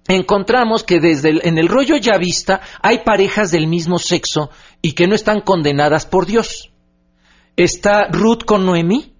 encontramos 0.07 0.83
que 0.83 0.99
desde 0.99 1.29
el, 1.29 1.41
en 1.43 1.57
el 1.57 1.67
rollo 1.67 1.97
yavista 1.97 2.61
hay 2.81 2.99
parejas 2.99 3.51
del 3.51 3.67
mismo 3.67 3.99
sexo 3.99 4.49
y 4.81 4.93
que 4.93 5.07
no 5.07 5.15
están 5.15 5.41
condenadas 5.41 6.05
por 6.05 6.25
Dios. 6.25 6.71
Está 7.55 8.07
Ruth 8.09 8.43
con 8.45 8.65
Noemí, 8.65 9.13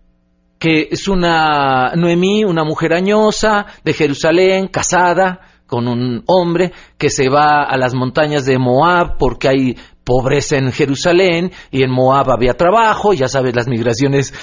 que 0.58 0.89
es 0.91 1.08
una 1.08 1.94
Noemí, 1.96 2.44
una 2.44 2.63
mujer 2.63 2.94
añosa 2.94 3.65
de 3.84 3.94
Jerusalén, 3.94 4.67
casada 4.67 5.41
con 5.72 5.88
un 5.88 6.22
hombre 6.28 6.74
que 6.98 7.10
se 7.10 7.30
va 7.30 7.63
a 7.63 7.78
las 7.78 7.94
montañas 7.94 8.46
de 8.46 8.60
Moab 8.60 9.17
porque 9.17 9.48
hay 9.48 9.78
pobreza 10.04 10.58
en 10.58 10.72
Jerusalén 10.72 11.52
y 11.72 11.84
en 11.84 11.92
Moab 11.92 12.32
había 12.32 12.54
trabajo, 12.54 13.14
ya 13.14 13.28
sabes, 13.28 13.56
las 13.56 13.68
migraciones 13.68 14.34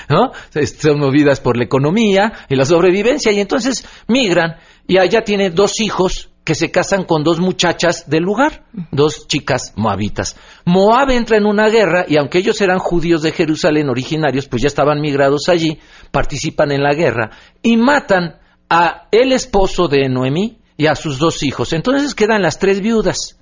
son 0.80 1.00
movidas 1.00 1.40
por 1.40 1.56
la 1.56 1.64
economía 1.64 2.32
y 2.48 2.56
la 2.56 2.64
sobrevivencia 2.64 3.32
y 3.32 3.40
entonces 3.40 3.86
migran 4.06 4.56
y 4.86 4.98
allá 4.98 5.22
tiene 5.22 5.50
dos 5.50 5.80
hijos 5.80 6.30
que 6.48 6.54
se 6.54 6.70
casan 6.70 7.04
con 7.04 7.24
dos 7.24 7.40
muchachas 7.40 8.08
del 8.08 8.22
lugar, 8.22 8.64
dos 8.90 9.28
chicas 9.28 9.74
moabitas. 9.76 10.34
Moab 10.64 11.10
entra 11.10 11.36
en 11.36 11.44
una 11.44 11.68
guerra 11.68 12.06
y 12.08 12.16
aunque 12.16 12.38
ellos 12.38 12.58
eran 12.62 12.78
judíos 12.78 13.20
de 13.20 13.32
Jerusalén 13.32 13.90
originarios, 13.90 14.48
pues 14.48 14.62
ya 14.62 14.68
estaban 14.68 15.02
migrados 15.02 15.50
allí, 15.50 15.78
participan 16.10 16.72
en 16.72 16.82
la 16.82 16.94
guerra 16.94 17.32
y 17.60 17.76
matan 17.76 18.38
a 18.70 19.08
el 19.10 19.32
esposo 19.32 19.88
de 19.88 20.08
Noemí 20.08 20.58
y 20.78 20.86
a 20.86 20.94
sus 20.94 21.18
dos 21.18 21.42
hijos. 21.42 21.74
Entonces 21.74 22.14
quedan 22.14 22.40
las 22.40 22.58
tres 22.58 22.80
viudas. 22.80 23.38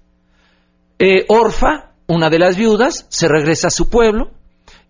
Eh, 0.99 1.26
Orfa, 1.28 1.86
una 2.07 2.30
de 2.30 2.38
las 2.38 2.57
viudas, 2.57 3.07
se 3.09 3.28
regresa 3.28 3.68
a 3.68 3.70
su 3.70 3.88
pueblo 3.88 4.30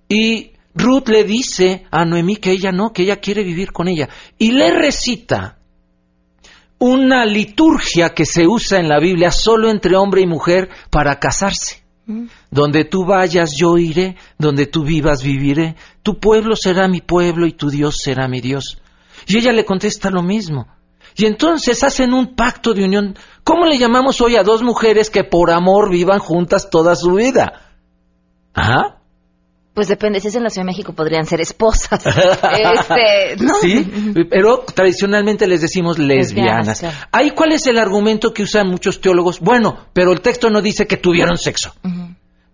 y 0.09 0.53
Ruth 0.75 1.09
le 1.09 1.25
dice 1.25 1.87
a 1.91 2.05
Noemí 2.05 2.37
que 2.37 2.51
ella 2.51 2.73
no, 2.73 2.93
que 2.93 3.03
ella 3.03 3.17
quiere 3.17 3.43
vivir 3.43 3.73
con 3.73 3.89
ella 3.89 4.09
y 4.39 4.53
le 4.53 4.71
recita 4.71 5.59
una 6.79 7.25
liturgia 7.25 8.11
que 8.11 8.27
se 8.27 8.47
usa 8.47 8.79
en 8.79 8.89
la 8.89 9.01
Biblia 9.01 9.31
solo 9.31 9.71
entre 9.71 9.97
hombre 9.97 10.21
y 10.21 10.27
mujer 10.27 10.69
para 10.91 11.19
casarse. 11.19 11.83
Donde 12.51 12.85
tú 12.85 13.05
vayas 13.05 13.57
yo 13.57 13.79
iré, 13.79 14.17
donde 14.39 14.67
tú 14.67 14.85
vivas 14.85 15.25
viviré, 15.25 15.75
tu 16.03 16.21
pueblo 16.21 16.55
será 16.55 16.87
mi 16.87 17.01
pueblo 17.01 17.47
y 17.47 17.53
tu 17.53 17.69
Dios 17.69 17.97
será 18.01 18.29
mi 18.29 18.41
Dios. 18.41 18.79
Y 19.27 19.39
ella 19.39 19.53
le 19.53 19.65
contesta 19.65 20.11
lo 20.11 20.23
mismo. 20.23 20.69
Y 21.17 21.27
entonces 21.27 21.83
hacen 21.83 22.13
un 22.13 22.35
pacto 22.35 22.75
de 22.75 22.85
unión. 22.85 23.17
¿Cómo 23.43 23.65
le 23.65 23.79
llamamos 23.79 24.21
hoy 24.21 24.37
a 24.37 24.43
dos 24.43 24.63
mujeres 24.63 25.09
que 25.09 25.25
por 25.25 25.51
amor 25.51 25.91
vivan 25.91 26.19
juntas 26.19 26.69
toda 26.71 26.95
su 26.95 27.15
vida? 27.15 27.63
¿Ah? 28.55 28.97
Pues 29.73 29.89
depende, 29.89 30.21
si 30.21 30.29
es 30.29 30.35
en 30.35 30.43
la 30.43 30.49
Ciudad 30.49 30.65
de 30.65 30.73
México 30.73 30.95
podrían 30.95 31.27
ser 31.27 31.41
esposas. 31.41 32.05
este, 32.07 33.37
¿no? 33.45 33.55
Sí, 33.61 34.15
pero 34.31 34.65
tradicionalmente 34.75 35.47
les 35.47 35.61
decimos 35.61 35.99
lesbianas. 35.99 36.83
¿Ahí 37.13 37.33
cuál 37.33 37.53
es 37.53 37.67
el 37.67 37.79
argumento 37.79 38.33
que 38.33 38.43
usan 38.43 38.69
muchos 38.69 39.01
teólogos? 39.01 39.41
Bueno, 39.41 39.87
pero 39.93 40.13
el 40.13 40.23
texto 40.23 40.49
no 40.49 40.63
dice 40.63 40.87
que 40.87 40.97
tuvieron 40.97 41.37
sexo. 41.37 41.75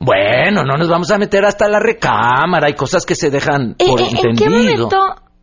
Bueno, 0.00 0.64
no 0.64 0.76
nos 0.76 0.88
vamos 0.88 1.12
a 1.12 1.18
meter 1.18 1.44
hasta 1.44 1.68
la 1.68 1.78
recámara, 1.78 2.66
hay 2.66 2.74
cosas 2.74 3.06
que 3.06 3.14
se 3.14 3.30
dejan 3.30 3.76
por 3.78 4.00
eh, 4.00 4.08
¿En 4.08 4.36
qué 4.36 4.44
entendido. 4.44 4.88
momento 4.88 4.98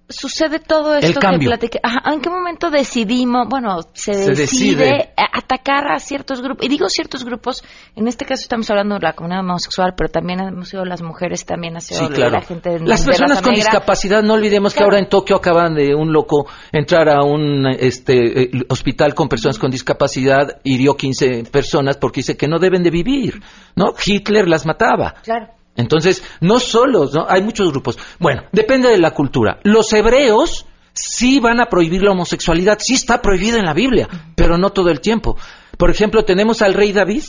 sucede 0.09 0.59
todo 0.59 0.95
El 0.97 1.03
esto 1.05 1.19
que 1.19 1.27
cambio. 1.27 1.49
platiqué? 1.49 1.79
Ajá, 1.83 2.01
¿En 2.11 2.19
qué 2.21 2.29
momento 2.29 2.69
decidimos, 2.71 3.47
bueno, 3.47 3.77
se, 3.93 4.13
Se 4.13 4.31
decide, 4.31 5.13
atacar 5.33 5.91
a 5.91 5.99
ciertos 5.99 6.41
grupos? 6.41 6.65
Y 6.65 6.69
digo 6.69 6.89
ciertos 6.89 7.23
grupos, 7.23 7.63
en 7.95 8.07
este 8.07 8.25
caso 8.25 8.41
estamos 8.41 8.69
hablando 8.69 8.95
de 8.95 9.01
la 9.01 9.13
comunidad 9.13 9.41
homosexual, 9.41 9.93
pero 9.95 10.09
también 10.09 10.39
hemos 10.39 10.69
sido 10.69 10.83
las 10.85 11.01
mujeres, 11.01 11.45
también 11.45 11.77
ha 11.77 11.79
sido 11.79 12.07
Sí, 12.07 12.13
claro. 12.13 12.31
la 12.31 12.41
gente 12.41 12.69
de 12.71 12.79
Las 12.79 13.01
de 13.01 13.05
personas 13.11 13.29
raza 13.37 13.41
con 13.43 13.51
negra. 13.53 13.65
discapacidad, 13.71 14.23
no 14.23 14.33
olvidemos 14.33 14.73
que 14.73 14.83
ahora 14.83 14.99
en 14.99 15.07
Tokio 15.09 15.35
acaban 15.37 15.75
de 15.75 15.93
un 15.95 16.11
loco 16.11 16.47
entrar 16.71 17.07
a 17.09 17.23
un 17.23 17.67
este 17.79 18.43
eh, 18.43 18.51
hospital 18.69 19.13
con 19.13 19.29
personas 19.29 19.59
con 19.59 19.69
discapacidad, 19.71 20.59
hirió 20.63 20.95
15 20.97 21.43
personas 21.51 21.97
porque 21.97 22.21
dice 22.21 22.35
que 22.35 22.47
no 22.47 22.57
deben 22.59 22.83
de 22.83 22.89
vivir, 22.89 23.41
¿no? 23.75 23.93
Hitler 24.03 24.47
las 24.47 24.65
mataba. 24.65 25.13
Claro. 25.23 25.47
Entonces, 25.75 26.23
no 26.41 26.59
solos, 26.59 27.13
¿no? 27.13 27.25
Hay 27.29 27.41
muchos 27.41 27.71
grupos. 27.71 27.97
Bueno, 28.19 28.43
depende 28.51 28.89
de 28.89 28.97
la 28.97 29.11
cultura. 29.11 29.59
Los 29.63 29.91
hebreos 29.93 30.65
sí 30.93 31.39
van 31.39 31.59
a 31.61 31.67
prohibir 31.67 32.03
la 32.03 32.11
homosexualidad, 32.11 32.77
sí 32.79 32.95
está 32.95 33.21
prohibido 33.21 33.57
en 33.57 33.65
la 33.65 33.73
Biblia, 33.73 34.07
pero 34.35 34.57
no 34.57 34.71
todo 34.71 34.89
el 34.89 34.99
tiempo. 34.99 35.37
Por 35.77 35.89
ejemplo, 35.89 36.25
tenemos 36.25 36.61
al 36.61 36.73
rey 36.73 36.91
David, 36.91 37.23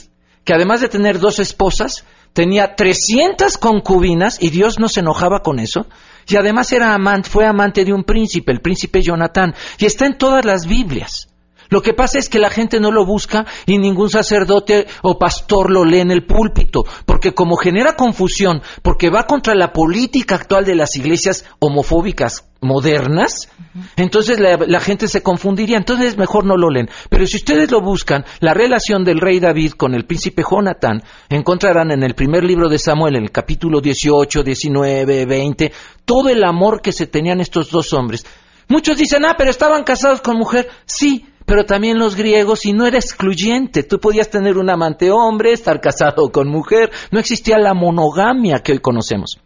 que 0.44 0.54
además 0.54 0.80
de 0.80 0.88
tener 0.88 1.18
dos 1.18 1.38
esposas, 1.38 2.04
tenía 2.32 2.74
300 2.74 3.58
concubinas 3.58 4.42
y 4.42 4.50
Dios 4.50 4.78
no 4.78 4.88
se 4.88 5.00
enojaba 5.00 5.40
con 5.40 5.58
eso. 5.58 5.86
Y 6.26 6.36
además 6.36 6.72
era 6.72 6.94
amante, 6.94 7.28
fue 7.28 7.46
amante 7.46 7.84
de 7.84 7.92
un 7.92 8.04
príncipe, 8.04 8.52
el 8.52 8.60
príncipe 8.60 9.02
Jonatán, 9.02 9.54
y 9.78 9.86
está 9.86 10.06
en 10.06 10.18
todas 10.18 10.44
las 10.44 10.66
Biblias. 10.66 11.29
Lo 11.70 11.82
que 11.82 11.94
pasa 11.94 12.18
es 12.18 12.28
que 12.28 12.40
la 12.40 12.50
gente 12.50 12.80
no 12.80 12.90
lo 12.90 13.06
busca 13.06 13.46
y 13.64 13.78
ningún 13.78 14.10
sacerdote 14.10 14.86
o 15.02 15.18
pastor 15.18 15.70
lo 15.70 15.84
lee 15.84 16.00
en 16.00 16.10
el 16.10 16.26
púlpito, 16.26 16.84
porque 17.06 17.32
como 17.32 17.56
genera 17.56 17.94
confusión, 17.94 18.60
porque 18.82 19.08
va 19.08 19.26
contra 19.26 19.54
la 19.54 19.72
política 19.72 20.34
actual 20.34 20.64
de 20.64 20.74
las 20.74 20.96
iglesias 20.96 21.44
homofóbicas 21.60 22.48
modernas, 22.60 23.48
entonces 23.96 24.40
la, 24.40 24.58
la 24.66 24.80
gente 24.80 25.06
se 25.06 25.22
confundiría, 25.22 25.76
entonces 25.76 26.18
mejor 26.18 26.44
no 26.44 26.56
lo 26.56 26.70
leen. 26.70 26.90
Pero 27.08 27.24
si 27.24 27.36
ustedes 27.36 27.70
lo 27.70 27.80
buscan, 27.80 28.24
la 28.40 28.52
relación 28.52 29.04
del 29.04 29.20
rey 29.20 29.38
David 29.38 29.72
con 29.72 29.94
el 29.94 30.04
príncipe 30.04 30.42
Jonatán, 30.48 31.02
encontrarán 31.28 31.92
en 31.92 32.02
el 32.02 32.14
primer 32.14 32.42
libro 32.42 32.68
de 32.68 32.78
Samuel, 32.78 33.16
en 33.16 33.22
el 33.22 33.30
capítulo 33.30 33.80
18, 33.80 34.42
19, 34.42 35.24
20, 35.24 35.72
todo 36.04 36.28
el 36.28 36.42
amor 36.42 36.82
que 36.82 36.92
se 36.92 37.06
tenían 37.06 37.40
estos 37.40 37.70
dos 37.70 37.92
hombres. 37.92 38.26
Muchos 38.68 38.96
dicen, 38.96 39.24
ah, 39.24 39.34
pero 39.36 39.50
estaban 39.50 39.82
casados 39.82 40.20
con 40.20 40.36
mujer. 40.36 40.68
Sí, 40.84 41.26
pero 41.50 41.66
también 41.66 41.98
los 41.98 42.14
griegos, 42.14 42.64
y 42.64 42.72
no 42.72 42.86
era 42.86 42.96
excluyente. 42.96 43.82
Tú 43.82 43.98
podías 43.98 44.30
tener 44.30 44.56
un 44.56 44.70
amante 44.70 45.10
hombre, 45.10 45.50
estar 45.50 45.80
casado 45.80 46.30
con 46.30 46.46
mujer. 46.46 46.92
No 47.10 47.18
existía 47.18 47.58
la 47.58 47.74
monogamia 47.74 48.60
que 48.60 48.70
hoy 48.70 48.78
conocemos. 48.78 49.40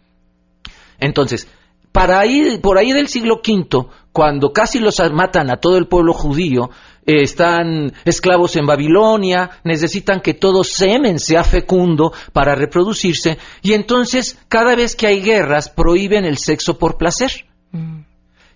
Entonces, 1.01 1.49
para 1.93 2.21
ahí, 2.21 2.59
por 2.59 2.77
ahí 2.77 2.93
del 2.93 3.09
siglo 3.09 3.37
V, 3.37 3.87
cuando 4.13 4.53
casi 4.53 4.81
los 4.81 5.01
matan 5.15 5.51
a 5.51 5.57
todo 5.57 5.79
el 5.79 5.89
pueblo 5.89 6.13
judío, 6.13 6.69
eh, 7.07 7.23
están 7.23 7.95
esclavos 8.05 8.55
en 8.57 8.67
Babilonia, 8.67 9.53
necesitan 9.65 10.21
que 10.21 10.35
todo 10.35 10.63
semen 10.63 11.19
sea 11.19 11.43
fecundo 11.43 12.13
para 12.35 12.55
reproducirse, 12.55 13.39
y 13.63 13.73
entonces 13.73 14.39
cada 14.49 14.77
vez 14.77 14.95
que 14.95 15.07
hay 15.07 15.23
guerras 15.23 15.71
prohíben 15.71 16.27
el 16.27 16.37
sexo 16.37 16.77
por 16.77 16.99
placer. 16.99 17.47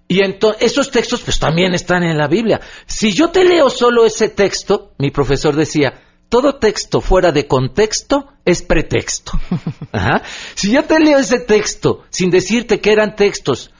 Y 0.08 0.22
entonces, 0.22 0.72
esos 0.72 0.90
textos 0.90 1.20
pues 1.20 1.38
también 1.38 1.74
están 1.74 2.02
en 2.02 2.16
la 2.16 2.26
Biblia. 2.28 2.60
Si 2.86 3.12
yo 3.12 3.30
te 3.30 3.44
leo 3.44 3.68
solo 3.68 4.06
ese 4.06 4.30
texto, 4.30 4.94
mi 4.98 5.10
profesor 5.10 5.54
decía, 5.54 6.02
todo 6.30 6.56
texto 6.56 7.02
fuera 7.02 7.30
de 7.30 7.46
contexto 7.46 8.32
es 8.44 8.62
pretexto. 8.62 9.32
Ajá. 9.92 10.22
Si 10.54 10.72
yo 10.72 10.84
te 10.84 10.98
leo 10.98 11.18
ese 11.18 11.40
texto 11.40 12.04
sin 12.08 12.30
decirte 12.30 12.80
que 12.80 12.90
eran 12.90 13.16
textos 13.16 13.70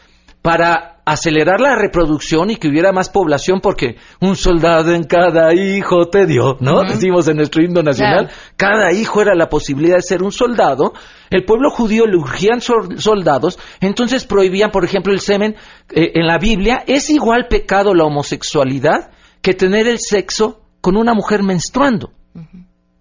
para 0.43 0.98
acelerar 1.13 1.61
la 1.61 1.75
reproducción 1.77 2.51
y 2.51 2.57
que 2.57 2.69
hubiera 2.69 2.93
más 2.93 3.09
población 3.11 3.61
porque 3.61 3.97
un 4.21 4.37
soldado 4.37 4.93
en 4.95 5.05
cada 5.05 5.55
hijo 5.55 6.09
te 6.09 6.27
dio, 6.27 6.57
¿no? 6.61 6.83
Decimos 6.83 7.29
en 7.29 7.37
nuestro 7.37 7.63
himno 7.63 7.83
nacional, 7.83 8.27
Claro. 8.29 8.41
cada 8.57 8.93
hijo 8.93 9.23
era 9.23 9.35
la 9.35 9.49
posibilidad 9.49 9.97
de 9.97 10.03
ser 10.03 10.23
un 10.23 10.33
soldado, 10.33 10.93
el 11.31 11.45
pueblo 11.45 11.71
judío 11.71 12.07
le 12.07 12.17
urgían 12.17 12.61
sol- 12.61 12.99
soldados, 13.01 13.59
entonces 13.81 14.25
prohibían, 14.25 14.71
por 14.71 14.85
ejemplo, 14.85 15.13
el 15.13 15.21
semen. 15.21 15.57
Eh, 15.91 16.13
en 16.15 16.27
la 16.27 16.39
Biblia 16.39 16.83
es 16.87 17.11
igual 17.11 17.47
pecado 17.49 17.95
la 17.95 18.05
homosexualidad 18.05 19.11
que 19.43 19.55
tener 19.55 19.87
el 19.89 19.99
sexo 20.01 20.61
con 20.81 20.97
una 20.97 21.15
mujer 21.15 21.43
menstruando. 21.43 22.13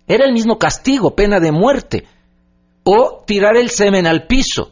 Era 0.08 0.26
el 0.26 0.34
mismo 0.34 0.58
castigo, 0.58 1.16
pena 1.16 1.40
de 1.40 1.52
muerte. 1.52 2.06
O 2.84 3.24
tirar 3.28 3.58
el 3.58 3.70
semen 3.70 4.08
al 4.08 4.28
piso. 4.28 4.72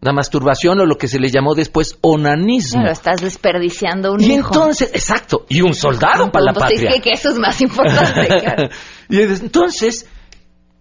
La 0.00 0.12
masturbación 0.12 0.78
o 0.80 0.84
lo 0.86 0.98
que 0.98 1.08
se 1.08 1.18
le 1.18 1.30
llamó 1.30 1.54
después 1.54 1.98
onanismo. 2.02 2.80
Claro, 2.80 2.92
estás 2.92 3.20
desperdiciando 3.22 4.12
un 4.12 4.20
Y 4.22 4.34
hijo. 4.34 4.48
entonces, 4.54 4.90
exacto, 4.92 5.46
y 5.48 5.62
un 5.62 5.74
soldado 5.74 6.30
para 6.30 6.44
la 6.46 6.52
Pues 6.52 6.70
patria. 6.70 7.00
que 7.00 7.10
eso 7.12 7.30
es 7.30 7.38
más 7.38 7.60
importante. 7.62 8.26
claro. 8.40 8.68
y 9.08 9.20
entonces 9.22 10.06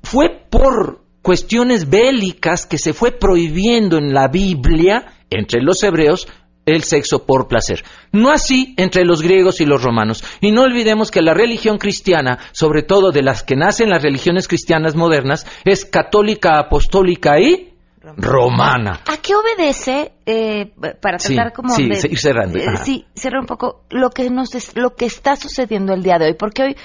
fue 0.03 0.30
por 0.49 1.01
cuestiones 1.22 1.89
bélicas 1.89 2.66
que 2.66 2.78
se 2.78 2.93
fue 2.93 3.11
prohibiendo 3.11 3.97
en 3.97 4.13
la 4.13 4.28
Biblia, 4.28 5.13
entre 5.32 5.61
los 5.61 5.82
hebreos, 5.82 6.28
el 6.68 6.84
sexo 6.84 7.26
por 7.26 7.47
placer. 7.47 7.84
No 8.11 8.32
así 8.32 8.74
entre 8.78 9.05
los 9.05 9.22
griegos 9.22 9.61
y 9.61 9.66
los 9.66 9.82
romanos. 9.84 10.24
Y 10.41 10.51
no 10.51 10.63
olvidemos 10.63 11.09
que 11.09 11.22
la 11.22 11.34
religión 11.34 11.78
cristiana, 11.78 12.39
sobre 12.51 12.84
todo 12.84 13.11
de 13.11 13.22
las 13.24 13.43
que 13.43 13.55
nacen 13.55 13.89
las 13.89 14.03
religiones 14.03 14.47
cristianas 14.47 14.95
modernas, 14.95 15.45
es 15.63 15.86
católica, 15.86 16.59
apostólica 16.59 17.39
y 17.39 17.72
romana. 18.18 19.01
¿A 19.08 19.18
qué 19.18 19.34
obedece, 19.36 20.14
eh, 20.26 20.72
para 21.01 21.20
Sí, 21.20 21.36
tratar 21.36 21.53
como 21.53 21.74
sí, 21.76 21.88
de... 21.89 21.95
sí, 21.95 22.08
ir 22.12 22.20
cerrando, 22.20 22.58
eh, 22.58 22.66
sí, 22.84 23.06
cerrar 23.16 23.41
un 23.41 23.47
poco 23.47 23.84
lo 23.89 24.10
que, 24.10 24.30
nos 24.30 24.53
es- 24.56 24.76
lo 24.76 24.95
que 24.95 25.06
está 25.06 25.36
sucediendo 25.36 25.93
el 25.93 26.03
día 26.03 26.18
de 26.20 26.26
hoy? 26.28 26.34
Porque 26.34 26.64
hoy, 26.64 26.78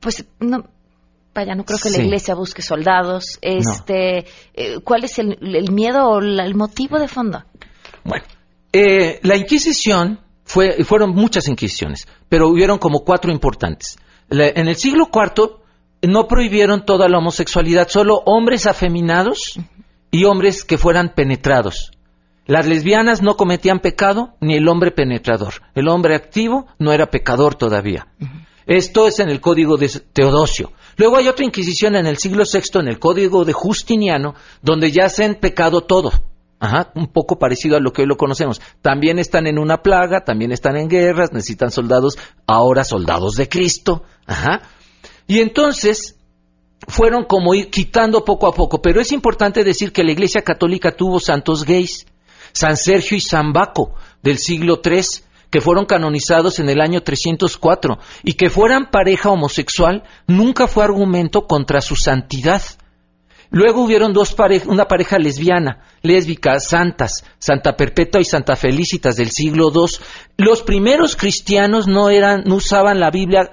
pues, 0.00 0.24
no... 0.40 0.64
Vaya, 1.34 1.56
no 1.56 1.64
creo 1.64 1.78
que 1.82 1.90
la 1.90 1.98
iglesia 1.98 2.36
busque 2.36 2.62
soldados. 2.62 3.38
Este, 3.42 4.24
eh, 4.54 4.78
¿Cuál 4.84 5.02
es 5.02 5.18
el, 5.18 5.36
el 5.40 5.72
miedo 5.72 6.06
o 6.08 6.20
la- 6.20 6.44
el 6.44 6.54
motivo 6.54 7.00
de 7.00 7.08
fondo? 7.08 7.42
Bueno, 8.04 8.24
eh, 8.72 9.18
la 9.24 9.36
Inquisición 9.36 10.20
fue, 10.44 10.84
fueron 10.84 11.10
muchas 11.10 11.48
inquisiciones, 11.48 12.06
pero 12.28 12.48
hubieron 12.48 12.78
como 12.78 13.00
cuatro 13.00 13.32
importantes. 13.32 13.96
La- 14.28 14.46
en 14.46 14.68
el 14.68 14.76
siglo 14.76 15.08
IV 15.12 15.56
no 16.02 16.28
prohibieron 16.28 16.84
toda 16.84 17.08
la 17.08 17.18
homosexualidad, 17.18 17.88
solo 17.88 18.22
hombres 18.26 18.66
afeminados 18.68 19.58
y 20.14 20.26
hombres 20.26 20.64
que 20.64 20.78
fueran 20.78 21.12
penetrados. 21.12 21.90
Las 22.46 22.68
lesbianas 22.68 23.20
no 23.20 23.36
cometían 23.36 23.80
pecado 23.80 24.36
ni 24.40 24.54
el 24.54 24.68
hombre 24.68 24.92
penetrador. 24.92 25.54
El 25.74 25.88
hombre 25.88 26.14
activo 26.14 26.68
no 26.78 26.92
era 26.92 27.10
pecador 27.10 27.56
todavía. 27.56 28.06
Esto 28.64 29.08
es 29.08 29.18
en 29.18 29.28
el 29.28 29.40
código 29.40 29.76
de 29.76 29.88
Teodosio. 29.88 30.70
Luego 30.98 31.16
hay 31.16 31.26
otra 31.26 31.44
inquisición 31.44 31.96
en 31.96 32.06
el 32.06 32.18
siglo 32.18 32.44
VI, 32.44 32.78
en 32.78 32.86
el 32.86 33.00
código 33.00 33.44
de 33.44 33.54
Justiniano, 33.54 34.36
donde 34.62 34.92
ya 34.92 35.06
hacen 35.06 35.34
pecado 35.34 35.80
todo. 35.80 36.12
Ajá, 36.60 36.92
un 36.94 37.08
poco 37.08 37.36
parecido 37.36 37.76
a 37.76 37.80
lo 37.80 37.92
que 37.92 38.02
hoy 38.02 38.08
lo 38.08 38.16
conocemos. 38.16 38.62
También 38.82 39.18
están 39.18 39.48
en 39.48 39.58
una 39.58 39.82
plaga, 39.82 40.20
también 40.20 40.52
están 40.52 40.76
en 40.76 40.88
guerras, 40.88 41.32
necesitan 41.32 41.72
soldados, 41.72 42.16
ahora 42.46 42.84
soldados 42.84 43.34
de 43.34 43.48
Cristo. 43.48 44.04
Ajá. 44.26 44.62
Y 45.26 45.40
entonces 45.40 46.13
fueron 46.88 47.24
como 47.24 47.54
ir 47.54 47.70
quitando 47.70 48.24
poco 48.24 48.46
a 48.46 48.52
poco. 48.52 48.80
Pero 48.82 49.00
es 49.00 49.12
importante 49.12 49.64
decir 49.64 49.92
que 49.92 50.04
la 50.04 50.12
Iglesia 50.12 50.42
Católica 50.42 50.92
tuvo 50.96 51.20
santos 51.20 51.64
gays, 51.64 52.06
San 52.52 52.76
Sergio 52.76 53.16
y 53.16 53.20
San 53.20 53.52
Baco 53.52 53.94
del 54.22 54.38
siglo 54.38 54.80
III, 54.84 55.02
que 55.50 55.60
fueron 55.60 55.86
canonizados 55.86 56.58
en 56.58 56.68
el 56.68 56.80
año 56.80 57.02
304, 57.02 57.98
y 58.24 58.32
que 58.34 58.50
fueran 58.50 58.90
pareja 58.90 59.30
homosexual 59.30 60.02
nunca 60.26 60.66
fue 60.66 60.84
argumento 60.84 61.46
contra 61.46 61.80
su 61.80 61.94
santidad. 61.96 62.62
Luego 63.50 63.82
hubieron 63.84 64.12
dos 64.12 64.34
pare- 64.34 64.62
una 64.66 64.86
pareja 64.88 65.16
lesbiana, 65.18 65.84
lésbicas 66.02 66.66
santas, 66.68 67.24
Santa 67.38 67.76
Perpetua 67.76 68.20
y 68.20 68.24
Santa 68.24 68.56
Felicitas 68.56 69.14
del 69.14 69.30
siglo 69.30 69.70
II. 69.72 69.96
Los 70.38 70.62
primeros 70.62 71.14
cristianos 71.14 71.86
no 71.86 72.10
eran, 72.10 72.42
no 72.46 72.56
usaban 72.56 72.98
la 72.98 73.10
Biblia 73.12 73.50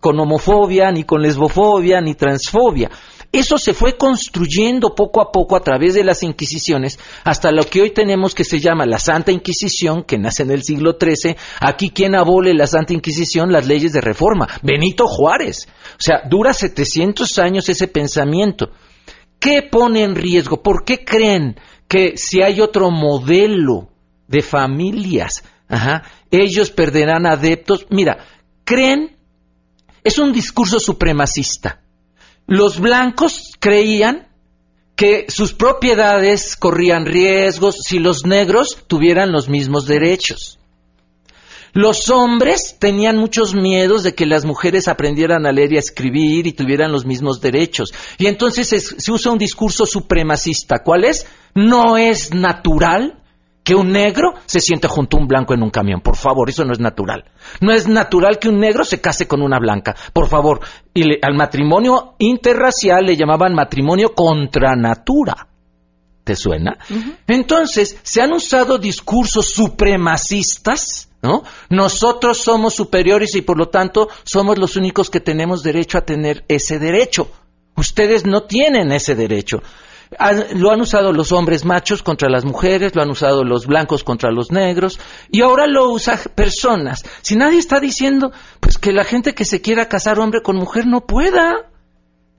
con 0.00 0.18
homofobia, 0.18 0.90
ni 0.90 1.04
con 1.04 1.22
lesbofobia, 1.22 2.00
ni 2.00 2.14
transfobia. 2.14 2.90
Eso 3.32 3.58
se 3.58 3.74
fue 3.74 3.96
construyendo 3.96 4.94
poco 4.94 5.20
a 5.20 5.30
poco 5.30 5.56
a 5.56 5.60
través 5.60 5.94
de 5.94 6.04
las 6.04 6.22
Inquisiciones 6.22 6.98
hasta 7.24 7.50
lo 7.50 7.64
que 7.64 7.82
hoy 7.82 7.90
tenemos 7.90 8.34
que 8.34 8.44
se 8.44 8.60
llama 8.60 8.86
la 8.86 8.98
Santa 8.98 9.32
Inquisición, 9.32 10.04
que 10.04 10.16
nace 10.16 10.44
en 10.44 10.52
el 10.52 10.62
siglo 10.62 10.96
XIII. 10.98 11.36
Aquí, 11.60 11.90
¿quién 11.90 12.14
abole 12.14 12.54
la 12.54 12.66
Santa 12.66 12.94
Inquisición? 12.94 13.52
Las 13.52 13.66
leyes 13.66 13.92
de 13.92 14.00
reforma. 14.00 14.48
Benito 14.62 15.06
Juárez. 15.06 15.68
O 15.92 16.02
sea, 16.02 16.22
dura 16.28 16.54
700 16.54 17.38
años 17.38 17.68
ese 17.68 17.88
pensamiento. 17.88 18.70
¿Qué 19.38 19.62
pone 19.62 20.02
en 20.02 20.14
riesgo? 20.14 20.62
¿Por 20.62 20.84
qué 20.84 21.04
creen 21.04 21.56
que 21.88 22.16
si 22.16 22.42
hay 22.42 22.60
otro 22.60 22.90
modelo 22.90 23.88
de 24.28 24.40
familias, 24.40 25.44
ellos 26.30 26.70
perderán 26.70 27.26
adeptos? 27.26 27.86
Mira, 27.90 28.18
creen, 28.64 29.15
es 30.06 30.18
un 30.18 30.32
discurso 30.32 30.78
supremacista 30.78 31.80
los 32.46 32.78
blancos 32.80 33.52
creían 33.58 34.28
que 34.94 35.26
sus 35.28 35.52
propiedades 35.52 36.56
corrían 36.56 37.04
riesgos 37.04 37.76
si 37.84 37.98
los 37.98 38.24
negros 38.24 38.78
tuvieran 38.86 39.32
los 39.32 39.48
mismos 39.48 39.86
derechos. 39.86 40.58
Los 41.72 42.08
hombres 42.08 42.76
tenían 42.78 43.18
muchos 43.18 43.54
miedos 43.54 44.02
de 44.02 44.14
que 44.14 44.24
las 44.24 44.46
mujeres 44.46 44.88
aprendieran 44.88 45.44
a 45.44 45.52
leer 45.52 45.72
y 45.72 45.76
a 45.76 45.80
escribir 45.80 46.46
y 46.46 46.52
tuvieran 46.52 46.90
los 46.90 47.04
mismos 47.04 47.42
derechos. 47.42 47.92
Y 48.16 48.26
entonces 48.26 48.68
se 48.96 49.12
usa 49.12 49.32
un 49.32 49.38
discurso 49.38 49.84
supremacista. 49.84 50.78
¿Cuál 50.82 51.04
es? 51.04 51.26
No 51.54 51.98
es 51.98 52.32
natural 52.32 53.22
que 53.66 53.74
un 53.74 53.90
negro 53.90 54.34
se 54.46 54.60
siente 54.60 54.86
junto 54.86 55.16
a 55.16 55.20
un 55.20 55.26
blanco 55.26 55.52
en 55.52 55.60
un 55.60 55.70
camión. 55.70 56.00
Por 56.00 56.14
favor, 56.14 56.48
eso 56.48 56.64
no 56.64 56.72
es 56.72 56.78
natural. 56.78 57.24
No 57.60 57.72
es 57.72 57.88
natural 57.88 58.38
que 58.38 58.48
un 58.48 58.60
negro 58.60 58.84
se 58.84 59.00
case 59.00 59.26
con 59.26 59.42
una 59.42 59.58
blanca. 59.58 59.96
Por 60.12 60.28
favor. 60.28 60.60
Y 60.94 61.02
al 61.20 61.34
matrimonio 61.34 62.14
interracial 62.18 63.04
le 63.04 63.16
llamaban 63.16 63.56
matrimonio 63.56 64.14
contra 64.14 64.76
natura. 64.76 65.48
¿Te 66.22 66.36
suena? 66.36 66.78
Entonces, 67.26 67.98
se 68.04 68.22
han 68.22 68.34
usado 68.34 68.78
discursos 68.78 69.46
supremacistas, 69.46 71.08
¿no? 71.20 71.42
Nosotros 71.68 72.38
somos 72.38 72.72
superiores 72.74 73.34
y 73.34 73.42
por 73.42 73.58
lo 73.58 73.68
tanto 73.68 74.08
somos 74.22 74.58
los 74.58 74.76
únicos 74.76 75.10
que 75.10 75.18
tenemos 75.18 75.64
derecho 75.64 75.98
a 75.98 76.04
tener 76.04 76.44
ese 76.46 76.78
derecho. 76.78 77.32
Ustedes 77.74 78.26
no 78.26 78.44
tienen 78.44 78.92
ese 78.92 79.16
derecho 79.16 79.60
lo 80.54 80.70
han 80.70 80.80
usado 80.80 81.12
los 81.12 81.32
hombres 81.32 81.64
machos 81.64 82.02
contra 82.02 82.28
las 82.28 82.44
mujeres, 82.44 82.94
lo 82.94 83.02
han 83.02 83.10
usado 83.10 83.44
los 83.44 83.66
blancos 83.66 84.04
contra 84.04 84.30
los 84.30 84.50
negros, 84.50 84.98
y 85.30 85.42
ahora 85.42 85.66
lo 85.66 85.90
usan 85.90 86.18
personas. 86.34 87.04
Si 87.22 87.36
nadie 87.36 87.58
está 87.58 87.80
diciendo, 87.80 88.32
pues 88.60 88.78
que 88.78 88.92
la 88.92 89.04
gente 89.04 89.34
que 89.34 89.44
se 89.44 89.60
quiera 89.60 89.88
casar 89.88 90.18
hombre 90.18 90.42
con 90.42 90.56
mujer 90.56 90.86
no 90.86 91.02
pueda. 91.02 91.70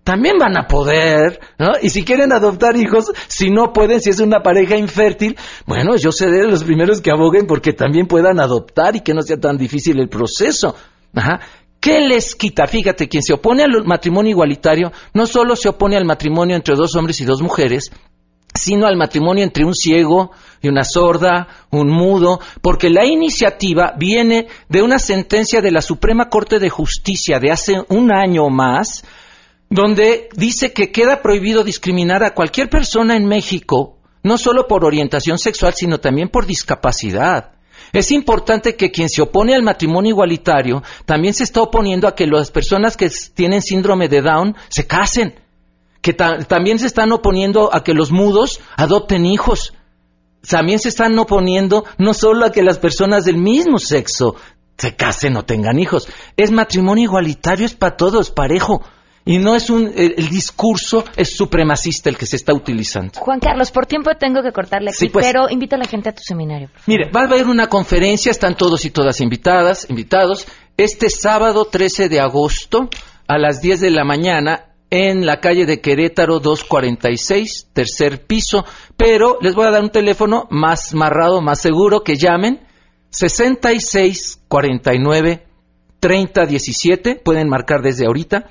También 0.03 0.37
van 0.39 0.55
a 0.55 0.67
poder, 0.67 1.37
¿no? 1.59 1.71
Y 1.81 1.89
si 1.89 2.05
quieren 2.05 2.31
adoptar 2.31 2.77
hijos, 2.77 3.11
si 3.27 3.49
no 3.49 3.73
pueden, 3.73 3.99
si 3.99 4.09
es 4.09 4.21
una 4.21 4.41
pareja 4.41 4.77
infértil, 4.77 5.35
bueno, 5.65 5.97
yo 5.97 6.13
seré 6.13 6.47
los 6.47 6.63
primeros 6.63 7.01
que 7.01 7.11
aboguen 7.11 7.45
porque 7.45 7.73
también 7.73 8.07
puedan 8.07 8.39
adoptar 8.39 8.95
y 8.95 9.01
que 9.01 9.13
no 9.13 9.21
sea 9.21 9.37
tan 9.37 9.57
difícil 9.57 9.99
el 9.99 10.07
proceso. 10.07 10.77
Ajá. 11.13 11.41
¿Qué 11.79 12.01
les 12.01 12.35
quita? 12.35 12.67
Fíjate, 12.67 13.07
quien 13.07 13.23
se 13.23 13.33
opone 13.33 13.63
al 13.63 13.85
matrimonio 13.85 14.31
igualitario 14.31 14.91
no 15.13 15.25
solo 15.25 15.55
se 15.55 15.69
opone 15.69 15.95
al 15.95 16.05
matrimonio 16.05 16.55
entre 16.55 16.75
dos 16.75 16.95
hombres 16.95 17.21
y 17.21 17.25
dos 17.25 17.41
mujeres, 17.41 17.91
sino 18.53 18.87
al 18.87 18.97
matrimonio 18.97 19.43
entre 19.43 19.63
un 19.63 19.75
ciego 19.75 20.31
y 20.61 20.67
una 20.67 20.83
sorda, 20.83 21.47
un 21.69 21.89
mudo, 21.89 22.39
porque 22.61 22.89
la 22.89 23.05
iniciativa 23.05 23.93
viene 23.97 24.47
de 24.69 24.81
una 24.81 24.99
sentencia 24.99 25.61
de 25.61 25.71
la 25.71 25.81
Suprema 25.81 26.29
Corte 26.29 26.59
de 26.59 26.69
Justicia 26.69 27.39
de 27.39 27.51
hace 27.51 27.83
un 27.89 28.11
año 28.11 28.49
más, 28.49 29.03
donde 29.69 30.29
dice 30.35 30.73
que 30.73 30.91
queda 30.91 31.21
prohibido 31.21 31.63
discriminar 31.63 32.23
a 32.23 32.33
cualquier 32.33 32.69
persona 32.69 33.15
en 33.15 33.27
México, 33.27 33.99
no 34.23 34.37
solo 34.37 34.67
por 34.67 34.83
orientación 34.83 35.37
sexual, 35.37 35.73
sino 35.75 35.99
también 35.99 36.29
por 36.29 36.45
discapacidad. 36.45 37.56
Es 37.93 38.11
importante 38.11 38.75
que 38.75 38.91
quien 38.91 39.09
se 39.09 39.21
opone 39.21 39.55
al 39.55 39.63
matrimonio 39.63 40.09
igualitario 40.09 40.83
también 41.05 41.33
se 41.33 41.43
está 41.43 41.61
oponiendo 41.61 42.07
a 42.07 42.15
que 42.15 42.27
las 42.27 42.51
personas 42.51 42.97
que 42.97 43.09
tienen 43.33 43.61
síndrome 43.61 44.09
de 44.09 44.21
Down 44.21 44.55
se 44.69 44.87
casen, 44.87 45.35
que 46.01 46.13
también 46.13 46.79
se 46.79 46.87
están 46.87 47.11
oponiendo 47.11 47.73
a 47.73 47.83
que 47.83 47.93
los 47.93 48.11
mudos 48.11 48.59
adopten 48.75 49.25
hijos, 49.25 49.73
también 50.47 50.79
se 50.79 50.89
están 50.89 51.17
oponiendo 51.19 51.85
no 51.97 52.13
solo 52.13 52.45
a 52.45 52.51
que 52.51 52.63
las 52.63 52.77
personas 52.77 53.25
del 53.25 53.37
mismo 53.37 53.79
sexo 53.79 54.35
se 54.77 54.95
casen 54.95 55.35
o 55.37 55.43
tengan 55.43 55.79
hijos, 55.79 56.07
es 56.35 56.51
matrimonio 56.51 57.05
igualitario, 57.05 57.65
es 57.65 57.73
para 57.73 57.97
todos, 57.97 58.31
parejo. 58.31 58.83
Y 59.27 59.39
no 59.39 59.55
es 59.55 59.69
un, 59.69 59.91
el, 59.95 60.29
discurso 60.29 61.03
es 61.15 61.35
supremacista 61.35 62.09
el 62.09 62.17
que 62.17 62.25
se 62.25 62.37
está 62.37 62.53
utilizando. 62.53 63.19
Juan 63.19 63.39
Carlos, 63.39 63.71
por 63.71 63.85
tiempo 63.85 64.09
tengo 64.17 64.41
que 64.41 64.53
cortarle 64.53 64.91
aquí, 64.91 65.09
pues. 65.09 65.25
pero 65.25 65.49
invita 65.49 65.75
a 65.75 65.79
la 65.79 65.85
gente 65.85 66.09
a 66.09 66.13
tu 66.13 66.23
seminario. 66.23 66.69
Mire, 66.85 67.09
va 67.11 67.21
a 67.21 67.25
haber 67.25 67.47
una 67.47 67.67
conferencia, 67.67 68.31
están 68.31 68.55
todos 68.55 68.85
y 68.85 68.91
todas 68.91 69.19
invitadas, 69.19 69.89
invitados, 69.89 70.47
este 70.77 71.09
sábado 71.09 71.65
13 71.65 72.07
de 72.07 72.21
agosto 72.21 72.89
a 73.27 73.37
las 73.37 73.61
10 73.61 73.81
de 73.81 73.91
la 73.91 74.05
mañana 74.05 74.67
en 74.89 75.25
la 75.25 75.41
calle 75.41 75.65
de 75.65 75.81
Querétaro 75.81 76.39
246, 76.39 77.71
tercer 77.73 78.25
piso, 78.25 78.63
pero 78.95 79.37
les 79.41 79.53
voy 79.53 79.67
a 79.67 79.71
dar 79.71 79.83
un 79.83 79.89
teléfono 79.89 80.47
más 80.49 80.93
marrado, 80.93 81.41
más 81.41 81.59
seguro, 81.59 82.03
que 82.03 82.15
llamen 82.15 82.61
6649 83.09 85.43
3017, 85.99 87.15
pueden 87.15 87.49
marcar 87.49 87.81
desde 87.81 88.05
ahorita 88.05 88.45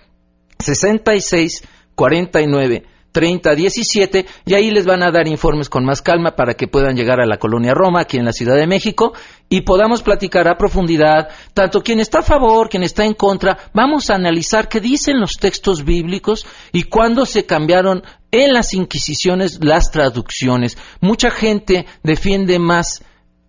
66 0.74 1.62
49 1.94 2.84
30 3.16 3.54
17 3.54 4.26
y 4.44 4.52
ahí 4.52 4.70
les 4.70 4.84
van 4.84 5.02
a 5.02 5.10
dar 5.10 5.26
informes 5.26 5.70
con 5.70 5.86
más 5.86 6.02
calma 6.02 6.36
para 6.36 6.52
que 6.52 6.68
puedan 6.68 6.96
llegar 6.96 7.18
a 7.18 7.24
la 7.24 7.38
colonia 7.38 7.72
Roma 7.72 8.00
aquí 8.02 8.18
en 8.18 8.26
la 8.26 8.32
Ciudad 8.32 8.56
de 8.56 8.66
México 8.66 9.14
y 9.48 9.62
podamos 9.62 10.02
platicar 10.02 10.46
a 10.48 10.58
profundidad 10.58 11.30
tanto 11.54 11.80
quien 11.80 11.98
está 11.98 12.18
a 12.18 12.22
favor, 12.22 12.68
quien 12.68 12.82
está 12.82 13.06
en 13.06 13.14
contra, 13.14 13.56
vamos 13.72 14.10
a 14.10 14.16
analizar 14.16 14.68
qué 14.68 14.80
dicen 14.80 15.18
los 15.18 15.38
textos 15.40 15.82
bíblicos 15.82 16.46
y 16.72 16.82
cuándo 16.82 17.24
se 17.24 17.46
cambiaron 17.46 18.02
en 18.30 18.52
las 18.52 18.74
inquisiciones 18.74 19.64
las 19.64 19.90
traducciones. 19.90 20.76
Mucha 21.00 21.30
gente 21.30 21.86
defiende 22.02 22.58
más 22.58 23.02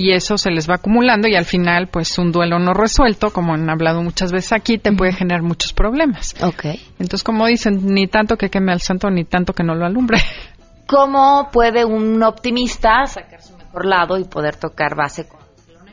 y 0.00 0.12
eso 0.12 0.38
se 0.38 0.50
les 0.50 0.68
va 0.68 0.76
acumulando 0.76 1.28
y 1.28 1.36
al 1.36 1.44
final 1.44 1.88
pues 1.88 2.16
un 2.18 2.32
duelo 2.32 2.58
no 2.58 2.72
resuelto, 2.72 3.30
como 3.30 3.52
han 3.52 3.68
hablado 3.68 4.02
muchas 4.02 4.32
veces 4.32 4.52
aquí, 4.52 4.78
te 4.78 4.92
puede 4.92 5.12
generar 5.12 5.42
muchos 5.42 5.74
problemas. 5.74 6.34
Ok. 6.42 6.64
Entonces, 6.98 7.22
como 7.22 7.46
dicen, 7.46 7.80
ni 7.84 8.06
tanto 8.06 8.36
que 8.36 8.48
queme 8.48 8.72
al 8.72 8.80
santo, 8.80 9.10
ni 9.10 9.24
tanto 9.24 9.52
que 9.52 9.62
no 9.62 9.74
lo 9.74 9.84
alumbre. 9.84 10.18
¿Cómo 10.86 11.50
puede 11.52 11.84
un 11.84 12.22
optimista 12.22 13.04
sacar 13.06 13.42
su 13.42 13.56
mejor 13.56 13.84
lado 13.84 14.16
y 14.16 14.24
poder 14.24 14.56
tocar 14.56 14.96
base 14.96 15.28
con 15.28 15.39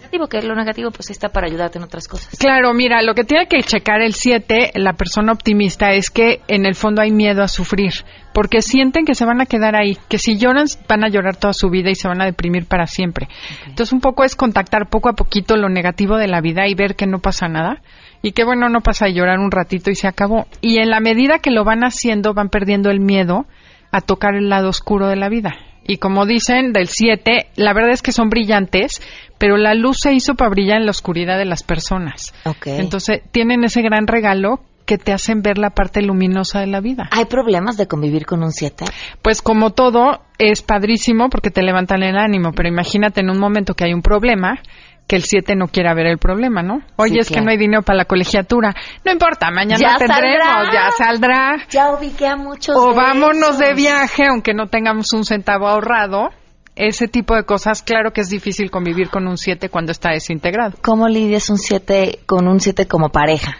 negativo, 0.08 0.28
que 0.28 0.42
lo 0.42 0.56
negativo 0.56 0.92
pues 0.92 1.10
está 1.10 1.30
para 1.30 1.48
ayudarte 1.48 1.78
en 1.78 1.84
otras 1.84 2.08
cosas. 2.08 2.38
Claro, 2.40 2.74
mira, 2.74 3.02
lo 3.02 3.14
que 3.14 3.24
tiene 3.24 3.48
que 3.48 3.62
checar 3.62 4.02
el 4.02 4.14
7, 4.14 4.72
la 4.76 4.94
persona 4.94 5.34
optimista, 5.34 5.92
es 5.92 6.10
que 6.10 6.42
en 6.48 6.66
el 6.66 6.76
fondo 6.76 7.02
hay 7.02 7.12
miedo 7.12 7.44
a 7.44 7.48
sufrir, 7.48 7.92
porque 8.34 8.62
sienten 8.62 9.06
que 9.06 9.16
se 9.16 9.26
van 9.26 9.42
a 9.42 9.46
quedar 9.46 9.76
ahí, 9.76 9.98
que 10.08 10.18
si 10.18 10.38
lloran 10.38 10.68
van 10.88 11.04
a 11.04 11.10
llorar 11.10 11.36
toda 11.36 11.54
su 11.54 11.70
vida 11.70 11.90
y 11.90 11.96
se 11.96 12.08
van 12.08 12.22
a 12.22 12.26
deprimir 12.26 12.66
para 12.66 12.88
siempre. 12.88 13.28
Entonces 13.66 13.92
un 13.92 14.00
poco 14.00 14.24
es 14.24 14.36
contactar 14.36 14.90
poco 14.90 15.10
a 15.10 15.14
poquito 15.14 15.58
lo 15.58 15.70
negativo 15.70 16.18
de 16.18 16.28
la 16.28 16.42
vida 16.42 16.68
y 16.68 16.76
ver 16.76 16.96
que 16.96 17.06
no 17.06 17.20
pasa 17.20 17.48
nada 17.48 17.82
y 18.22 18.32
que 18.32 18.46
bueno, 18.46 18.70
no 18.70 18.82
pasa 18.82 19.06
a 19.06 19.10
llorar 19.10 19.40
un 19.40 19.52
ratito 19.52 19.92
y 19.92 19.96
se 19.96 20.08
acabó. 20.08 20.48
Y 20.62 20.80
en 20.80 20.90
la 20.90 21.00
medida 21.00 21.40
que 21.40 21.52
lo 21.52 21.64
van 21.64 21.84
haciendo, 21.84 22.34
van 22.34 22.50
perdiendo 22.50 22.90
el 22.90 23.00
miedo 23.00 23.46
a 23.92 24.02
tocar 24.02 24.36
el 24.36 24.50
lado 24.50 24.70
oscuro 24.70 25.08
de 25.08 25.16
la 25.16 25.30
vida. 25.30 25.56
Y 25.88 25.98
como 25.98 26.26
dicen 26.26 26.74
del 26.74 26.88
7, 26.88 27.48
la 27.56 27.74
verdad 27.74 27.92
es 27.92 28.02
que 28.02 28.12
son 28.12 28.30
brillantes, 28.30 29.02
pero 29.38 29.58
la 29.58 29.74
luz 29.74 30.00
se 30.02 30.14
hizo 30.14 30.36
para 30.36 30.50
brillar 30.50 30.78
en 30.78 30.86
la 30.86 30.92
oscuridad 30.92 31.38
de 31.38 31.46
las 31.46 31.64
personas. 31.64 32.34
Entonces 32.66 33.22
tienen 33.32 33.64
ese 33.64 33.82
gran 33.82 34.06
regalo 34.06 34.62
que 34.86 34.98
te 34.98 35.12
hacen 35.12 35.42
ver 35.42 35.58
la 35.58 35.72
parte 35.72 36.02
luminosa 36.02 36.62
de 36.62 36.68
la 36.68 36.80
vida. 36.80 37.10
¿Hay 37.12 37.26
problemas 37.26 37.76
de 37.76 37.88
convivir 37.88 38.26
con 38.26 38.42
un 38.42 38.52
7? 38.52 38.86
Pues 39.22 39.42
como 39.42 39.72
todo, 39.72 40.22
es 40.40 40.62
padrísimo 40.62 41.30
porque 41.30 41.52
te 41.52 41.62
levantan 41.62 42.04
el 42.04 42.18
ánimo, 42.18 42.54
pero 42.54 42.70
imagínate 42.70 43.20
en 43.20 43.30
un 43.30 43.38
momento 43.38 43.74
que 43.74 43.84
hay 43.84 43.94
un 43.94 44.02
problema, 44.02 44.60
que 45.08 45.16
el 45.16 45.24
7 45.24 45.56
no 45.56 45.68
quiera 45.68 45.94
ver 45.94 46.06
el 46.08 46.18
problema, 46.18 46.62
¿no? 46.62 46.82
Oye, 46.98 47.20
es 47.20 47.30
que 47.30 47.40
no 47.42 47.50
hay 47.50 47.58
dinero 47.58 47.82
para 47.82 47.98
la 47.98 48.06
colegiatura. 48.06 48.76
No 49.06 49.12
importa, 49.12 49.50
mañana 49.52 49.78
Ya 49.80 49.96
tendremos, 49.98 50.46
saldrá. 50.46 50.74
ya 50.74 50.92
saldrá. 50.92 51.58
Ya 51.70 51.92
ubiqué 51.94 52.28
a 52.28 52.36
muchos. 52.36 52.76
O 52.76 52.90
de 52.90 52.96
vámonos 52.96 53.50
esos. 53.52 53.60
de 53.60 53.74
viaje, 53.74 54.24
aunque 54.30 54.54
no 54.54 54.68
tengamos 54.68 55.14
un 55.14 55.24
centavo 55.24 55.68
ahorrado. 55.68 56.30
Ese 56.76 57.08
tipo 57.08 57.34
de 57.36 57.44
cosas, 57.44 57.82
claro 57.82 58.12
que 58.12 58.22
es 58.22 58.30
difícil 58.30 58.70
convivir 58.70 59.10
con 59.10 59.28
un 59.28 59.38
7 59.38 59.70
cuando 59.70 59.92
está 59.92 60.12
desintegrado. 60.12 60.78
¿Cómo 60.84 61.08
lidias 61.08 61.50
un 61.50 61.58
7 61.58 62.20
con 62.28 62.48
un 62.48 62.60
7 62.60 62.86
como 62.88 63.10
pareja? 63.10 63.58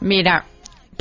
Mira, 0.00 0.44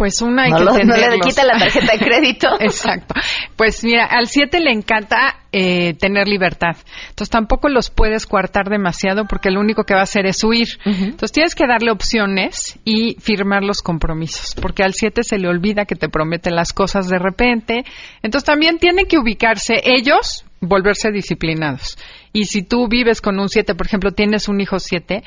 pues 0.02 0.20
una 0.24 0.46
hay 0.46 0.50
No 0.50 0.58
que 0.58 0.64
lo- 0.64 0.72
no 0.84 0.98
le 0.98 1.20
quita 1.20 1.44
la 1.46 1.60
tarjeta 1.60 1.94
de 1.94 2.00
crédito. 2.00 2.48
Exacto. 2.60 3.14
Pues 3.56 3.84
mira, 3.84 4.06
al 4.06 4.26
7 4.26 4.60
le 4.60 4.72
encanta 4.72 5.36
eh, 5.52 5.94
tener 5.94 6.28
libertad. 6.28 6.76
Entonces 7.10 7.30
tampoco 7.30 7.70
los 7.70 7.92
puedes 7.92 8.26
coartar 8.26 8.68
demasiado 8.68 9.26
porque 9.26 9.52
lo 9.52 9.60
único 9.60 9.84
que 9.84 9.94
va 9.94 10.00
a 10.00 10.04
hacer 10.04 10.26
es 10.26 10.44
huir. 10.44 10.70
Entonces 10.86 11.32
tienes 11.32 11.54
que 11.54 11.68
darle 11.68 11.92
opciones 11.92 12.80
y 12.84 13.16
firmar 13.20 13.64
los 13.64 13.84
compromisos. 13.84 14.56
Porque 14.60 14.82
al 14.82 14.96
7 14.96 15.22
se 15.22 15.38
le 15.38 15.48
olvida 15.48 15.86
que 15.86 15.94
te 15.96 16.10
promete 16.10 16.50
las 16.50 16.74
cosas 16.74 17.08
de 17.08 17.20
repente. 17.20 17.84
Entonces 18.24 18.44
también 18.48 18.80
tienen 18.80 19.06
que 19.06 19.20
ubicarse 19.20 19.82
ellos, 19.84 20.46
volverse 20.62 21.12
disciplinados. 21.12 21.98
Y 22.34 22.46
si 22.46 22.64
tú 22.64 22.88
vives 22.88 23.20
con 23.20 23.40
un 23.40 23.50
7, 23.50 23.76
por 23.76 23.86
ejemplo, 23.88 24.12
tienes 24.12 24.48
un 24.48 24.62
hijo 24.62 24.80
7, 24.80 25.22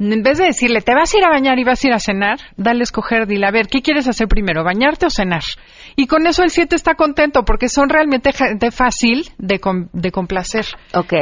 en 0.00 0.22
vez 0.22 0.38
de 0.38 0.46
decirle, 0.46 0.80
te 0.80 0.92
vas 0.92 1.14
a 1.14 1.18
ir 1.18 1.24
a 1.24 1.28
bañar 1.30 1.58
y 1.60 1.64
vas 1.64 1.84
a 1.84 1.86
ir 1.86 1.92
a 1.92 2.00
cenar, 2.00 2.38
dale 2.56 2.80
a 2.80 2.82
escoger, 2.82 3.26
dile, 3.28 3.46
a 3.46 3.52
ver, 3.52 3.68
¿qué 3.68 3.80
quieres 3.80 4.08
hacer 4.08 4.26
primero, 4.26 4.64
bañarte 4.64 5.06
o 5.06 5.10
cenar? 5.10 5.42
Y 5.94 6.06
con 6.08 6.26
eso 6.26 6.42
el 6.42 6.50
7 6.50 6.74
está 6.74 6.94
contento 6.94 7.44
porque 7.44 7.68
son 7.68 7.88
realmente 7.88 8.32
gente 8.32 8.70
fácil 8.72 9.30
de, 9.38 9.60
com- 9.60 9.88
de 9.92 10.10
complacer. 10.10 10.66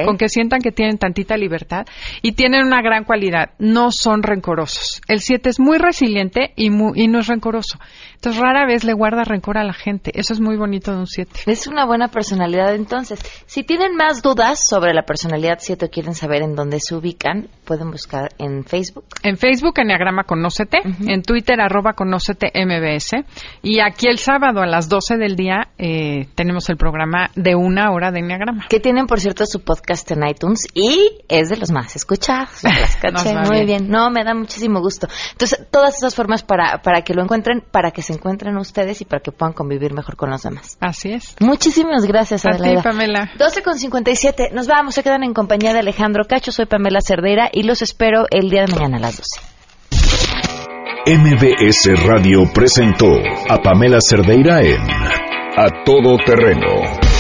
Con 0.07 0.17
que 0.17 0.29
sientan 0.31 0.61
que 0.63 0.73
tienen 0.73 0.97
tantita 0.97 1.37
libertad 1.37 1.85
y 2.23 2.33
tienen 2.33 2.67
una 2.67 2.81
gran 2.81 3.05
cualidad, 3.05 3.51
no 3.59 3.91
son 3.91 4.23
rencorosos. 4.23 5.03
El 5.09 5.21
7 5.21 5.51
es 5.51 5.61
muy 5.61 5.77
resiliente 5.79 6.53
y, 6.57 6.67
y 6.69 7.09
no 7.09 7.19
es 7.19 7.27
rencoroso. 7.27 7.79
Entonces 8.17 8.41
rara 8.41 8.67
vez 8.67 8.85
le 8.85 8.93
guarda 8.93 9.25
rencor 9.25 9.59
a 9.59 9.65
la 9.65 9.73
gente. 9.73 10.11
Eso 10.15 10.33
es 10.33 10.41
muy 10.41 10.57
bonito 10.57 10.93
de 10.93 10.99
un 10.99 11.07
7. 11.07 11.43
Es 11.47 11.67
una 11.67 11.87
buena 11.87 12.09
personalidad 12.09 12.75
entonces. 12.75 13.21
Si 13.47 13.63
tienen 13.63 13.95
más 13.95 14.23
dudas 14.23 14.67
sobre 14.67 14.93
la 14.93 15.03
personalidad 15.03 15.59
7 15.61 15.87
o 15.87 15.91
quieren 15.91 16.15
saber 16.15 16.43
en 16.43 16.55
dónde 16.55 16.81
se 16.81 16.95
ubican, 16.95 17.49
pueden 17.65 17.91
buscar 17.91 18.31
en 18.39 18.65
Facebook. 18.65 19.05
En 19.23 19.37
Facebook, 19.37 19.75
Enneagrama 19.79 20.25
Conócete. 20.25 20.79
En 21.07 21.23
Twitter, 21.23 21.61
arroba 21.61 21.93
Conócete 21.93 22.53
MBS. 22.55 23.25
Y 23.63 23.81
aquí 23.81 24.09
el 24.09 24.19
sábado 24.19 24.61
a 24.61 24.67
las 24.67 24.89
12 24.89 25.17
del 25.17 25.37
día 25.37 25.69
eh, 25.79 26.27
tenemos 26.35 26.69
el 26.69 26.77
programa 26.77 27.31
de 27.35 27.55
una 27.55 27.93
hora 27.93 28.11
de 28.11 28.21
Enneagrama. 28.21 28.67
Que 28.69 28.81
tienen, 28.81 29.07
por 29.07 29.21
cierto, 29.21 29.45
su 29.47 29.61
podcast 29.61 30.11
en 30.11 30.27
iTunes 30.27 30.67
y 30.75 31.11
es 31.29 31.49
de 31.49 31.57
los 31.57 31.71
más 31.71 31.97
escuchados. 31.97 32.63
Las 32.63 32.97
caché, 32.97 33.35
muy 33.35 33.65
bien. 33.65 33.67
bien. 33.67 33.91
No, 33.91 34.11
me 34.11 34.25
da 34.25 34.35
muchísimo 34.35 34.81
gusto. 34.81 35.09
Entonces, 35.33 35.67
todas 35.71 35.97
esas 35.97 36.15
formas 36.15 36.43
para, 36.43 36.83
para 36.83 37.03
que 37.03 37.15
lo 37.15 37.23
encuentren, 37.23 37.63
para 37.71 37.91
que 37.91 38.03
se 38.07 38.13
encuentren 38.13 38.57
ustedes 38.57 39.01
y 39.01 39.05
para 39.05 39.21
que 39.21 39.33
puedan 39.33 39.53
convivir 39.53 39.93
mejor 39.93 40.17
con 40.17 40.31
los 40.31 40.43
demás. 40.43 40.77
Así 40.81 41.13
es. 41.13 41.37
Muchísimas 41.41 42.05
gracias, 42.05 42.47
A 42.47 42.51
ti, 42.51 42.57
Adelaida. 42.57 42.83
Pamela. 42.83 43.31
12 43.39 43.63
con 43.63 43.79
57. 43.79 44.51
Nos 44.53 44.67
vamos, 44.67 44.95
se 44.95 45.03
quedan 45.03 45.25
en 45.25 45.35
compañía 45.35 45.73
de 45.73 45.81
Alejandro 45.81 46.25
Cacho. 46.25 46.53
Soy 46.53 46.67
Pamela 46.67 47.01
Cerdeira 47.01 47.51
y 47.53 47.65
los 47.65 47.83
espero 47.83 48.27
el 48.31 48.49
día 48.49 48.65
de 48.65 48.75
mañana 48.75 48.99
a 48.99 49.01
las 49.01 49.17
12. 49.17 49.57
MBS 51.09 52.05
Radio 52.05 52.51
presentó 52.53 53.13
a 53.49 53.59
Pamela 53.59 53.99
Cerdeira 54.01 54.61
en 54.61 54.81
A 54.81 55.85
Todo 55.85 56.17
Terreno. 56.25 57.06